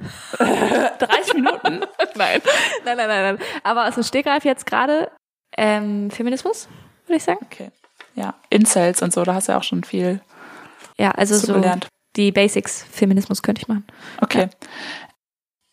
[0.38, 1.80] 30 Minuten?
[2.16, 2.40] Nein.
[2.84, 3.38] Nein, nein, nein, nein.
[3.62, 5.10] Aber aus dem Stegreif jetzt gerade
[5.56, 6.68] ähm, Feminismus,
[7.06, 7.38] würde ich sagen.
[7.44, 7.70] Okay.
[8.14, 10.20] Ja, Incels und so, da hast du ja auch schon viel
[10.98, 11.88] Ja, also so gelernt.
[12.16, 13.84] die Basics Feminismus könnte ich machen.
[14.20, 14.48] Okay.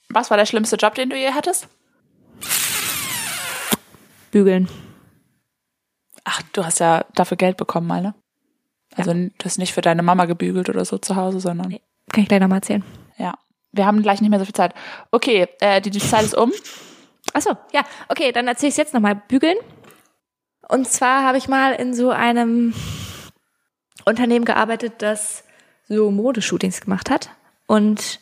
[0.10, 1.68] Was war der schlimmste Job, den du je hattest?
[4.32, 4.70] Bügeln.
[6.24, 8.14] Ach, du hast ja dafür Geld bekommen mal, ne?
[8.96, 11.82] Also du hast nicht für deine Mama gebügelt oder so zu Hause, sondern Nee.
[12.12, 12.84] Kann ich gleich nochmal erzählen.
[13.18, 13.34] ja.
[13.72, 14.74] Wir haben gleich nicht mehr so viel Zeit.
[15.12, 16.52] Okay, äh, die, die Zeit ist um.
[17.34, 19.16] Achso, ja, okay, dann erzähle ich jetzt nochmal.
[19.28, 19.58] Bügeln.
[20.68, 22.74] Und zwar habe ich mal in so einem
[24.06, 25.44] Unternehmen gearbeitet, das
[25.88, 27.30] so Modeshootings gemacht hat.
[27.68, 28.20] Und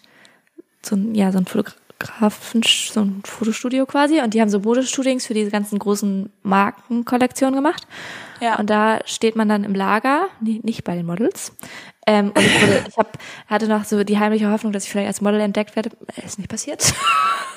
[0.83, 4.21] so ein, ja, so ein Fotografen, so ein Fotostudio quasi.
[4.21, 7.87] Und die haben so Modeshootings für diese ganzen großen Markenkollektionen gemacht.
[8.41, 8.57] Ja.
[8.57, 11.53] Und da steht man dann im Lager, nee, nicht bei den Models.
[12.09, 15.07] Ähm, und ich, wurde, ich hab, hatte noch so die heimliche Hoffnung, dass ich vielleicht
[15.07, 15.91] als Model entdeckt werde.
[16.15, 16.91] Äh, Ist nicht passiert.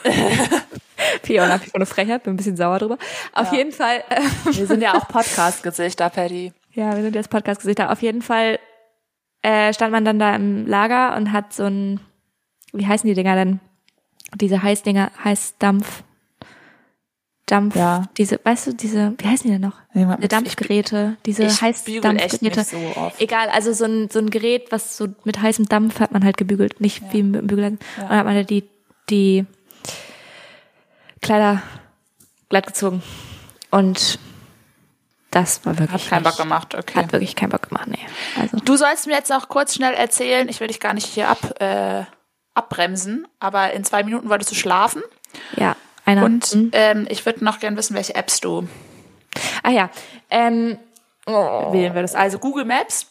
[1.23, 2.99] Fiona, wie vor eine Frechheit, bin ein bisschen sauer drüber.
[3.33, 4.21] Auf jeden Fall, äh,
[4.55, 6.53] Wir sind ja auch Podcast-Gesichter, Patty.
[6.75, 7.91] ja, wir sind jetzt Podcast-Gesichter.
[7.91, 8.59] Auf jeden Fall
[9.43, 12.01] äh, stand man dann da im Lager und hat so ein,
[12.73, 13.61] wie heißen die Dinger denn?
[14.35, 16.05] diese Heißdinger, Heißdampf,
[17.53, 18.05] Dampf, Ja.
[18.17, 19.77] diese, weißt du, diese, wie heißen die denn noch?
[19.95, 22.65] Man- Diese Dampfgeräte, diese Ich bügel echt Heißdampfgeräte.
[22.65, 23.13] so.
[23.19, 26.37] Egal, also so ein, so ein Gerät, was so mit heißem Dampf hat man halt
[26.37, 27.79] gebügelt, nicht wie mit dem Bügeleisen.
[27.99, 28.65] Und dann hat man halt die,
[29.11, 29.45] die
[31.21, 31.63] Kleider
[32.49, 33.03] glatt gezogen.
[33.71, 34.19] Und
[35.31, 36.05] das war wirklich.
[36.05, 36.99] Hat keinen Bock gemacht, okay.
[36.99, 37.99] Hat wirklich keinen Bock gemacht, nee.
[38.39, 41.29] Also, Du sollst mir jetzt noch kurz schnell erzählen, ich will dich gar nicht hier
[41.29, 42.03] ab, äh,
[42.55, 45.03] abbremsen, aber in zwei Minuten wolltest du schlafen.
[45.57, 45.75] ja,
[46.05, 46.25] einer.
[46.25, 46.71] Und Mhm.
[46.73, 48.69] ähm, ich würde noch gern wissen, welche Apps du
[49.63, 49.91] Ah ja,
[50.31, 50.79] ähm,
[51.27, 52.15] wählen würdest.
[52.17, 53.07] Also Google Maps.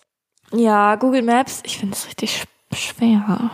[0.53, 3.49] ja, Google Maps, ich finde es richtig sch- schwer.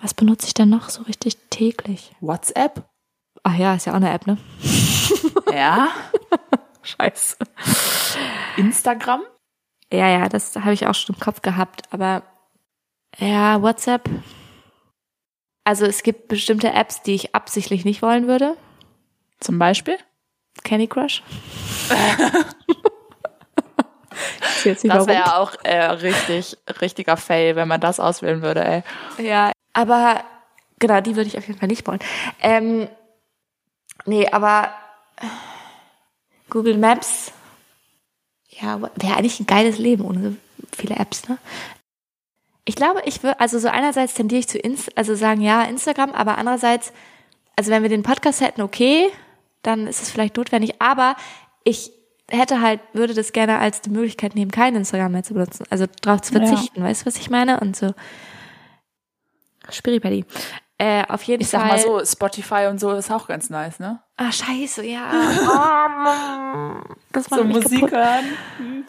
[0.00, 2.12] Was benutze ich denn noch so richtig täglich?
[2.20, 2.84] WhatsApp.
[3.42, 4.38] Ach ja, ist ja auch eine App, ne?
[5.52, 5.88] Ja.
[6.82, 7.36] Scheiße.
[8.56, 9.22] Instagram.
[9.92, 12.22] Ja, ja, das habe ich auch schon im Kopf gehabt, aber
[13.18, 14.08] ja, WhatsApp.
[15.70, 18.56] Also es gibt bestimmte Apps, die ich absichtlich nicht wollen würde.
[19.38, 19.96] Zum Beispiel.
[20.64, 21.22] Candy Crush.
[24.64, 28.82] Das wäre ja auch äh, richtig, richtiger Fail, wenn man das auswählen würde, ey.
[29.24, 30.22] Ja, aber
[30.78, 32.00] genau, die würde ich auf jeden Fall nicht wollen.
[32.42, 32.86] Ähm,
[34.04, 34.70] nee, aber
[36.50, 37.32] Google Maps,
[38.50, 40.36] ja, wäre eigentlich ein geiles Leben ohne so
[40.76, 41.38] viele Apps, ne?
[42.70, 46.12] Ich glaube, ich würde, also so einerseits tendiere ich zu Inst also sagen, ja, Instagram,
[46.12, 46.92] aber andererseits,
[47.56, 49.10] also wenn wir den Podcast hätten, okay,
[49.62, 51.16] dann ist es vielleicht notwendig, aber
[51.64, 51.90] ich
[52.30, 55.86] hätte halt, würde das gerne als die Möglichkeit nehmen, kein Instagram mehr zu benutzen, also
[56.02, 56.46] darauf zu Ja.
[56.46, 57.58] verzichten, weißt du, was ich meine?
[57.58, 57.92] Und so.
[59.68, 60.24] Spiripelli.
[60.78, 61.70] Äh, auf jeden Ich sag Fall.
[61.70, 64.00] mal so, Spotify und so ist auch ganz nice, ne?
[64.16, 65.10] Ah, scheiße, ja.
[67.12, 67.92] Das macht So mich Musik kaputt.
[67.98, 68.86] hören.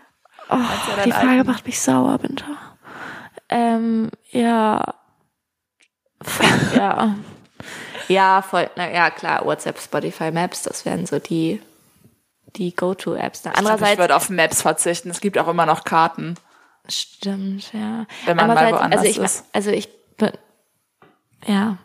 [0.52, 0.56] Oh,
[0.98, 2.46] ja die Frage macht mich sauer, bitte.
[3.50, 4.96] Ähm, ja.
[6.76, 7.16] Ja.
[8.08, 8.70] Ja, voll.
[8.76, 11.62] Na ja, klar, WhatsApp, Spotify, Maps, das wären so die,
[12.56, 13.44] die Go-To-Apps.
[13.46, 13.52] Ne?
[13.52, 15.10] Ich, glaub, ich Andererseits, würde auf Maps verzichten.
[15.10, 16.36] Es gibt auch immer noch Karten.
[16.90, 18.06] stimmt, ja.
[18.26, 19.46] Wenn man mal Andererseits, woanders also ich, ist.
[19.54, 20.32] Also ich, bin-
[21.46, 21.78] ja.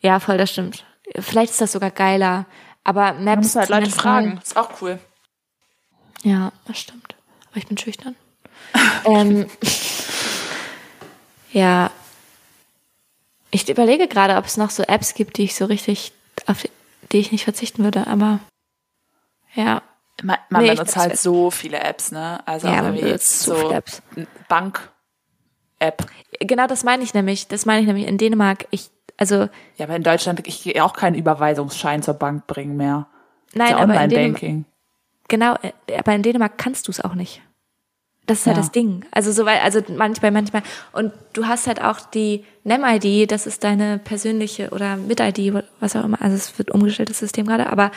[0.00, 0.84] Ja, voll, das stimmt.
[1.18, 2.46] Vielleicht ist das sogar geiler.
[2.84, 3.24] Aber Maps.
[3.24, 4.40] Man muss halt Leute fragen.
[4.42, 4.98] Ist auch cool.
[6.22, 7.14] Ja, das stimmt.
[7.50, 8.16] Aber ich bin schüchtern.
[9.04, 9.46] ähm,
[11.52, 11.90] ja.
[13.50, 16.12] Ich überlege gerade, ob es noch so Apps gibt, die ich so richtig,
[16.46, 16.64] auf
[17.12, 18.40] die, ich nicht verzichten würde, aber
[19.54, 19.82] ja.
[20.22, 22.40] Man, man Nee, benutzt halt so viele Apps, ne?
[22.46, 24.02] Also Ja, man benutzt so viele Apps.
[24.48, 26.06] Bank-App.
[26.40, 27.46] Genau das meine ich nämlich.
[27.46, 28.66] Das meine ich nämlich in Dänemark.
[28.70, 33.06] Ich, also, Ja, aber in Deutschland, ich gehe auch keinen Überweisungsschein zur Bank bringen mehr.
[33.54, 34.64] nein, ja aber Online-Banking.
[35.28, 37.40] genau, äh, aber in Dänemark kannst du es auch nicht.
[38.28, 38.62] Das ist halt Ja.
[38.62, 39.04] das Ding.
[39.10, 40.62] Also so weil, also manchmal, manchmal.
[40.92, 46.04] Und du hast halt auch die NEM-ID, das ist deine persönliche oder Mit-ID, was auch
[46.04, 46.20] immer.
[46.22, 47.90] Also es wird umgestellt, das System gerade, aber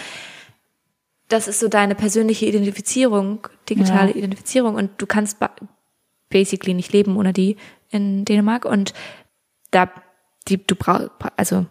[1.27, 4.15] das ist so deine persönliche Identifizierung, digitale Ja.
[4.15, 5.55] Identifizierung und du kannst ba-
[6.29, 7.57] basically nicht leben ohne die
[7.89, 8.93] in Dänemark und
[9.71, 9.89] da
[10.47, 11.65] die du brauchst also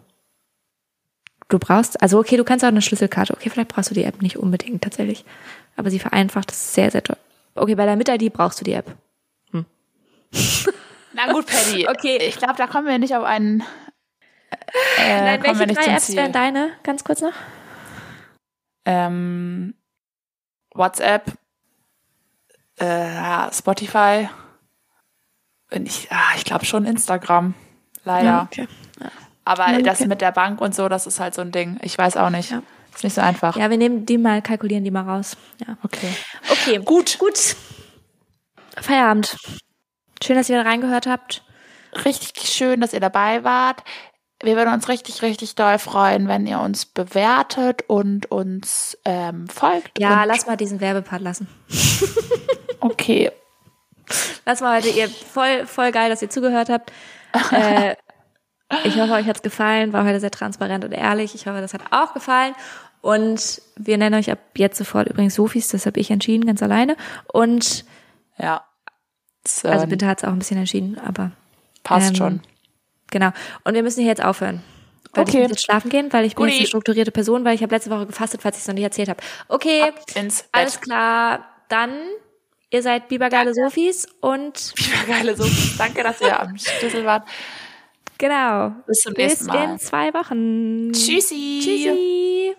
[1.49, 4.21] du brauchst also okay du kannst auch eine Schlüsselkarte okay vielleicht brauchst du die App
[4.21, 5.25] nicht unbedingt tatsächlich
[5.75, 7.17] aber sie vereinfacht es sehr sehr toll
[7.55, 8.95] okay bei der Mit-ID brauchst du die App
[11.13, 11.87] Na gut, Paddy.
[11.89, 12.17] Okay.
[12.21, 13.63] Ich glaube, da kommen wir nicht auf einen.
[14.97, 16.15] Äh, Nein, welche drei Apps Ziel.
[16.15, 17.33] wären deine ganz kurz noch
[18.85, 19.75] Ähm,
[20.73, 21.33] WhatsApp,
[22.77, 24.29] äh, Spotify.
[25.73, 27.53] Und ich, ah, ich glaube schon Instagram.
[28.03, 28.47] Leider.
[28.49, 28.67] okay.
[29.43, 30.07] Aber Ja, das okay.
[30.07, 31.79] mit der Bank und so, das ist halt so ein Ding.
[31.81, 32.53] Ich weiß auch nicht.
[32.93, 33.55] Ist nicht so einfach.
[33.55, 36.13] ja wir nehmen die mal kalkulieren die mal raus ja Okay.
[36.51, 37.17] okay Gut.
[37.19, 37.55] gut
[38.79, 39.35] Feierabend
[40.23, 41.43] schön dass ihr wieder reingehört habt
[42.05, 43.83] Richtig schön, dass ihr dabei wart.
[44.41, 49.99] Wir würden uns richtig, richtig doll freuen, wenn ihr uns bewertet und uns ähm, folgt.
[49.99, 51.47] ja lass mal diesen Werbepart lassen
[52.79, 53.29] Okay.
[54.45, 56.91] Lass mal heute, ihr voll, voll geil, dass ihr zugehört habt.
[57.51, 57.95] äh,
[58.85, 61.35] ich hoffe, euch hat's gefallen, war heute sehr transparent und ehrlich.
[61.35, 62.55] Ich hoffe, das hat auch gefallen.
[63.01, 66.95] Und wir nennen euch ab jetzt sofort übrigens Sophies, das habe ich entschieden, ganz alleine.
[67.31, 67.85] Und
[68.37, 68.63] Ja.
[69.43, 71.31] Das, also ähm, bitte hat's auch ein bisschen entschieden, aber
[71.83, 72.41] passt ähm, schon.
[73.09, 73.31] genau.
[73.63, 74.61] Und wir müssen hier jetzt aufhören.
[75.13, 75.37] Weil Okay.
[75.37, 77.73] ich muss jetzt schlafen gehen, weil ich bin jetzt eine strukturierte Person, weil ich habe
[77.73, 79.19] letzte Woche gefastet, falls ich es noch nicht erzählt habe.
[79.47, 80.49] Okay, Ab ins Bett.
[80.53, 81.43] alles klar.
[81.69, 81.91] Dann,
[82.69, 84.73] ihr seid bibergeile Sophies und
[85.07, 85.45] Geile so.
[85.79, 87.27] Danke, dass ihr am Schlüssel wart.
[88.19, 88.73] genau.
[88.85, 89.63] Bis zum Bis nächsten Mal.
[89.71, 90.91] in zwei Wochen.
[90.93, 91.61] Tschüssi.
[91.63, 92.55] Tschüssi.